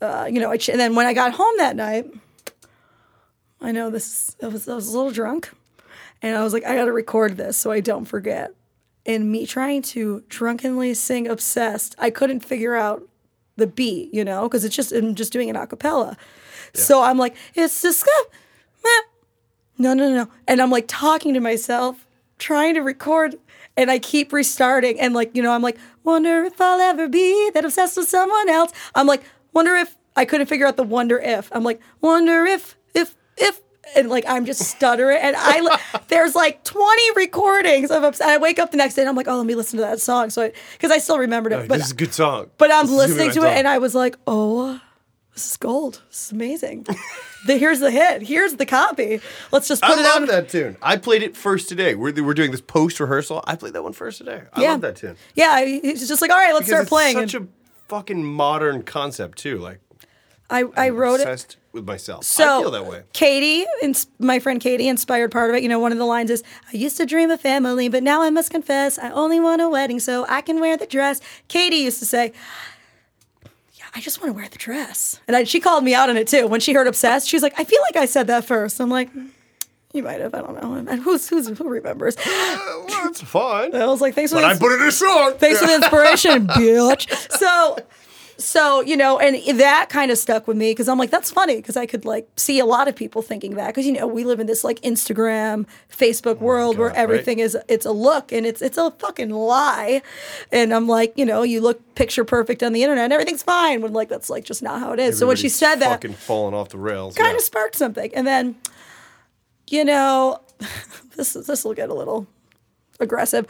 [0.00, 2.06] uh, you know, I ch- and then when I got home that night,
[3.60, 5.50] I know this I was I was a little drunk
[6.20, 8.52] and I was like, I gotta record this so I don't forget.
[9.06, 13.02] And me trying to drunkenly sing obsessed, I couldn't figure out
[13.56, 15.68] the beat, you know, because it's just I'm just doing an acapella.
[15.68, 16.16] cappella.
[16.74, 18.06] So I'm like, it's just
[19.78, 20.28] no, no, no.
[20.46, 22.06] And I'm like talking to myself,
[22.38, 23.36] trying to record,
[23.76, 25.00] and I keep restarting.
[25.00, 28.48] And like, you know, I'm like, wonder if I'll ever be that obsessed with someone
[28.48, 28.72] else.
[28.94, 29.22] I'm like,
[29.52, 31.48] wonder if I couldn't figure out the wonder if.
[31.52, 33.60] I'm like, wonder if, if, if.
[33.96, 35.78] And like I'm just stuttering, and I
[36.08, 39.28] there's like 20 recordings of and I wake up the next day and I'm like,
[39.28, 41.68] oh, let me listen to that song, so because I still remembered it.
[41.68, 42.50] But this is a good song.
[42.58, 43.58] but I'm This is gonna be listening to it song.
[43.58, 44.80] and I was like, oh,
[45.34, 46.00] this is gold.
[46.10, 46.86] This is amazing.
[47.46, 48.22] the, here's the hit.
[48.22, 49.20] Here's the copy.
[49.50, 50.28] Let's just put I it love on.
[50.28, 50.76] that tune.
[50.80, 51.94] I played it first today.
[51.94, 53.42] We're, we're doing this post rehearsal.
[53.46, 54.42] I played that one first today.
[54.52, 54.70] I yeah.
[54.72, 55.16] love that tune.
[55.34, 57.16] Yeah, it's just like, all right, let's Because start it's playing.
[57.16, 59.58] such And a fucking modern concept too.
[59.58, 59.80] Like
[60.50, 61.56] I, I wrote it.
[61.72, 62.24] With myself.
[62.24, 63.02] So I feel that way.
[63.12, 65.62] Katie, ins- my friend Katie, inspired part of it.
[65.62, 66.42] You know, one of the lines is,
[66.72, 69.68] "I used to dream of family, but now I must confess, I only want a
[69.68, 72.32] wedding so I can wear the dress." Katie used to say,
[73.74, 76.16] "Yeah, I just want to wear the dress," and I, she called me out on
[76.16, 76.46] it too.
[76.46, 78.78] When she heard "obsessed," she was like, "I feel like I said that first.
[78.80, 79.08] I'm like,
[79.94, 80.34] "You might have.
[80.34, 80.74] I don't know.
[80.74, 82.20] And who's who's who remembers?" Uh,
[82.86, 83.74] well, it's fine.
[83.74, 85.34] I was like, "Thanks for But the I put it in a song.
[85.38, 87.30] Thanks for the inspiration, bitch.
[87.38, 87.78] So,
[88.42, 91.56] so you know, and that kind of stuck with me because I'm like, that's funny
[91.56, 94.24] because I could like see a lot of people thinking that because you know we
[94.24, 97.02] live in this like Instagram, Facebook oh world where Oh God, right.
[97.02, 100.02] everything is it's a look and it's it's a fucking lie,
[100.50, 103.80] and I'm like, you know, you look picture perfect on the internet and everything's fine
[103.82, 105.18] when like that's like just not how it is.
[105.18, 107.14] so when she said that, fucking falling off the rails.
[107.14, 107.36] kind yeah.
[107.36, 108.12] of sparked something.
[108.14, 108.56] And then,
[109.68, 110.40] you know,
[111.16, 112.26] this this will get a little
[113.00, 113.46] aggressive.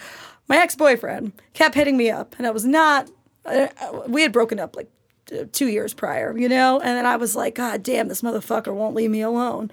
[0.49, 3.11] My ex boyfriend kept hitting me up, and I was not.
[3.45, 3.69] Uh,
[4.07, 4.91] we had broken up like
[5.53, 8.95] two years prior, you know, and then I was like, God damn, this motherfucker won't
[8.95, 9.71] leave me alone.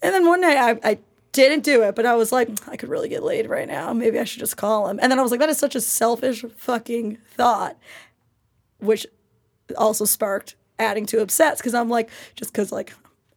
[0.00, 0.98] And then one night I, I
[1.32, 3.92] didn't do it, but I was like, I could really get laid right now.
[3.92, 4.98] Maybe I should just call him.
[5.02, 7.76] And then I was like, that is such a selfish fucking thought,
[8.78, 9.06] which
[9.76, 12.92] also sparked adding to obsessed because I'm like, just because like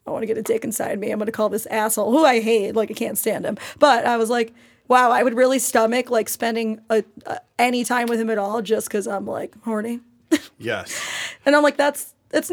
[0.05, 2.41] I want to get a dick inside me, I'm gonna call this asshole who I
[2.41, 3.57] hate, like I can't stand him.
[3.79, 4.53] But I was like,
[4.87, 8.61] wow, I would really stomach like spending a, a, any time with him at all
[8.61, 10.01] just because I'm like horny,
[10.57, 10.99] Yes.
[11.45, 12.51] and I'm like, that's it's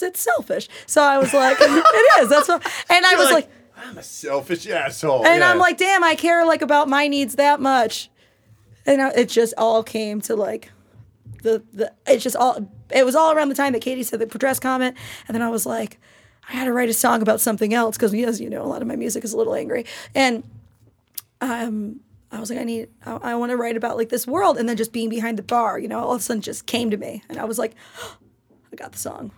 [0.00, 0.68] it's selfish.
[0.86, 2.28] So I was like, it is.
[2.28, 3.48] That's what, and I was like.
[3.84, 5.26] I'm a selfish asshole.
[5.26, 5.50] And Yeah.
[5.50, 8.10] I'm like, damn, I care like about my needs that much.
[8.86, 10.70] And I, it just all came to like
[11.42, 14.26] the the it's just all it was all around the time that Katie said the
[14.26, 14.96] dress comment,
[15.26, 15.98] and then I was like,
[16.48, 18.82] I had to write a song about something else because as you know, a lot
[18.82, 19.84] of my music is a little angry,
[20.14, 20.44] and
[21.42, 22.00] um.
[22.34, 24.66] I was like, I need, I, I want to write about like this world, and
[24.66, 26.96] then just being behind the bar, you know, all of a sudden just came to
[26.96, 27.74] me, and I was like,
[28.72, 29.32] I got the song.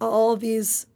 [0.00, 0.88] All of these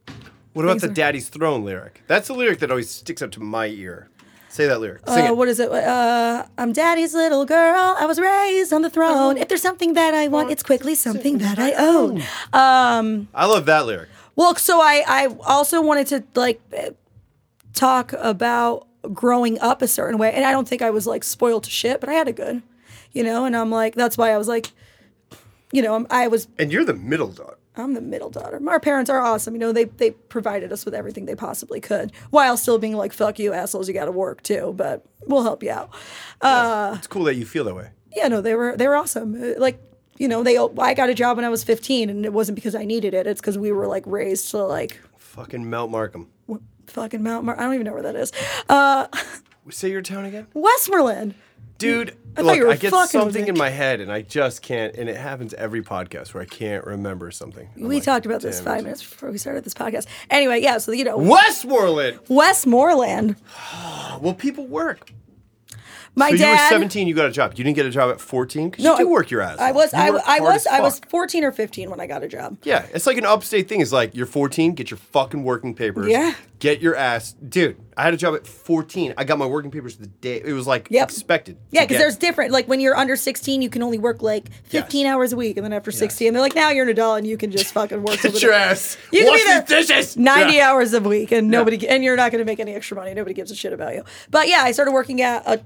[0.51, 2.01] what about the are- Daddy's Throne lyric?
[2.07, 4.09] That's the lyric that always sticks up to my ear.
[4.49, 5.07] Say that lyric.
[5.07, 5.37] Sing Uh, it.
[5.37, 5.71] what is it?
[5.71, 7.95] Uh, I'm daddy's little girl.
[7.97, 9.37] I was raised on the throne.
[9.37, 12.21] If there's something that I want, it's quickly something that I own.
[12.51, 14.09] Um, I love that lyric.
[14.35, 16.59] well, so I, I also wanted to like
[17.73, 21.63] talk about growing up a certain way, and I don't think I was like spoiled
[21.65, 22.61] to shit, but I had it good,
[23.13, 23.45] you know.
[23.45, 24.71] And I'm like, that's why I was like,
[25.71, 27.57] you know, I'm, was And you're the middle daughter.
[27.77, 28.61] I'm the middle daughter.
[28.69, 29.53] Our parents are awesome.
[29.53, 33.11] You know, they they provided us with everything they possibly could, while still being like,
[33.11, 33.87] "Fuck you, assholes.
[33.87, 35.89] You got to work too." But we'll help you out.
[36.97, 37.89] It's cool that you feel that way.
[38.15, 39.35] yeah, no, they were they were awesome.
[39.35, 39.77] Uh, Like,
[40.17, 42.75] you know, they I got a job when I was 15, and it wasn't because
[42.75, 43.27] I needed it.
[43.27, 46.29] It's because we were like raised to like Fucking Mount Markham.
[46.87, 47.45] Fucking Mount.
[47.45, 48.31] Mar- I don't even know where that is.
[48.69, 49.07] Uh,
[49.69, 50.47] Say your town again?
[50.53, 51.33] Westmoreland.
[51.77, 53.49] Dude, I thought look, you were I get fucking with something me.
[53.49, 56.85] in my head and I just can't, and it happens every podcast where I can't
[56.85, 57.67] remember something.
[57.75, 60.05] I'm we like, talked about this "Damn five it." minutes before we started this podcast.
[60.29, 62.19] Anyway, yeah, so you know, Westmoreland!
[62.29, 63.35] Westmoreland.
[64.21, 65.11] Well, people work.
[66.17, 66.45] My so dad.
[66.55, 67.53] you were 17, you got a job.
[67.57, 68.69] You didn't get a job at 14?
[68.69, 70.99] Because No, you do I- work your ass I was I, I was I was
[71.09, 72.57] 14 or 15 when I got a job.
[72.63, 73.81] Yeah, it's like an upstate thing.
[73.81, 76.07] It's like you're 14, get your fucking working papers.
[76.07, 76.33] Yeah.
[76.59, 77.75] Get your ass, dude.
[77.97, 79.13] I had a job at 14.
[79.17, 80.41] I got my working papers the day.
[80.43, 81.09] It was like Yep.
[81.09, 81.57] expected.
[81.71, 82.51] Yeah, because there's different.
[82.51, 85.13] Like when you're under 16, you can only work like 15 Yes.
[85.13, 87.35] hours a week, and then after 16, they're like, now you're an adult and you
[87.37, 88.19] can just fucking work.
[88.21, 88.97] Get your day." ass.
[89.11, 90.15] You can Wash be there dishes.
[90.17, 90.69] 90 Yeah.
[90.71, 93.13] hours a week, and nobody, and you're not going to make any extra money.
[93.13, 94.03] Nobody gives a shit about you.
[94.31, 95.61] But yeah, I started working at a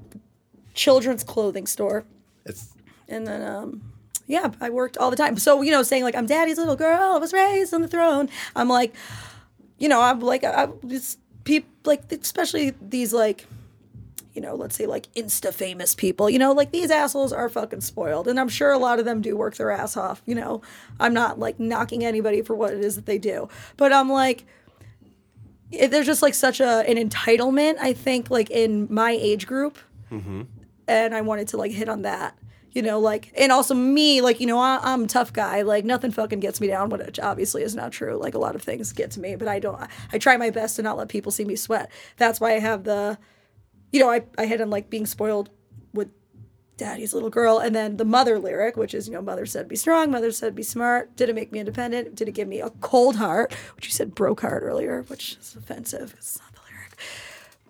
[0.80, 2.06] children's clothing store,
[2.45, 2.73] It's
[3.10, 3.81] and then um,
[4.27, 5.38] yeah, I worked all the time.
[5.38, 8.30] So you know, saying like I'm daddy's little girl, I was raised on the throne.
[8.56, 8.95] I'm like,
[9.77, 13.45] you know, I'm like, I just people like, especially these like
[14.34, 17.81] you know, let's say like insta famous people, you know, like these assholes are fucking
[17.81, 18.27] spoiled.
[18.27, 20.61] And I'm sure a lot of them do work their ass off, you know.
[20.97, 23.49] I'm not like knocking anybody for what it is that they do.
[23.76, 24.45] But I'm like,
[25.72, 29.77] it, there's just like such a an entitlement, I think, like in my age group.
[30.90, 32.38] And I wanted to like hit on that.
[32.72, 35.64] You know, like, and also me, like, you know, I, I'm a tough guy.
[35.64, 38.16] Like, nothing fucking gets me down, which obviously is not true.
[38.16, 40.52] Like, a lot of things get to me, but I don't, I, I try my
[40.52, 41.90] best to not let people see me sweat.
[42.18, 43.18] That's why I have the,
[43.91, 45.49] you know, I, I hit on like being spoiled
[45.94, 46.10] with
[46.78, 49.76] daddy's little girl and then the mother lyric, which is, you know, mother said be
[49.76, 51.16] strong, mother said be smart.
[51.16, 52.16] Did it make me independent?
[52.16, 53.53] Did it give me a cold heart?
[53.76, 56.16] Which you said broke heart earlier, which is offensive.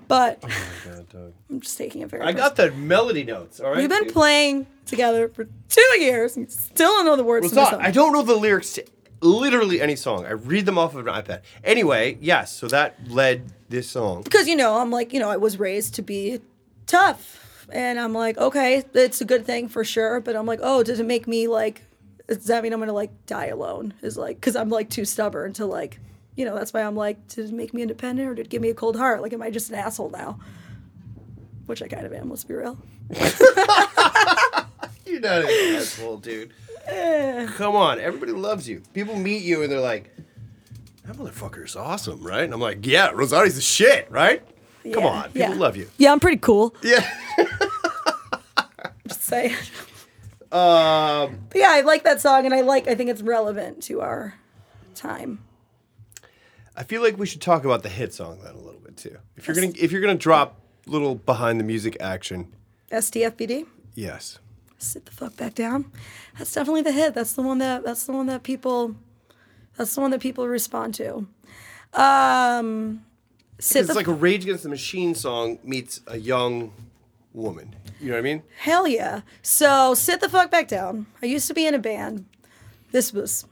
[0.09, 0.47] Not the
[0.87, 1.05] lyric.
[1.11, 3.59] But I'm just taking it very I got the melody notes.
[3.59, 3.77] All right.
[3.77, 7.55] We've been playing together for two years and still don't know the words Well, to
[7.55, 7.79] my it's song.
[7.79, 8.85] not- I don't know the lyrics to
[9.21, 10.25] literally any song.
[10.25, 11.41] I read them off of an iPad.
[11.63, 12.51] Anyway, yes.
[12.53, 14.23] So that led this song.
[14.23, 16.39] because you know i'm like you know i was raised to be
[16.87, 20.81] tough and i'm like okay it's a good thing for sure but i'm like oh
[20.81, 21.83] does it make me like
[22.27, 25.53] does that mean i'm gonna like die alone is like because i'm like too stubborn
[25.53, 25.99] to like
[26.39, 28.61] you know that's why i'm like did it make me independent or did it give
[28.61, 30.39] me a cold heart like am i just an asshole now
[31.65, 32.77] which i kind of am let's be real
[35.05, 36.53] You're not an asshole, dude.
[37.55, 38.83] Come on, everybody loves you.
[38.93, 40.15] People meet you and they're like,
[41.03, 44.43] "That motherfucker's awesome, right?" And I'm like, "Yeah, Rosati's the shit, right?"
[44.93, 45.53] Come on, people yeah.
[45.55, 45.89] love you.
[45.97, 47.05] yeah i'm pretty cool Yeah.
[49.07, 49.47] just say
[50.51, 54.01] Um, but yeah i like that song and i like i think it's relevant to
[54.01, 54.33] our
[54.95, 55.39] time
[56.79, 59.17] I feel like we should talk about the hit song then a little bit too.
[59.35, 62.53] If you're gonna if you're gonna drop little behind the music action,
[62.89, 64.39] stfbd yes.
[64.77, 65.91] sit the fuck back down.
[66.37, 67.13] That's definitely the hit.
[67.13, 68.95] That's the one that that's the one that people
[69.75, 71.27] that's the one that people respond to.
[71.93, 73.03] Um
[73.59, 76.71] sit It's the like a Rage Against the Machine song meets a young
[77.33, 77.75] woman.
[77.99, 78.43] You know what I mean?
[78.57, 79.21] hell yeah.
[79.41, 81.07] So sit the fuck back down.
[81.21, 82.25] I used to be in a band.
[82.93, 83.45] This was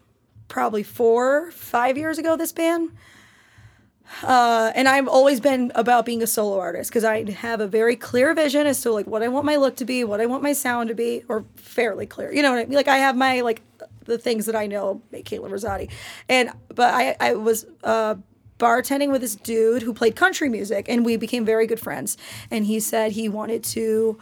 [0.47, 2.91] probably four, five years ago, this band.
[4.23, 7.95] Uh, and I've always been about being a solo artist because I have a very
[7.95, 10.43] clear vision as to like what I want my look to be, what I want
[10.43, 12.33] my sound to be, or fairly clear.
[12.33, 12.75] You know what I mean?
[12.75, 13.61] Like I have my like
[14.05, 15.91] the things that I know make Caitlin Rosati,
[16.29, 18.15] and but I I was uh,
[18.57, 22.17] bartending with this dude who played country music, and we became very good friends.
[22.49, 24.17] And he said he wanted to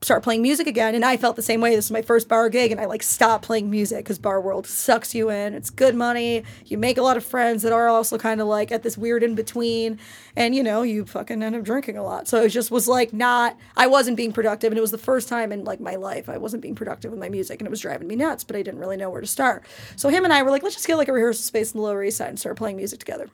[0.00, 0.94] start playing music again.
[0.94, 1.74] And I felt the same way.
[1.74, 4.66] This is my first bar gig, and I like stopped playing music because bar world
[4.66, 5.54] sucks you in.
[5.54, 6.44] It's good money.
[6.66, 9.22] You make a lot of friends that are also kind of like at this weird
[9.22, 9.98] in between,
[10.36, 12.28] and you know you fucking end up drinking a lot.
[12.28, 13.56] So it just was like not.
[13.76, 16.38] I wasn't being productive, and it was the first time in like my life I
[16.38, 18.44] wasn't being productive with my music, and it was driving me nuts.
[18.44, 19.64] But I didn't really know where to start.
[19.96, 21.84] So him and I were like, let's just get like a rehearsal space in the
[21.84, 23.28] Lower East Side and start playing music together.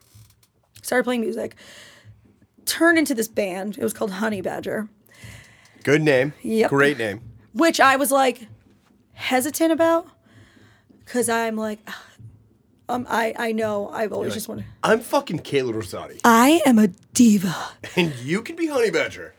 [0.83, 1.57] Started playing music.
[2.67, 3.77] Turned into this band.
[3.77, 4.89] It was called Honey Badger
[5.85, 6.33] Good name.
[6.43, 6.71] Yep.
[6.71, 7.21] Great name.
[7.53, 8.49] which I was like
[9.13, 10.09] hesitant about
[11.05, 11.79] because I'm like,
[12.89, 14.65] um, I I know I've always just wanted.
[14.83, 17.55] I'm fucking Caitlin Rosati, I am a diva.
[17.97, 19.35] and you can be Honey Badger.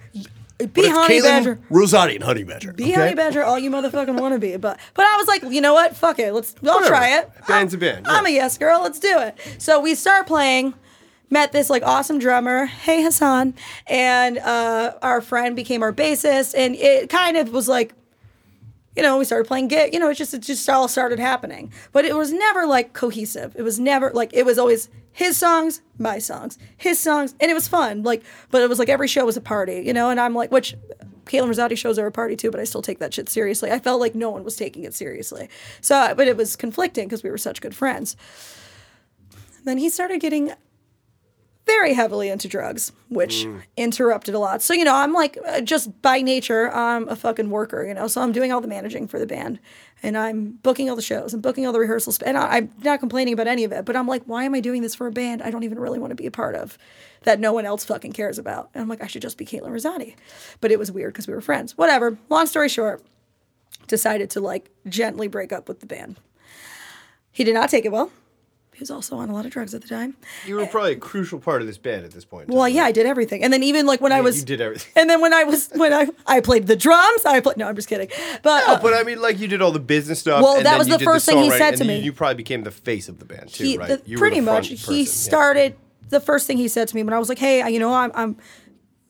[0.58, 1.60] Be honey Caitlin badger.
[1.70, 2.72] Rosati and Honey Badger.
[2.72, 2.94] Be okay?
[2.94, 3.44] honey badger.
[3.44, 4.56] All you motherfucking want to be.
[4.56, 5.98] But but I was like, you know what?
[5.98, 6.32] Fuck it.
[6.34, 6.56] Let's.
[6.64, 6.88] I'll Whatever.
[6.88, 7.30] try it.
[7.46, 8.82] Band's I'm, a band, I'm a yes girl.
[8.82, 9.38] Let's do it.
[9.58, 10.74] So we start playing.
[11.30, 13.56] Met this like awesome drummer, hey Hassan,
[13.88, 17.94] and uh, our friend became our bassist, and it kind of was like
[18.96, 19.94] you know, we started playing gig.
[19.94, 21.72] You know, it just it just all started happening.
[21.92, 23.56] But it was never like cohesive.
[23.56, 27.54] It was never like it was always his songs, my songs, his songs, and it
[27.54, 28.04] was fun.
[28.04, 30.10] Like, but it was like every show was a party, you know.
[30.10, 30.76] And I'm like, which
[31.26, 33.72] Caitlin Rosati shows are a party too, but I still take that shit seriously.
[33.72, 35.50] I felt like no one was taking it seriously.
[35.82, 38.16] So, but it was conflicting because we were such good friends.
[39.66, 40.54] Then he started getting
[41.66, 44.62] very heavily into drugs, which interrupted a lot.
[44.62, 48.08] So, you know, I'm like, uh, just by nature, I'm a fucking worker, you know?
[48.08, 49.60] So I'm doing all the managing for the band
[50.04, 52.22] and I'm booking all the shows and booking all the rehearsals.
[52.22, 54.60] And I, I'm not complaining about any of it, but I'm like, why am I
[54.60, 56.78] doing this for a band I don't even really want to be a part of
[57.24, 58.70] that no one else fucking cares about?
[58.74, 60.16] And I'm like, I should just be Caitlin Rosati.
[60.62, 61.76] But it was weird because we were friends.
[61.78, 62.18] Whatever.
[62.30, 63.04] Long story short,
[63.88, 66.18] decided to like gently break up with the band.
[67.32, 68.12] He did not take it well.
[68.76, 70.18] He was also on a lot of drugs at the time.
[70.46, 72.50] You were probably a crucial part of this band at this point.
[72.50, 74.92] Well, yeah, I did everything, and then even like when I was, you did everything.
[74.98, 77.56] And then when I was when I I played the drums, I played.
[77.56, 78.10] No, I'm just kidding.
[78.44, 80.44] But, No, uh, but I mean, like you did all the business stuff.
[80.44, 82.00] Well, and that was the first thing he said to me.
[82.00, 83.88] You probably became the face of the band too, he, right?
[83.88, 85.06] the- You were pretty the much person, he yeah.
[85.10, 85.76] started.
[86.10, 88.12] The first thing he said to me when I was like, "Hey, you know, I'm,
[88.14, 88.36] I'm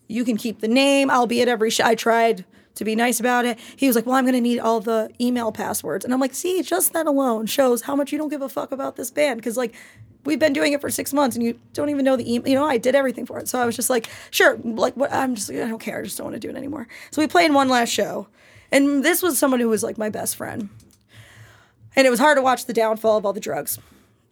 [0.07, 1.09] you can keep the name.
[1.09, 3.59] I'll be at every show." I tried to be nice about it.
[3.75, 6.33] He was like, "Well, I'm going to need all the email passwords," and I'm like,
[6.33, 9.37] "See, just that alone shows how much you don't give a fuck about this band
[9.37, 9.73] because like."
[10.25, 12.49] We've been doing it for six months, and you don't even know the email.
[12.49, 15.13] You know, I did everything for it, so I was just like, "Sure." Like, what?
[15.13, 15.99] I'm just, I don't care.
[15.99, 16.87] I just don't want to do it anymore.
[17.11, 18.27] So we played one last show,
[18.71, 20.69] and this was someone who was like my best friend,
[21.95, 23.77] and it was hard to watch the downfall of all the drugs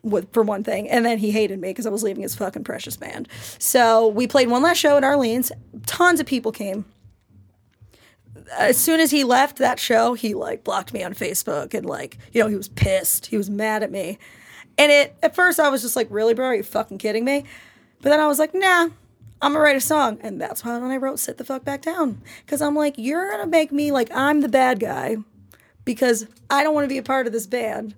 [0.04, 0.90] with, for one thing.
[0.90, 3.28] And then he hated me because I was leaving his fucking precious band.
[3.58, 5.52] So we played one last show at Arlene's.
[5.86, 6.86] Tons of people came.
[8.58, 12.18] As soon as he left that show, he like blocked me on Facebook and like,
[12.32, 13.28] you know, he was pissed.
[13.28, 14.18] He was mad at me.
[14.78, 16.48] And it at first I was just like, really, bro?
[16.48, 17.46] Are you fucking kidding me?
[18.02, 18.90] But then I was like, nah,
[19.42, 20.20] I'm gonna write a song.
[20.22, 22.22] And that's why when I wrote Sit the Fuck Back Down.
[22.48, 25.18] Cause I'm like, you're gonna make me like I'm the bad guy
[25.86, 27.96] because I don't want to be a part of this band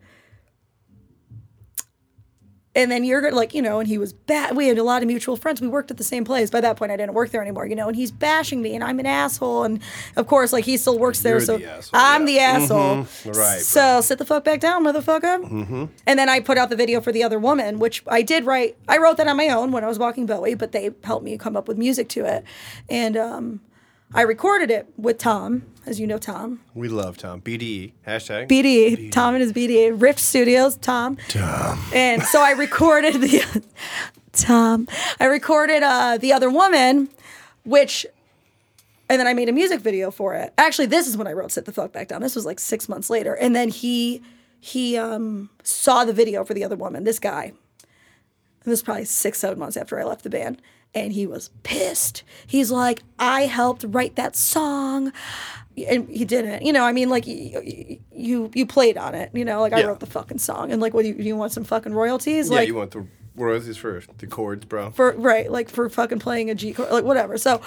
[2.75, 5.01] and then you're gonna like you know and he was bad we had a lot
[5.01, 5.61] of mutual friends.
[5.61, 6.49] We worked at the same place.
[6.49, 8.83] By that point i didn't work there anymore you know and he's bashing me and
[8.83, 9.63] i'm an asshole.
[9.63, 9.79] And
[10.15, 12.25] of course like he still works there You're so the asshole, i'm yeah.
[12.25, 12.95] the asshole.
[12.95, 13.31] Mm-hmm.
[13.31, 15.43] Right, so sit the fuck back down motherfucker.
[15.43, 15.85] Mm-hmm.
[16.05, 18.77] and then i put out the video for the other woman which i did write
[18.87, 21.37] i wrote that on my own when i was walking bowie but they helped me
[21.37, 22.43] come up with music to it.
[22.89, 23.61] And um,
[24.15, 27.41] i recorded it with tom as you know tom We love Tom.
[27.41, 28.47] BDE hashtag.
[28.49, 31.17] BDE, Tom and his BDE, Rift Studios, Tom.
[31.27, 31.79] Tom.
[31.93, 33.63] And so I recorded the
[34.33, 34.87] Tom.
[35.19, 37.07] I recorded uh, the other woman,
[37.63, 38.05] which,
[39.09, 40.53] and then I made a music video for it.
[40.57, 42.89] Actually, this is when I wrote "Sit the Fuck Back Down." This was like six
[42.89, 44.21] months later, and then he
[44.59, 47.03] he um, saw the video for the other woman.
[47.03, 47.53] This guy.
[48.63, 50.59] And this was probably six, seven months after I left the band.
[50.95, 52.23] And he was pissed.
[52.47, 55.11] He's like, I helped write that song.
[55.77, 56.63] And he didn't.
[56.65, 59.29] You know, I mean, like, you you, you played on it.
[59.33, 59.87] You know, like, I Yeah.
[59.87, 60.71] wrote the fucking song.
[60.71, 62.49] And, like, what, you, you want some fucking royalties?
[62.49, 63.05] yeah, like, you want the
[63.35, 64.91] royalties for the chords, bro.
[64.91, 67.37] for, right, like, for fucking playing a G chord, like, whatever.
[67.37, 67.59] So,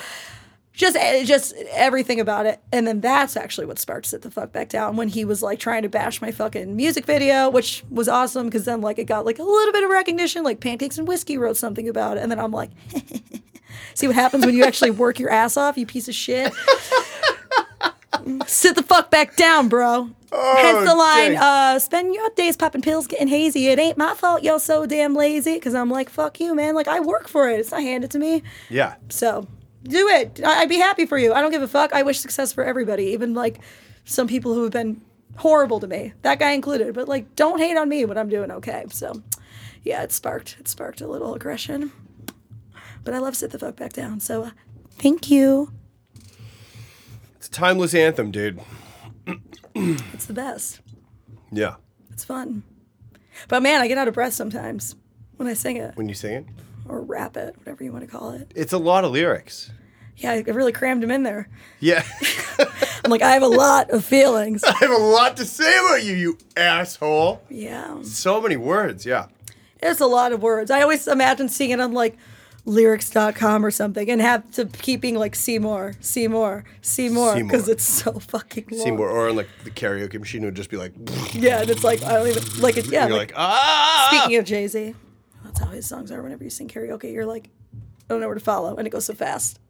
[0.79, 4.53] just eh, just everything about it and then that's actually what sparked sit the fuck
[4.53, 8.09] back down when he was like trying to bash my fucking music video which was
[8.09, 11.07] awesome because then like it got like a little bit of recognition like pancakes and
[11.07, 12.71] whiskey wrote something about it and then i'm like
[13.95, 16.55] see what happens when you actually work your ass off you piece of shit
[18.47, 23.07] sit the fuck back down bro Hence the line, uh, spend your days popping pills,
[23.07, 23.69] getting hazy.
[23.69, 25.55] It ain't my fault you're so damn lazy.
[25.55, 26.75] Because I'm like, fuck you, man.
[26.75, 27.59] Like, I work for it.
[27.59, 28.43] It's not handed to me.
[28.69, 28.97] Yeah.
[29.09, 29.49] So
[29.89, 30.41] do it.
[30.45, 31.33] I- I'd be happy for you.
[31.33, 31.93] I don't give a fuck.
[31.93, 33.59] I wish success for everybody, even like
[34.05, 35.01] some people who have been
[35.37, 36.95] horrible to me, that guy included.
[36.95, 38.85] But like, don't hate on me when I'm doing okay.
[38.91, 39.23] So
[39.83, 41.93] yeah, it sparked it sparked a little aggression.
[43.05, 44.21] But I love sit the fuck back down.
[44.21, 44.51] So uh,
[44.93, 45.73] thank you.
[47.37, 48.61] It's a timeless anthem, dude.
[49.75, 50.81] It's the best.
[51.53, 51.77] Yeah.
[52.11, 52.65] It's fun.
[53.47, 54.97] But man, I get out of breath sometimes
[55.37, 56.47] when I sing it When you sing it,
[56.89, 58.51] or rap it, whatever you want to call it.
[58.55, 59.71] it's a lot of lyrics.
[60.17, 61.49] Yeah, I really crammed them in there.
[61.79, 62.05] Yeah.
[63.05, 64.65] I'm like, I have a lot of feelings.
[64.65, 67.41] I have a lot to say about you, you asshole.
[67.49, 68.03] Yeah.
[68.03, 69.27] So many words, yeah.
[69.81, 70.73] It's a lot of words.
[70.73, 72.17] I always imagine seeing it on like
[72.65, 77.35] lyrics.com or something and have to keep being like, see more, see more, see more,
[77.37, 78.97] because it's so fucking long.
[78.97, 80.93] more, or on like the karaoke machine it would just be like,
[81.33, 83.07] Yeah, and it's like, I don't even, like, it, yeah.
[83.07, 84.09] you're like- like, ah.
[84.11, 84.95] Speaking of Jay Z,
[85.59, 86.23] that's how his songs are.
[86.23, 87.79] Whenever you sing karaoke, you're like, I
[88.09, 89.61] don't know where to follow, and it goes so fast.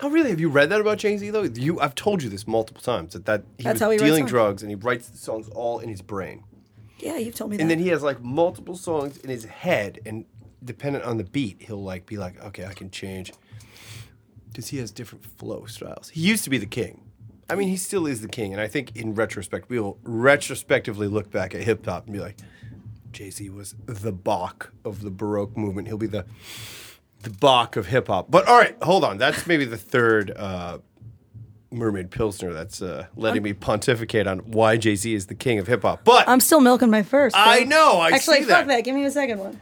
[0.00, 0.30] Oh, really?
[0.30, 1.42] Have you read that about Jay Z though?
[1.42, 4.26] You, I've told you this multiple times that that he That's was how he dealing
[4.26, 6.44] drugs and he writes the songs all in his brain,
[7.00, 7.62] Yeah, you've told me that.
[7.62, 10.24] and then he has like multiple songs in his head, and
[10.64, 13.32] dependent on the beat, he'll like be like, okay, I can change,
[14.50, 16.10] because he has different flow styles.
[16.10, 17.02] He used to be the king.
[17.50, 21.30] I mean, he still is the king, and I think in retrospect, we'll retrospectively look
[21.30, 22.36] back at hip hop and be like,
[23.12, 25.88] Jay Z was the Bach of the Baroque movement.
[25.88, 26.24] He'll be the
[27.22, 28.30] the Bach of hip hop.
[28.30, 29.18] But all right, hold on.
[29.18, 30.78] That's maybe the third uh,
[31.70, 35.66] Mermaid Pilsner that's uh, letting me pontificate on why Jay Z is the king of
[35.66, 36.04] hip hop.
[36.04, 37.34] But I'm still milking my first.
[37.36, 38.66] I know, I Actually, fuck that.
[38.68, 38.84] that.
[38.84, 39.60] Give me a second one.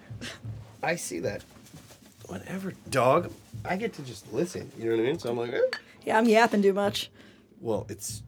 [0.82, 1.42] I see that.
[2.26, 3.30] Whatever, dog.
[3.64, 4.70] I get to just listen.
[4.78, 5.18] You know what I mean?
[5.18, 5.60] So I'm like, eh.
[6.04, 7.10] Yeah, I'm yapping too much.
[7.60, 8.22] well, it's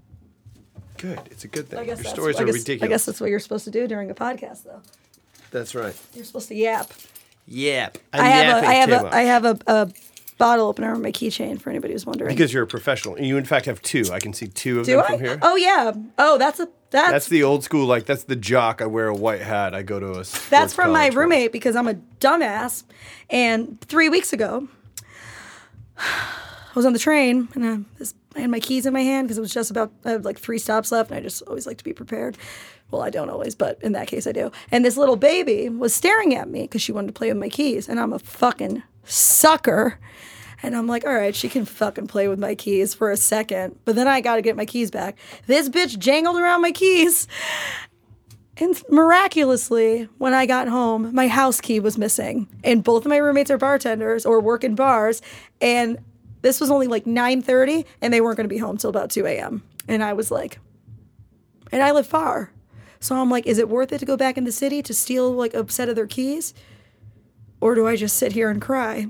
[0.96, 1.20] good.
[1.30, 1.86] It's a good thing.
[1.86, 2.82] Your stories I are guess, ridiculous.
[2.82, 4.80] I guess that's what you're supposed to do during a podcast, though.
[5.50, 5.94] That's right.
[6.14, 6.90] You're supposed to yap.
[7.46, 7.98] Yap.
[8.12, 9.92] I have a, I have a, I have a, a
[10.38, 12.34] bottle opener on my keychain for anybody who's wondering.
[12.34, 13.14] Because you're a professional.
[13.16, 14.04] And you, in fact, have two.
[14.12, 15.08] I can see two of do them I?
[15.08, 15.38] from here.
[15.42, 15.92] Oh yeah.
[16.18, 18.80] Oh, that's a that's That's the old school, like, that's the jock.
[18.80, 19.74] I wear a white hat.
[19.74, 20.24] I go to a.
[20.48, 21.22] That's from my college one.
[21.24, 22.84] roommate because I'm a dumbass.
[23.28, 24.68] And three weeks ago,
[25.98, 29.36] I was on the train and this, I had my keys in my hand because
[29.36, 31.78] it was just about I had like three stops left, and I just always like
[31.78, 32.38] to be prepared.
[32.90, 34.50] Well, I don't always, but in that case, I do.
[34.70, 37.48] And this little baby was staring at me because she wanted to play with my
[37.48, 39.98] keys, and I'm a fucking sucker.
[40.62, 43.78] And I'm like, all right, she can fucking play with my keys for a second,
[43.84, 45.16] but then I got to get my keys back.
[45.46, 47.28] This bitch jangled around my keys.
[48.56, 52.48] And miraculously, when I got home, my house key was missing.
[52.64, 55.22] And both of my roommates are bartenders or work in bars.
[55.60, 55.98] And
[56.42, 59.62] this was only like 9:30, and they weren't gonna be home till about 2 a.m.
[59.86, 60.58] And I was like,
[61.70, 62.50] and I live far.
[63.00, 65.30] So I'm like, is it worth it to go back in the city to steal
[65.32, 66.54] like a set of their keys?
[67.60, 69.08] Or do I just sit here and cry?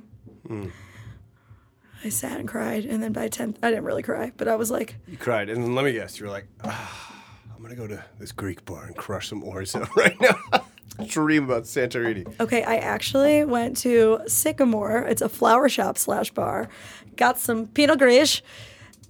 [2.04, 4.70] I sat and cried, and then by 10, I didn't really cry, but I was
[4.70, 5.50] like, You cried.
[5.50, 6.18] And then let me guess.
[6.18, 7.22] You're like, ah,
[7.54, 10.64] I'm going to go to this Greek bar and crush some orzo right now.
[11.06, 12.32] Dream about Santorini.
[12.40, 15.02] Okay, I actually went to Sycamore.
[15.02, 16.68] It's a flower shop slash bar.
[17.16, 18.42] Got some Pinot Gris,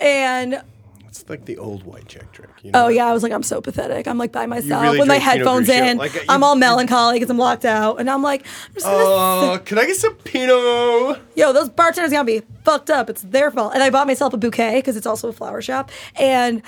[0.01, 0.61] and
[1.09, 2.51] It's like the old white chick trick.
[2.63, 2.85] You know?
[2.85, 4.07] oh yeah, I was like, I'm so pathetic.
[4.07, 5.97] I'm like by myself really with my headphones in.
[5.99, 9.59] Like, I'm all melancholy because I'm locked out, and I'm like, I'm just gonna, Oh,
[9.65, 11.21] can I get some Pinot?
[11.35, 13.09] yo, those bartenders gonna be fucked up.
[13.09, 13.75] It's their fault.
[13.75, 16.63] And I bought myself a bouquet because it's also a flower shop, and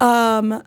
[0.00, 0.62] um.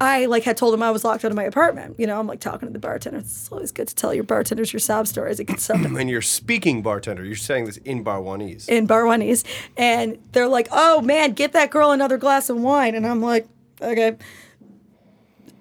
[0.00, 1.96] I like had told him I was locked out of my apartment.
[1.98, 3.18] You know, I'm like talking to the bartender.
[3.18, 5.38] It's always good to tell your bartenders your sob stories.
[5.38, 7.22] It gets stuff And you're speaking bartender.
[7.24, 8.68] You're saying this in Barwanese.
[8.68, 9.44] in Barwanis,
[9.76, 13.46] and they're like, "Oh man, get that girl another glass of wine," and I'm like,
[13.82, 14.16] "Okay."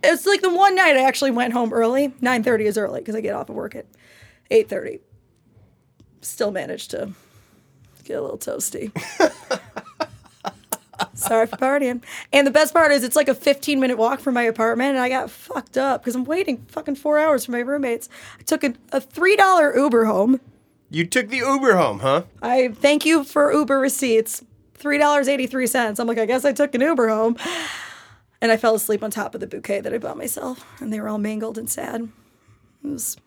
[0.01, 2.13] It's like the one night I actually went home early.
[2.21, 3.85] Nine thirty is early because I get off of work at
[4.49, 4.99] eight thirty.
[6.21, 7.11] Still managed to
[8.05, 8.91] get a little toasty.
[11.13, 12.03] Sorry for partying.
[12.33, 14.99] And the best part is it's like a 15 minute walk from my apartment and
[14.99, 18.09] I got fucked up because I'm waiting fucking four hours for my roommates.
[18.39, 20.39] I took a, a $3 Uber home.
[20.89, 22.23] you took the Uber home, huh?
[22.41, 24.43] I thank you for Uber receipts.
[24.75, 25.99] Three dollars eighty three cents.
[25.99, 27.35] I'm like, I guess I took an Uber home,
[28.39, 31.01] and I fell asleep on top of the bouquet that I bought myself, and they
[31.01, 32.07] were all mangled and sad.
[32.83, 33.17] It was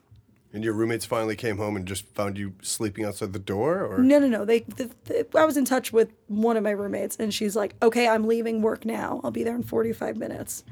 [0.55, 3.87] And your roommates finally came home and just found you sleeping outside the door?
[3.87, 4.45] Or no, no, no.
[4.45, 7.75] They, th th I was in touch with one of my roommates, and she's like,
[7.83, 9.21] "Okay, I'm leaving work now.
[9.25, 10.63] I'll be there in 45 minutes."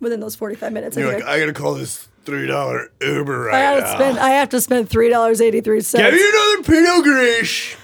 [0.00, 3.52] Within those 45 minutes, I, you're think like, I gotta call this $3 Uber I,
[3.52, 3.94] right have to now.
[3.94, 4.18] spend.
[4.18, 6.14] I have to spend three dollars eighty three Give cents.
[6.16, 7.76] me another Pinot Gris.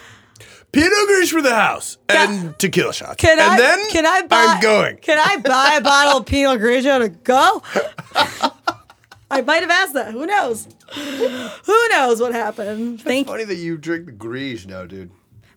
[0.73, 3.17] Pinot Gris for the house and tequila shots.
[3.17, 3.57] Can and I?
[3.59, 4.45] then can I buy?
[4.49, 4.97] I'm going.
[4.99, 7.63] Can I buy a bottle of Pinot Grigio to go?
[9.31, 10.13] I might have asked that.
[10.13, 10.67] Who knows?
[10.95, 13.01] Who knows what happened?
[13.03, 13.33] Thank you.
[13.33, 15.11] Funny that you drink the Gris now, dude.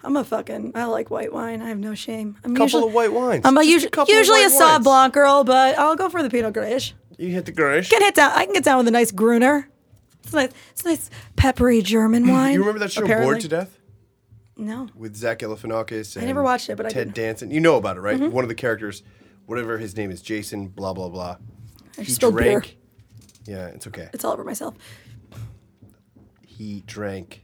[0.04, 0.74] I'm a fucking.
[0.76, 1.62] I like white wine.
[1.62, 2.38] I have no shame.
[2.44, 3.42] I'm Couple usually, of white wines.
[3.46, 4.84] I'm a usually, couple of usually a white Sauv wines.
[4.84, 6.94] Blanc girl, but I'll go for the Pinot Grigio.
[7.18, 7.90] You hit the Gris.
[7.90, 8.32] Can hit down.
[8.36, 9.70] I can get down with a nice Gruner.
[10.24, 10.52] It's nice.
[10.72, 12.54] It's a nice peppery German wine.
[12.54, 13.08] You remember that show.
[13.08, 13.80] Bored to Death?
[14.56, 14.90] No.
[14.96, 16.16] with Zach Galifianakis.
[16.18, 17.14] And never watched it, but I Ted.
[17.14, 17.50] Danson.
[17.50, 18.20] You know about it, right?
[18.20, 18.32] Mm-hmm.
[18.32, 19.02] One of the characters,
[19.48, 20.68] whatever his name is, Jason.
[20.68, 21.38] Blah blah blah.
[21.98, 22.64] He spilled beer.
[23.46, 24.10] Yeah, it's okay.
[24.14, 24.76] It's all over myself.
[26.46, 27.44] he drank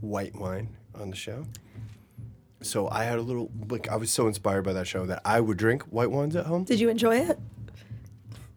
[0.00, 1.44] white wine on the show.
[2.60, 5.40] So I had a little like I was so inspired by that show that I
[5.40, 6.64] would drink white wines at home.
[6.64, 7.38] Did you enjoy it?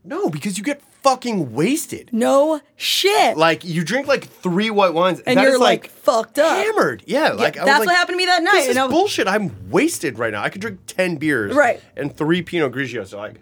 [0.03, 2.09] No, because you get fucking wasted.
[2.11, 3.37] No shit.
[3.37, 6.57] Like you drink like three white wines, and that you're is, like, fucked up.
[6.57, 7.03] hammered.
[7.05, 8.79] Yeah, like I was that's like, what happened to me that night, This is and
[8.79, 9.27] I was- bullshit.
[9.27, 10.41] I'm wasted right now.
[10.41, 11.79] I could drink ten beers, Right.
[11.95, 13.09] and three Pinot Grigios.
[13.09, 13.39] So like,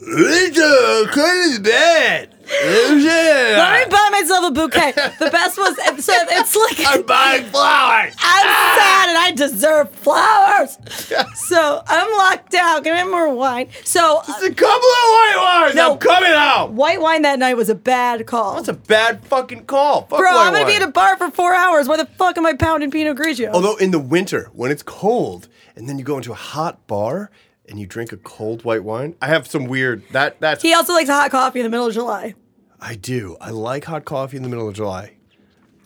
[0.00, 2.30] it's uh, kind of bad.
[2.46, 4.92] Let me buy myself a bouquet.
[4.92, 5.74] The best was
[6.04, 8.14] so it's like I'm buying flowers.
[8.18, 8.44] I'm
[8.78, 10.78] sad and I deserve flowers.
[11.34, 12.82] So I'm locked down.
[12.84, 13.68] Can I have more wine?
[13.84, 15.74] So uh, It's a couple of white wines.
[15.74, 15.92] No.
[15.92, 16.72] I'm coming out.
[16.72, 18.56] white wine that night was a bad call.
[18.56, 20.02] That's a bad fucking call.
[20.02, 20.82] Fuck Bro, I'm gonna be wine.
[20.82, 21.86] at a bar for four hours.
[21.88, 23.52] Why the fuck am I pounding Pinot Grigio?
[23.52, 27.30] Although in the winter, when it's cold, and then you go into a hot bar
[27.68, 30.92] and you drink a cold white wine, I have some weird that that's he also
[30.92, 32.34] likes hot coffee in the middle of July.
[32.80, 33.36] I do.
[33.40, 35.12] I like hot coffee in the middle of July.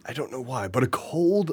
[0.05, 1.53] I don't know why, but a cold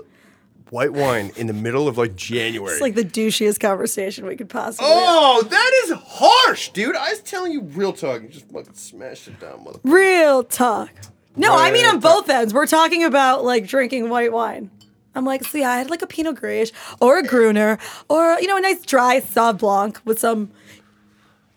[0.69, 2.71] white wine in the middle of like January.
[2.73, 4.87] It's like the douchiest conversation we could possibly.
[4.89, 6.95] oh, that is harsh, dude.
[6.95, 8.21] I was telling you real talk.
[8.23, 9.79] You just fucking smashed it down, mother.
[9.83, 10.89] Real talk.
[11.35, 12.53] No, I mean Real on both ends.
[12.53, 14.71] We're talking about like drinking white wine.
[15.15, 16.71] I'm like, see, I had like a Pinot Grigio
[17.01, 17.77] or a Gruner
[18.09, 20.51] or you know a nice dry Sauv Blanc with some.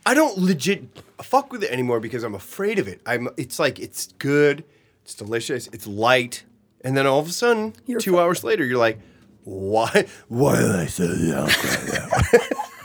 [0.07, 0.85] I don't legit
[1.21, 3.01] fuck with it anymore because I'm afraid of it.
[3.05, 3.29] I'm.
[3.37, 4.65] It's like it's good,
[5.03, 6.45] it's delicious, it's light,
[6.83, 8.99] and then all of a sudden, You're two fu- hours later, you're like,
[9.45, 10.07] why?
[10.29, 11.89] Why did I say that?
[11.89, 12.78] Dude, I remember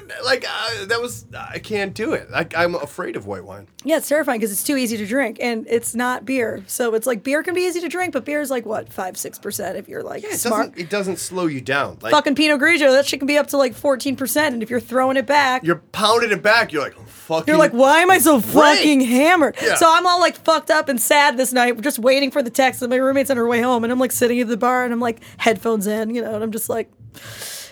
[0.00, 1.26] fucking like uh, that was.
[1.36, 2.30] I can't do it.
[2.30, 3.66] Like I'm afraid of white wine.
[3.84, 6.64] Yeah, it's terrifying because it's too easy to drink and it's not beer.
[6.66, 9.16] So it's like beer can be easy to drink, but beer is like what five
[9.16, 10.70] six percent if you're like It smart.
[10.72, 10.78] doesn't.
[10.86, 11.98] It doesn't slow you down.
[12.00, 14.70] Like Fucking Pinot Grigio, that shit can be up to like fourteen percent, and if
[14.70, 16.72] you're throwing it back, you're pounding it back.
[16.72, 17.46] You're like, fucking.
[17.46, 18.76] You're like, why am I so Right.
[18.78, 19.56] fucking hammered?
[19.62, 19.74] Yeah.
[19.76, 22.82] So I'm all like fucked up and sad this night, just waiting for the text.
[22.82, 24.92] And my roommate's on her way home, and I'm like sitting at the bar, and
[24.92, 26.90] I'm like headphones in, you know, and I'm just like.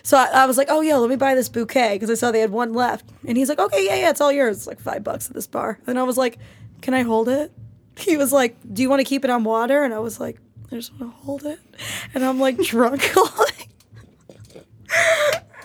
[0.04, 2.30] So I, I was like, oh yeah, let me buy this bouquet because I saw
[2.30, 4.58] they had one left, and he's like, okay, yeah, yeah, it's all yours.
[4.58, 6.38] It's like five bucks at this bar, and I was like,
[6.82, 7.50] can I hold it?
[7.96, 9.84] He was like, do you want to keep it on water?
[9.84, 10.38] And I was like,
[10.72, 11.58] I just want to hold it,
[12.12, 13.68] and I'm like drunk holding.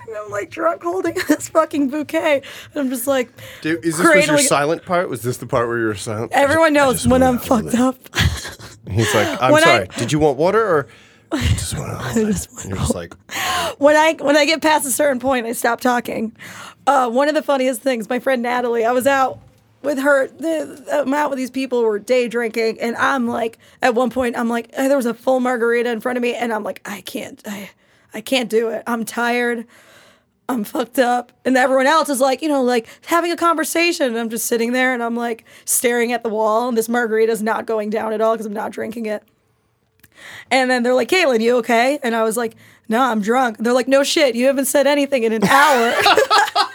[0.07, 2.41] And I'm like drunk holding this fucking bouquet.
[2.71, 5.09] And I'm just like, Dude, is this was your silent part?
[5.09, 6.31] Was this the part where you were silent?
[6.33, 7.95] Everyone knows when I'm fucked up.
[8.89, 9.87] He's like, I'm When I- sorry.
[9.97, 10.87] Did you want water or?
[11.31, 11.97] I just want to.
[12.03, 13.13] hold it." And you're just like,
[13.77, 16.35] when I when I get past a certain point, I stop talking.
[16.87, 19.39] Uh, one of the funniest things, my friend Natalie, I was out
[19.81, 20.27] with her.
[20.27, 24.09] The, I'm out with these people who were day drinking, and I'm like, at one
[24.09, 26.81] point, I'm like, there was a full margarita in front of me, and I'm like,
[26.85, 27.69] I can't, I,
[28.13, 28.83] I can't do it.
[28.87, 29.65] I'm tired.
[30.49, 31.31] I'm fucked up.
[31.45, 34.07] And everyone else is like, you know, like having a conversation.
[34.07, 36.69] And I'm just sitting there and I'm like staring at the wall.
[36.69, 39.23] And this margarita is not going down at all because I'm not drinking it.
[40.51, 41.99] And then they're like, Caitlin, you okay?
[42.03, 42.55] And I was like,
[42.87, 43.57] no, I'm drunk.
[43.59, 45.93] They're like, no shit, you haven't said anything in an hour.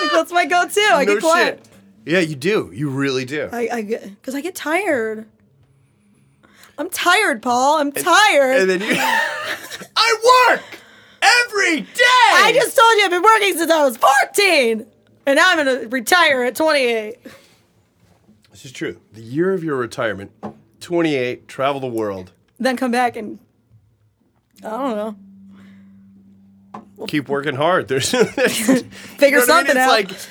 [0.00, 0.80] Like, that's my go-to.
[0.92, 1.60] I no get quiet.
[1.64, 1.68] shit.
[2.06, 2.70] Yeah, you do.
[2.72, 3.48] You really do.
[3.52, 5.26] I, I get because I get tired.
[6.78, 7.78] I'm tired, Paul.
[7.78, 8.60] I'm tired.
[8.62, 8.94] and then you.
[9.96, 10.62] I work
[11.20, 11.96] every day.
[12.02, 14.86] I just told you I've been working since I was 14,
[15.26, 17.18] and I'm gonna retire at 28.
[18.50, 18.98] This is true.
[19.12, 20.32] The year of your retirement,
[20.80, 23.38] 28, travel the world, Then come back and
[24.64, 24.96] I don't
[26.96, 27.06] know.
[27.06, 27.88] keep working hard.
[27.88, 30.00] There's, there's Figure something out.
[30.00, 30.28] It's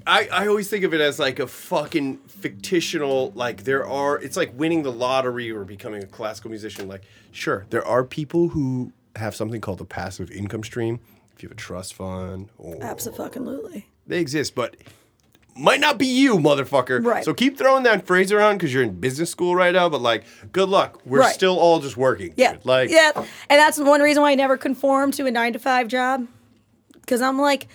[0.00, 4.18] like I, I always think of it as like a fucking fictional like there are
[4.18, 8.48] it's like winning the lottery or becoming a classical musician like sure there are people
[8.48, 10.98] who have something called a passive income stream
[11.36, 13.86] if you have a trust fund or Absolutely.
[14.06, 14.76] they exist but
[15.54, 17.24] might not be you motherfucker Right.
[17.24, 20.24] so keep throwing that phrase around because you're in business school right now but like
[20.52, 21.34] good luck we're Right.
[21.34, 22.52] still all just working Yeah.
[22.54, 22.64] dude.
[22.66, 23.26] like yeah, and
[23.58, 26.26] that's one reason why I never conform to a nine to five job,
[27.00, 27.68] because I'm like,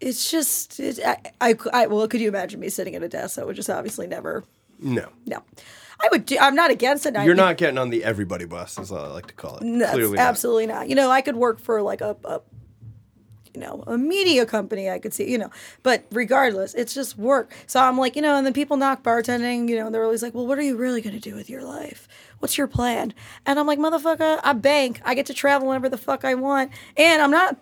[0.00, 3.36] it's just, it, I, I, I, well, could you imagine me sitting at a desk?
[3.36, 4.44] That would just obviously never.
[4.78, 5.42] no No,
[6.00, 6.26] I would.
[6.26, 7.14] Do, I'm not against it.
[7.24, 10.16] you're not getting on the everybody bus as i like to call it No, clearly
[10.16, 10.26] not.
[10.26, 10.88] absolutely not.
[10.88, 12.40] You know, I could work for like a, a,
[13.56, 14.90] you know, a media company.
[14.90, 15.50] I could see, you know,
[15.82, 17.54] but regardless, it's just work.
[17.66, 19.68] So I'm like, you know, and then people knock bartending.
[19.68, 22.06] You know, they're always like, well, what are you really gonna do with your life?
[22.38, 23.14] What's your plan?
[23.46, 25.00] And I'm like, motherfucker, I bank.
[25.04, 27.56] I get to travel whenever the fuck I want, and I'm not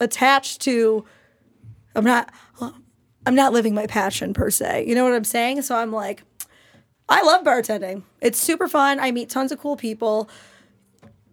[0.00, 1.04] attached to.
[1.94, 2.30] I'm not.
[3.26, 4.86] I'm not living my passion per se.
[4.86, 5.62] You know what I'm saying?
[5.62, 6.22] So I'm like,
[7.08, 8.02] I love bartending.
[8.20, 9.00] It's super fun.
[9.00, 10.28] I meet tons of cool people.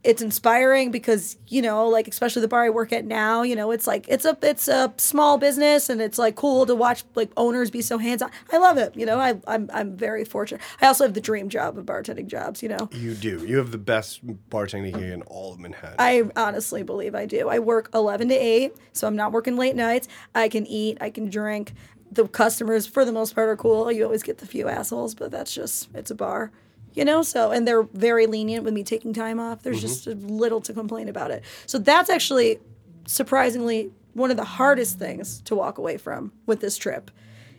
[0.05, 3.71] It's inspiring because you know, like especially the bar I work at now, you know,
[3.71, 7.31] it's like it's a it's a small business and it's like cool to watch like
[7.35, 8.29] owners be so hands on.
[8.51, 8.95] I love it.
[8.95, 10.61] You know, I I'm I'm very fortunate.
[10.81, 12.61] I also have the dream job of bartending jobs.
[12.61, 13.45] You know, You do.
[13.45, 15.95] You have the best bartending here in all of Manhattan.
[15.99, 17.49] I honestly believe I do.
[17.49, 20.07] I work 11 to 8, so I'm not working late nights.
[20.33, 21.73] I can eat, I can drink.
[22.11, 23.91] The customers, for the most part, are cool.
[23.91, 26.51] You always get the few assholes, but that's just, it's a bar,
[26.95, 27.21] you know?
[27.21, 29.63] So, and they're very lenient with me taking time off.
[29.63, 29.87] There's mm-hmm.
[29.87, 31.43] just little to complain about it.
[31.65, 32.59] So, that's actually
[33.05, 37.11] surprisingly one of the hardest things to walk away from with this trip,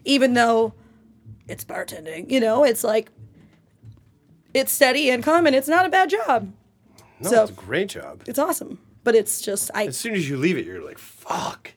[0.05, 0.73] even though
[1.49, 2.65] it's bartending, you know?
[2.65, 3.11] It's like,
[4.55, 6.53] it's steady income and it's not a bad job.
[7.21, 8.23] no, so- it's a great job.
[8.27, 8.79] It's awesome.
[9.05, 11.71] But it's just I As soon as you leave it, you're like, fuck.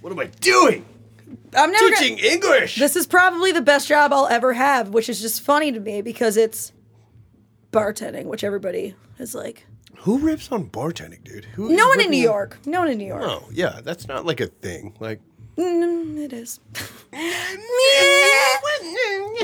[0.00, 0.86] What am I doing?
[1.54, 2.78] I'm never gonna- Teaching English.
[2.78, 6.00] This is probably the best job I'll ever have, which is just funny to me
[6.00, 6.72] because it's
[7.76, 9.66] bartending, which everybody is like.
[9.98, 11.46] Who rips on bartending, dude?
[11.56, 12.58] Who No one in New York.
[12.66, 13.22] No one in New York.
[13.24, 14.94] Oh, yeah, that's not like a thing.
[15.00, 15.20] Like,
[15.56, 16.60] Mm, it is.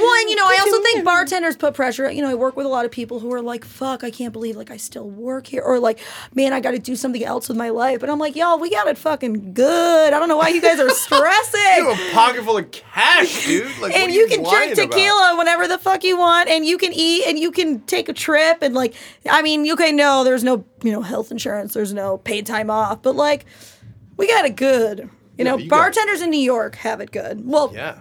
[0.02, 2.10] Well, and you know, I also think bartenders put pressure.
[2.10, 4.32] You know, I work with a lot of people who are like, "Fuck, I can't
[4.32, 6.00] believe like I still work here," or like,
[6.34, 8.68] "Man, I got to do something else with my life." But I'm like, "Y'all, we
[8.70, 10.12] got it fucking good.
[10.12, 13.46] I don't know why you guys are stressing." you have a pocket full of cash,
[13.46, 13.78] dude.
[13.80, 14.90] Like, and are you can drink about?
[14.90, 18.12] tequila whenever the fuck you want, and you can eat, and you can take a
[18.12, 18.94] trip, and like,
[19.30, 23.02] I mean, okay, no, there's no, you know, health insurance, there's no paid time off,
[23.02, 23.46] but like,
[24.16, 25.08] we got it good.
[25.44, 27.42] You know, you got- bartenders in New York have it good.
[27.46, 27.98] Well, Yeah.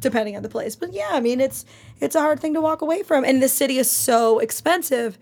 [0.00, 1.64] depending on the place, but yeah, I mean, it's
[2.00, 5.18] it's a hard thing to walk away from, and the city is so expensive.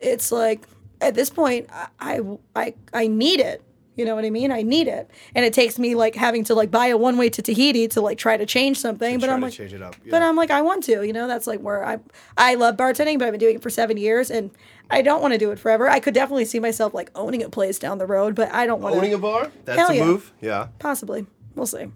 [0.00, 0.62] It's like
[1.00, 1.68] at this point,
[2.00, 2.20] I
[2.56, 3.62] I I, need it.
[3.96, 4.52] You know what I mean?
[4.52, 7.28] I need it, and it takes me like having to like buy a one way
[7.30, 9.18] to Tahiti to like try to change something.
[9.18, 10.22] but I'm like, change it up, but.
[10.22, 11.04] I'm like, I want to.
[11.04, 11.98] You know, that's like where I
[12.36, 14.52] I love bartending, but I've been doing it for seven years, and
[14.90, 15.88] I don't want to do it forever.
[15.88, 18.80] I could definitely see myself like owning a place down the road, but I don't
[18.80, 18.98] want to.
[18.98, 19.50] Owning a bar?
[19.64, 20.04] That's Hell a yeah.
[20.04, 20.32] move.
[20.40, 20.68] Yeah.
[20.78, 21.86] Possibly, we'll see.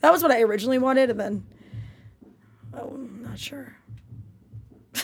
[0.00, 1.46] That was what I originally wanted, and then
[2.74, 3.76] oh, I'm not sure.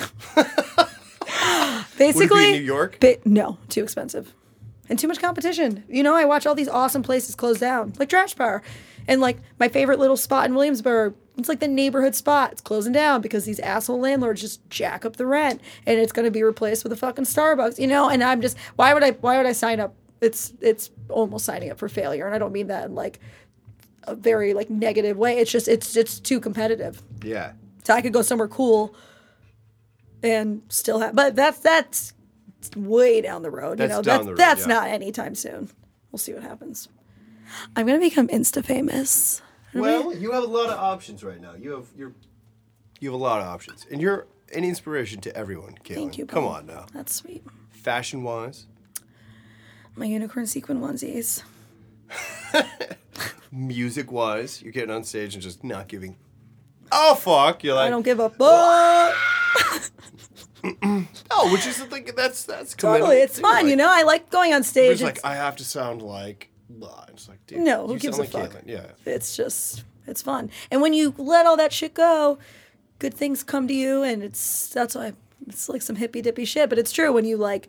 [1.98, 3.00] Basically, New York?
[3.00, 4.34] Ba- no, too expensive,
[4.88, 5.84] and too much competition.
[5.88, 8.62] You know, I watch all these awesome places close down, like Trash Bar,
[9.08, 11.14] and like my favorite little spot in Williamsburg.
[11.38, 12.52] It's like the neighborhood spot.
[12.52, 16.24] It's closing down because these asshole landlords just jack up the rent, and it's going
[16.24, 17.78] to be replaced with a fucking Starbucks.
[17.78, 19.10] You know, and I'm just why would I?
[19.12, 19.94] Why would I sign up?
[20.20, 23.20] It's it's almost signing up for failure, and I don't mean that in like
[24.04, 25.38] a very like negative way.
[25.38, 27.02] It's just it's it's too competitive.
[27.22, 27.52] Yeah.
[27.84, 28.94] So I could go somewhere cool
[30.22, 32.14] and still have, but that's that's
[32.74, 33.78] way down the road.
[33.78, 34.66] That's you know, down that's the road, that's yeah.
[34.74, 35.70] not anytime soon.
[36.10, 36.88] We'll see what happens.
[37.74, 39.42] I'm gonna become insta famous.
[39.74, 41.54] Well, you have a lot of options right now.
[41.54, 42.12] You have you're
[43.00, 45.74] you have a lot of options, and you're an inspiration to everyone.
[45.84, 45.94] Caitlin.
[45.94, 46.26] Thank you.
[46.26, 46.52] Come Paul.
[46.52, 46.86] on now.
[46.94, 47.44] That's sweet.
[47.70, 48.66] Fashion wise,
[49.94, 51.42] My unicorn sequin onesies.
[53.52, 56.16] music wise, you're getting on stage and just not giving.
[56.90, 57.64] Oh fuck!
[57.64, 59.14] You're like I don't give a fuck.
[61.30, 63.52] oh, which is the thing that's that's Totally, it's fun.
[63.52, 64.92] Like, you know, I like going on stage.
[64.92, 66.50] It's like I have to sound like.
[66.68, 67.06] Blah.
[67.08, 68.56] It's like dude, No, who gives a like fuck?
[68.66, 68.86] Yeah.
[69.04, 70.50] it's just it's fun.
[70.70, 72.38] And when you let all that shit go,
[72.98, 74.02] good things come to you.
[74.02, 75.12] And it's that's why
[75.46, 76.68] it's like some hippy dippy shit.
[76.68, 77.68] But it's true when you like,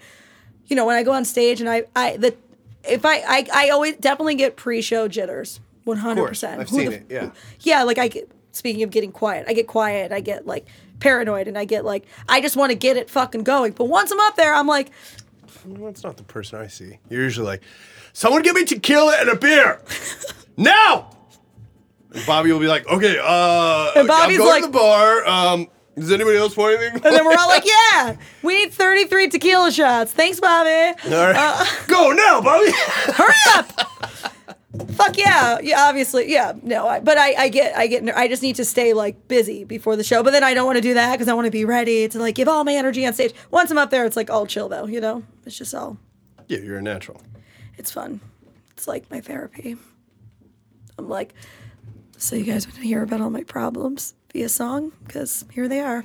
[0.66, 2.36] you know, when I go on stage and I I the
[2.84, 5.60] if I I, I always definitely get pre show jitters.
[5.84, 6.60] One hundred percent.
[6.60, 7.32] I've seen it, yeah.
[7.62, 8.30] Yeah, like I get.
[8.52, 10.12] Speaking of getting quiet, I get quiet.
[10.12, 10.66] I get like
[11.00, 13.72] paranoid, and I get like I just want to get it fucking going.
[13.74, 14.90] But once I'm up there, I'm like,
[15.66, 16.98] Well, that's not the person I see.
[17.10, 17.62] You're usually like,
[18.18, 19.80] someone give me tequila and a beer
[20.58, 21.12] now.
[22.12, 25.28] And Bobby will be like, okay, uh, And Bobby's I'm going like- to the bar.
[25.28, 26.94] Um, does anybody else want anything?
[27.06, 30.12] and then we're all like, yeah, we need 33 tequila shots.
[30.14, 30.70] Thanks, Bobby.
[31.06, 31.36] All right.
[31.36, 32.72] uh, go now, Bobby.
[32.72, 33.92] hurry up
[34.92, 38.44] fuck yeah yeah obviously yeah no I, but I, I get i get i just
[38.44, 40.94] need to stay like busy before the show but then i don't want to do
[40.94, 43.34] that because i want to be ready to like give all my energy on stage
[43.50, 45.98] once i'm up there it's like all chill though you know it's just all
[46.48, 47.20] yeah, you're a natural.
[47.78, 48.20] It's fun.
[48.72, 49.78] It's like my therapy.
[50.98, 51.34] I'm like
[52.18, 54.92] so you guys want to hear about all my problems via song?
[55.06, 56.04] Because here they are.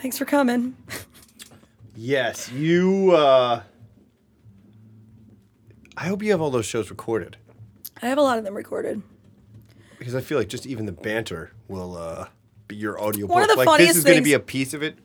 [0.00, 0.76] Thanks for coming.
[1.98, 3.12] Yes, you.
[3.12, 3.62] uh
[5.96, 7.38] I hope you have all those shows recorded.
[8.02, 9.00] I have a lot of them recorded.
[9.98, 12.28] Because I feel like just even the banter will uh
[12.68, 13.24] be your audio.
[13.26, 14.98] One of the like funniest this is going to be a piece of it.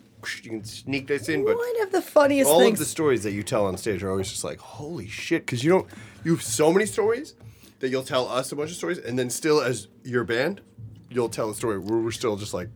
[0.43, 3.23] You can sneak this in, but one of the funniest all things of the stories
[3.23, 5.87] that you tell on stage are always just like, holy shit, because you don't,
[6.23, 7.35] you have so many stories
[7.79, 10.61] that you'll tell us a bunch of stories, and then still as your band,
[11.09, 12.69] you'll tell a story where we're still just like,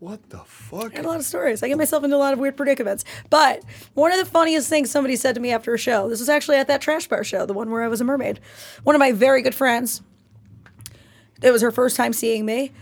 [0.00, 0.86] What the fuck?
[0.86, 1.62] I got a lot of stories.
[1.62, 3.04] I get myself into a lot of weird predicaments.
[3.30, 3.62] But
[3.94, 6.56] one of the funniest things somebody said to me after a show, this was actually
[6.56, 8.40] at that trash bar show, the one where I was a mermaid.
[8.82, 10.02] One of my very good friends,
[11.42, 12.72] it was her first time seeing me.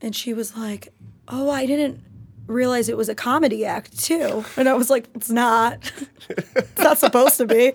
[0.00, 0.92] And she was like,
[1.28, 2.02] Oh, I didn't
[2.50, 4.44] realize it was a comedy act too.
[4.56, 5.92] And I was like, It's not.
[6.28, 7.72] it's not supposed to be.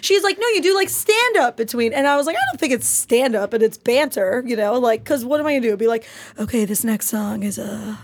[0.00, 1.92] She's like, No, you do like stand up between.
[1.92, 4.78] And I was like, I don't think it's stand up and it's banter, you know,
[4.78, 5.76] like, because what am I to do?
[5.76, 6.06] Be like,
[6.38, 7.96] Okay, this next song is Uh,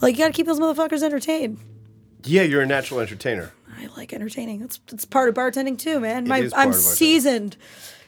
[0.00, 1.58] like you got to keep those motherfuckers entertained.
[2.24, 3.52] Yeah, you're a natural entertainer.
[3.78, 4.60] I like entertaining.
[4.60, 6.26] That's it's part of bartending too, man.
[6.26, 7.56] My, I'm of bartending.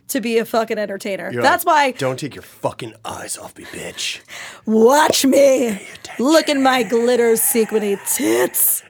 [0.09, 1.31] To be a fucking entertainer.
[1.31, 4.21] You're That's like, why Don't take your fucking eyes off me, bitch.
[4.67, 5.81] watch me.
[6.19, 8.83] Look at my glitter sequiny tits.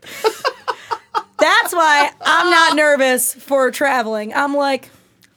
[1.38, 4.34] That's why I'm not nervous for traveling.
[4.34, 4.90] I'm like,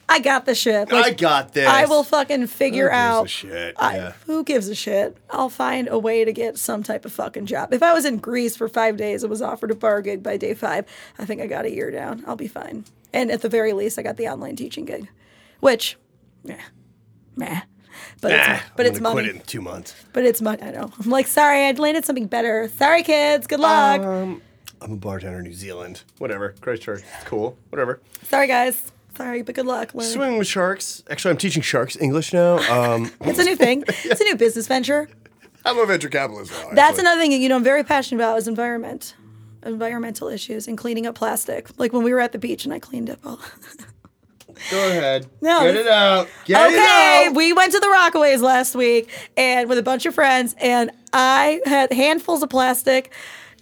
[0.10, 0.92] I got the shit.
[0.92, 1.68] Like, I got this.
[1.68, 3.30] I will fucking figure gives a out.
[3.30, 3.76] shit?
[3.78, 4.14] I- Yeah.
[4.26, 5.16] Who gives a shit?
[5.30, 7.72] I'll find a way to get some type of fucking job.
[7.72, 10.38] If I was in Greece for five days and was offered a bar gig by
[10.38, 10.86] day five,
[11.20, 12.24] I think I got a year down.
[12.28, 12.84] I'll be fine.
[13.14, 15.08] And at the very least, I got the online teaching gig,
[15.62, 15.98] which,
[16.44, 16.58] meh,
[17.36, 17.62] meh.
[18.20, 19.14] But Nah, it's but I'm it's money.
[19.14, 19.96] Quit it in two months.
[20.14, 20.62] But it's money.
[20.62, 20.92] I know.
[21.04, 22.70] I'm like, sorry, I'd landed something better.
[22.78, 23.48] Sorry, kids.
[23.48, 24.02] Good luck.
[24.02, 24.42] Um,
[24.82, 26.04] I'm a bartender in New Zealand.
[26.20, 26.54] Whatever.
[26.62, 27.04] Christchurch.
[27.26, 27.58] Cool.
[27.70, 28.00] Whatever.
[28.24, 28.92] sorry, guys.
[29.16, 29.94] Sorry, but good luck.
[29.94, 30.06] Learn.
[30.08, 31.04] Swimming with sharks.
[31.10, 32.58] Actually, I'm teaching sharks English now.
[32.72, 33.84] Um, It's a new thing.
[33.88, 35.10] It's a new business venture.
[35.66, 36.52] I'm a venture capitalist.
[36.52, 39.16] Now, That's another thing you know I'm very passionate about is environment,
[39.64, 41.70] environmental issues and cleaning up plastic.
[41.78, 43.40] Like when we were at the beach and I cleaned up all.
[44.70, 45.28] Go ahead.
[45.42, 46.28] No, Get it out.
[46.46, 47.36] Get it okay, out.
[47.36, 51.62] we went to the Rockaways last week and with a bunch of friends, and I
[51.66, 53.12] had handfuls of plastic,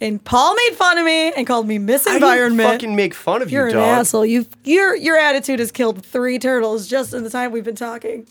[0.02, 2.60] and Paul made fun of me and called me Miss Environment.
[2.62, 4.00] I didn't fucking make fun of You're you, an dog.
[4.00, 4.26] asshole.
[4.26, 8.28] You your your attitude has killed three turtles just in the time we've been talking.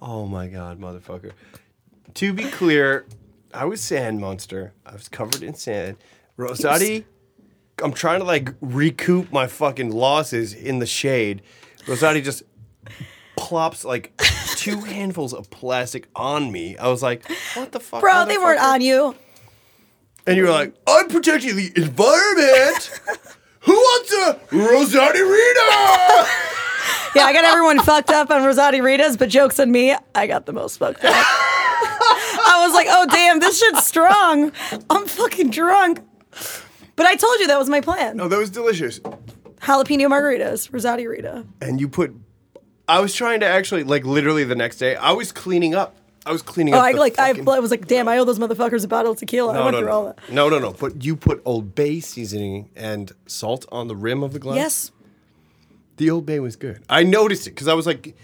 [0.00, 1.32] Oh my god, motherfucker.
[2.14, 3.06] To be clear,
[3.54, 4.72] I was sand monster.
[4.84, 5.96] I was covered in sand.
[6.38, 7.04] Rosati,
[7.82, 11.42] I'm trying to like recoup my fucking losses in the shade.
[11.86, 12.42] Rosati just
[13.36, 14.12] plops like
[14.56, 16.76] two handfuls of plastic on me.
[16.76, 18.00] I was like, what the fuck?
[18.00, 19.14] Bro, they weren't on you.
[20.26, 23.00] And you were like, I'm protecting the environment.
[23.60, 26.28] Who wants a Rosati Rita?
[27.14, 30.46] Yeah, I got everyone fucked up on Rosati Ritas, but jokes on me, I got
[30.46, 31.12] the most fucked up.
[31.14, 34.50] I was like, oh damn, this shit's strong.
[34.88, 36.00] I'm fucking drunk.
[36.96, 38.20] But I told you that was my plan.
[38.20, 38.98] Oh, that was delicious.
[39.00, 41.44] Jalapeno margaritas, Rosati Rita.
[41.60, 42.14] and you put
[42.88, 45.96] I was trying to actually like literally the next day I was cleaning up.
[46.26, 46.84] I was cleaning Oh, up.
[46.84, 49.18] I like I, fucking- I was like, damn, I owe those motherfuckers a bottle of
[49.18, 49.54] tequila.
[49.58, 49.92] I went no, through no.
[49.92, 50.18] all that.
[50.30, 50.72] no, no, no.
[50.72, 54.56] But you put Old Bay seasoning and salt on the rim of the glass.
[54.56, 54.90] Yes.
[55.96, 56.82] the Old Bay was good.
[56.88, 58.16] I noticed it because I was like,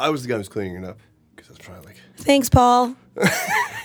[0.00, 0.98] I was the guy who was cleaning it up
[1.36, 1.96] because I was trying like.
[2.16, 2.96] Thanks, Paul.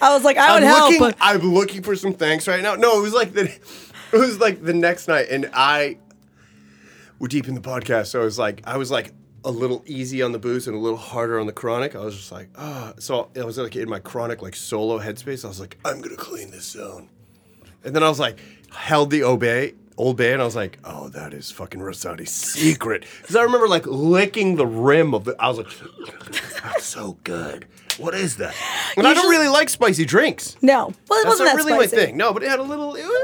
[0.02, 1.00] I was like, I would I'm help, looking.
[1.00, 2.74] but I'm looking for some thanks right now.
[2.76, 3.52] No, it was like the,
[4.14, 5.98] it was like the next night, and I.
[7.20, 9.12] We're deep in the podcast, so I was like I was like
[9.44, 11.96] a little easy on the booze and a little harder on the chronic.
[11.96, 12.94] I was just like, ah.
[13.00, 15.44] So I was like in my chronic like solo headspace.
[15.44, 17.10] I was like, I'm gonna clean this zone,
[17.84, 18.40] and then I was like,
[18.72, 19.74] held the Old Bay.
[19.98, 23.68] Old Bay, and I was like, "Oh, that is fucking Rosati's secret." Because I remember
[23.68, 25.36] like licking the rim of the.
[25.38, 25.68] I was like,
[26.64, 27.66] "That's so good.
[28.00, 28.56] What is that?"
[28.98, 30.56] And I don't Usually- really like spicy drinks.
[30.62, 30.94] no.
[31.10, 31.96] Well, it That's wasn't not that really spicy.
[31.98, 32.18] my thing.
[32.18, 32.96] No, but it had a little.
[32.96, 33.06] It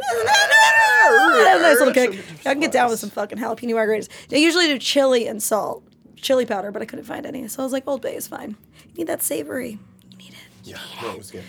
[1.08, 2.20] It had a nice little kick.
[2.46, 4.10] I can get down with some fucking jalapeno margaritas.
[4.30, 5.84] They usually do chili and salt,
[6.16, 7.48] chili powder, but I couldn't find any.
[7.48, 8.56] So I was like, Old Bay is fine.
[8.90, 9.78] You need that savory.
[10.12, 10.36] You need it.
[10.64, 11.44] Yeah, no, it was good.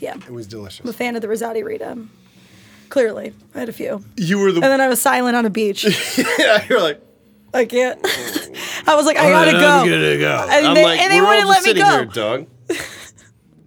[0.00, 0.14] Yeah.
[0.16, 0.80] It was delicious.
[0.80, 0.98] I'm a delicious.
[0.98, 1.98] fan of the Rosati Rita.
[2.88, 4.04] Clearly, I had a few.
[4.16, 4.56] You were the.
[4.62, 5.84] And then I was silent on a beach.
[6.38, 7.00] yeah, you're like.
[7.52, 7.98] I can't.
[8.88, 9.58] I was like, I gotta go.
[9.58, 10.48] I'm gonna go.
[10.50, 11.96] And I'm they- like, and they we're all wouldn't just let me sitting go.
[11.96, 12.86] Here, dog.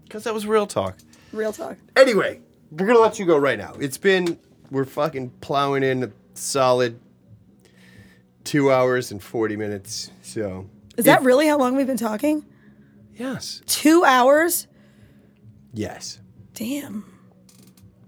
[0.03, 0.97] Because that was real talk.
[1.31, 1.77] Real talk.
[1.95, 3.71] Anyway, we're gonna let you go right now.
[3.79, 4.37] It's been
[4.69, 6.99] we're fucking plowing in a solid
[8.43, 10.11] two hours and forty minutes.
[10.21, 10.67] So
[10.97, 12.43] Is that really how long we've been talking?
[13.15, 14.67] yes, Two hours?
[15.73, 16.19] yes.
[16.55, 17.05] Damn.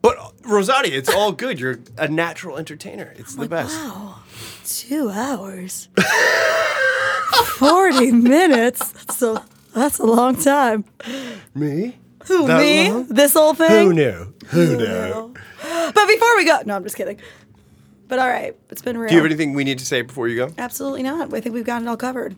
[0.02, 1.58] But uh, Rosati, it's all good.
[1.58, 3.14] You're a natural entertainer.
[3.16, 3.74] It's the best.
[3.74, 4.16] Wow.
[4.66, 5.88] Two hours.
[7.58, 8.92] 40 minutes.
[8.92, 9.24] That's
[9.74, 10.86] that's a long time.
[11.56, 11.98] Me?
[12.28, 12.92] Who, That me?
[12.92, 13.06] long?
[13.08, 13.88] This whole thing?
[13.88, 14.34] Who knew?
[14.48, 15.34] Who knew?
[15.94, 17.20] But before we go, no, I'm just kidding.
[18.08, 19.10] But all right, it's been real.
[19.10, 20.54] Do you have anything we need to say before you go?
[20.58, 21.34] Absolutely not.
[21.34, 22.36] I think we've got it all covered.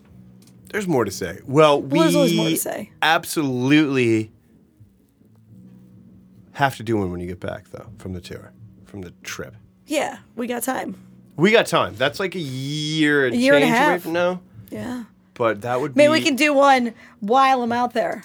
[0.71, 1.39] There's more to say.
[1.45, 2.91] Well, we there's always more to say.
[3.01, 4.31] absolutely
[6.53, 8.51] have to do one when you get back, though, from the tour,
[8.85, 9.55] from the trip.
[9.85, 10.95] Yeah, we got time.
[11.35, 11.95] We got time.
[11.95, 14.01] That's like a year and A year and a change away half.
[14.01, 14.41] from now.
[14.69, 15.03] Yeah.
[15.33, 15.97] But that would be.
[15.97, 16.19] Maybe be.
[16.19, 18.23] we can do one while I'm out there.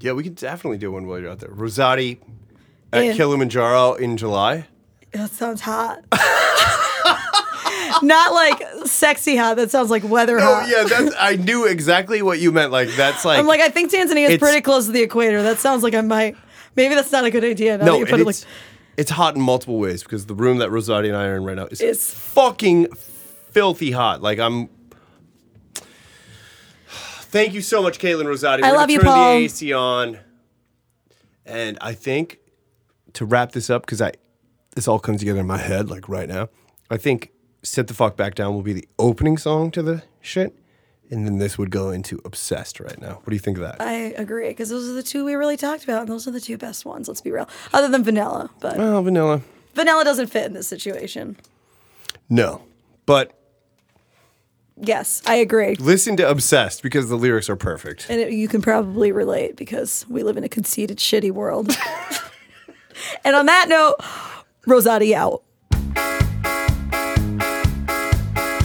[0.00, 1.50] Yeah, we can definitely do one while you're out there.
[1.50, 2.18] Rosati
[2.92, 4.66] at in- Kilimanjaro in July.
[5.12, 6.00] That sounds hot.
[8.02, 9.56] Not like sexy hot.
[9.56, 10.68] That sounds like weather Oh hot.
[10.68, 12.72] yeah, that's I knew exactly what you meant.
[12.72, 15.42] Like that's like I'm like, I think Tanzania is It's- pretty close to the equator.
[15.42, 16.36] That sounds like I might.
[16.74, 17.72] Maybe that's not a good idea.
[17.78, 18.46] Now that no, you put and it like, it's
[18.96, 21.56] it's hot in multiple ways because the room that Rosati and I are in right
[21.56, 22.92] now is It's- fucking
[23.50, 24.22] filthy hot.
[24.22, 24.68] Like I'm.
[27.32, 28.62] Thank you so much, Caitlin Rosati.
[28.62, 29.34] I We're love gonna you, turn Paul.
[29.38, 30.18] the AC on,
[31.46, 32.38] and I think
[33.14, 34.12] to wrap this up because I
[34.76, 36.50] this all comes together in my head like right now.
[36.90, 37.30] I think
[37.62, 40.54] "Sit the Fuck Back Down" will be the opening song to the shit,
[41.10, 43.14] and then this would go into "Obsessed" right now.
[43.14, 43.80] What do you think of that?
[43.80, 46.40] I agree because those are the two we really talked about, and those are the
[46.40, 47.08] two best ones.
[47.08, 47.48] Let's be real.
[47.72, 49.40] Other than Vanilla, but oh, vanilla.
[49.74, 51.38] Vanilla doesn't fit in this situation.
[52.28, 52.60] No,
[53.06, 53.32] but
[54.84, 55.76] Yes, I agree.
[55.76, 58.06] listen to "Obsessed" because the lyrics are perfect.
[58.08, 61.70] And it, you can probably relate because we live in a conceited, shitty world.
[63.24, 63.94] and on that note,
[64.66, 65.44] Rosati out.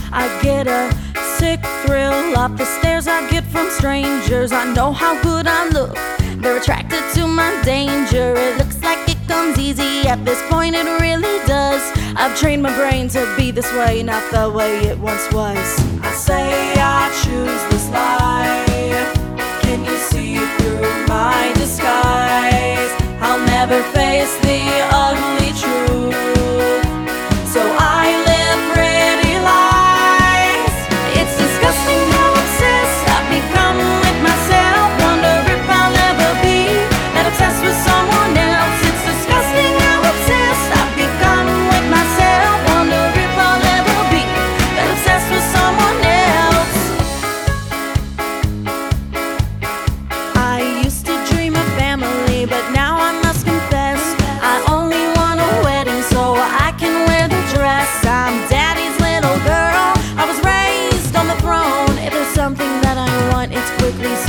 [0.10, 0.91] I get a
[1.38, 4.52] sick thrill up the stares I get from strangers.
[4.52, 5.95] I know how good I look.
[6.41, 8.34] They're attracted to my danger.
[8.35, 10.07] It looks like it comes easy.
[10.07, 11.81] At this point, it really does.
[12.15, 15.57] I've trained my brain to be this way, not the way it once was.
[16.01, 19.13] I say I choose this life.
[19.61, 22.91] Can you see through my disguise?
[23.21, 25.47] I'll never face the ugly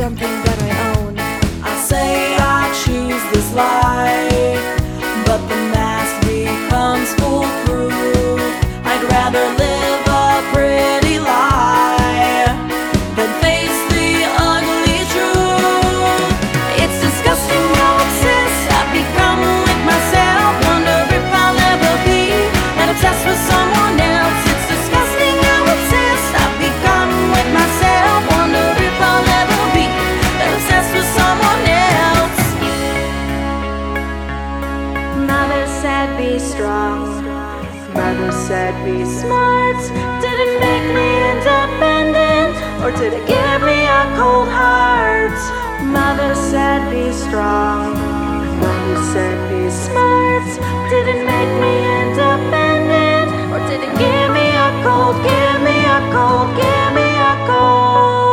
[0.09, 1.18] something that I own.
[1.62, 4.64] I say I choose this life,
[5.26, 8.40] but the mask becomes foolproof.
[8.89, 11.47] I'd rather live a pretty lie
[38.48, 39.76] said be smart.
[40.22, 45.36] Didn't make me independent or did it give me a cold heart?
[45.84, 47.92] Mother said be strong.
[48.62, 50.48] Mother said be smart.
[50.88, 56.48] Didn't make me independent or did it give me a cold give me a cold
[56.56, 58.27] give me a cold?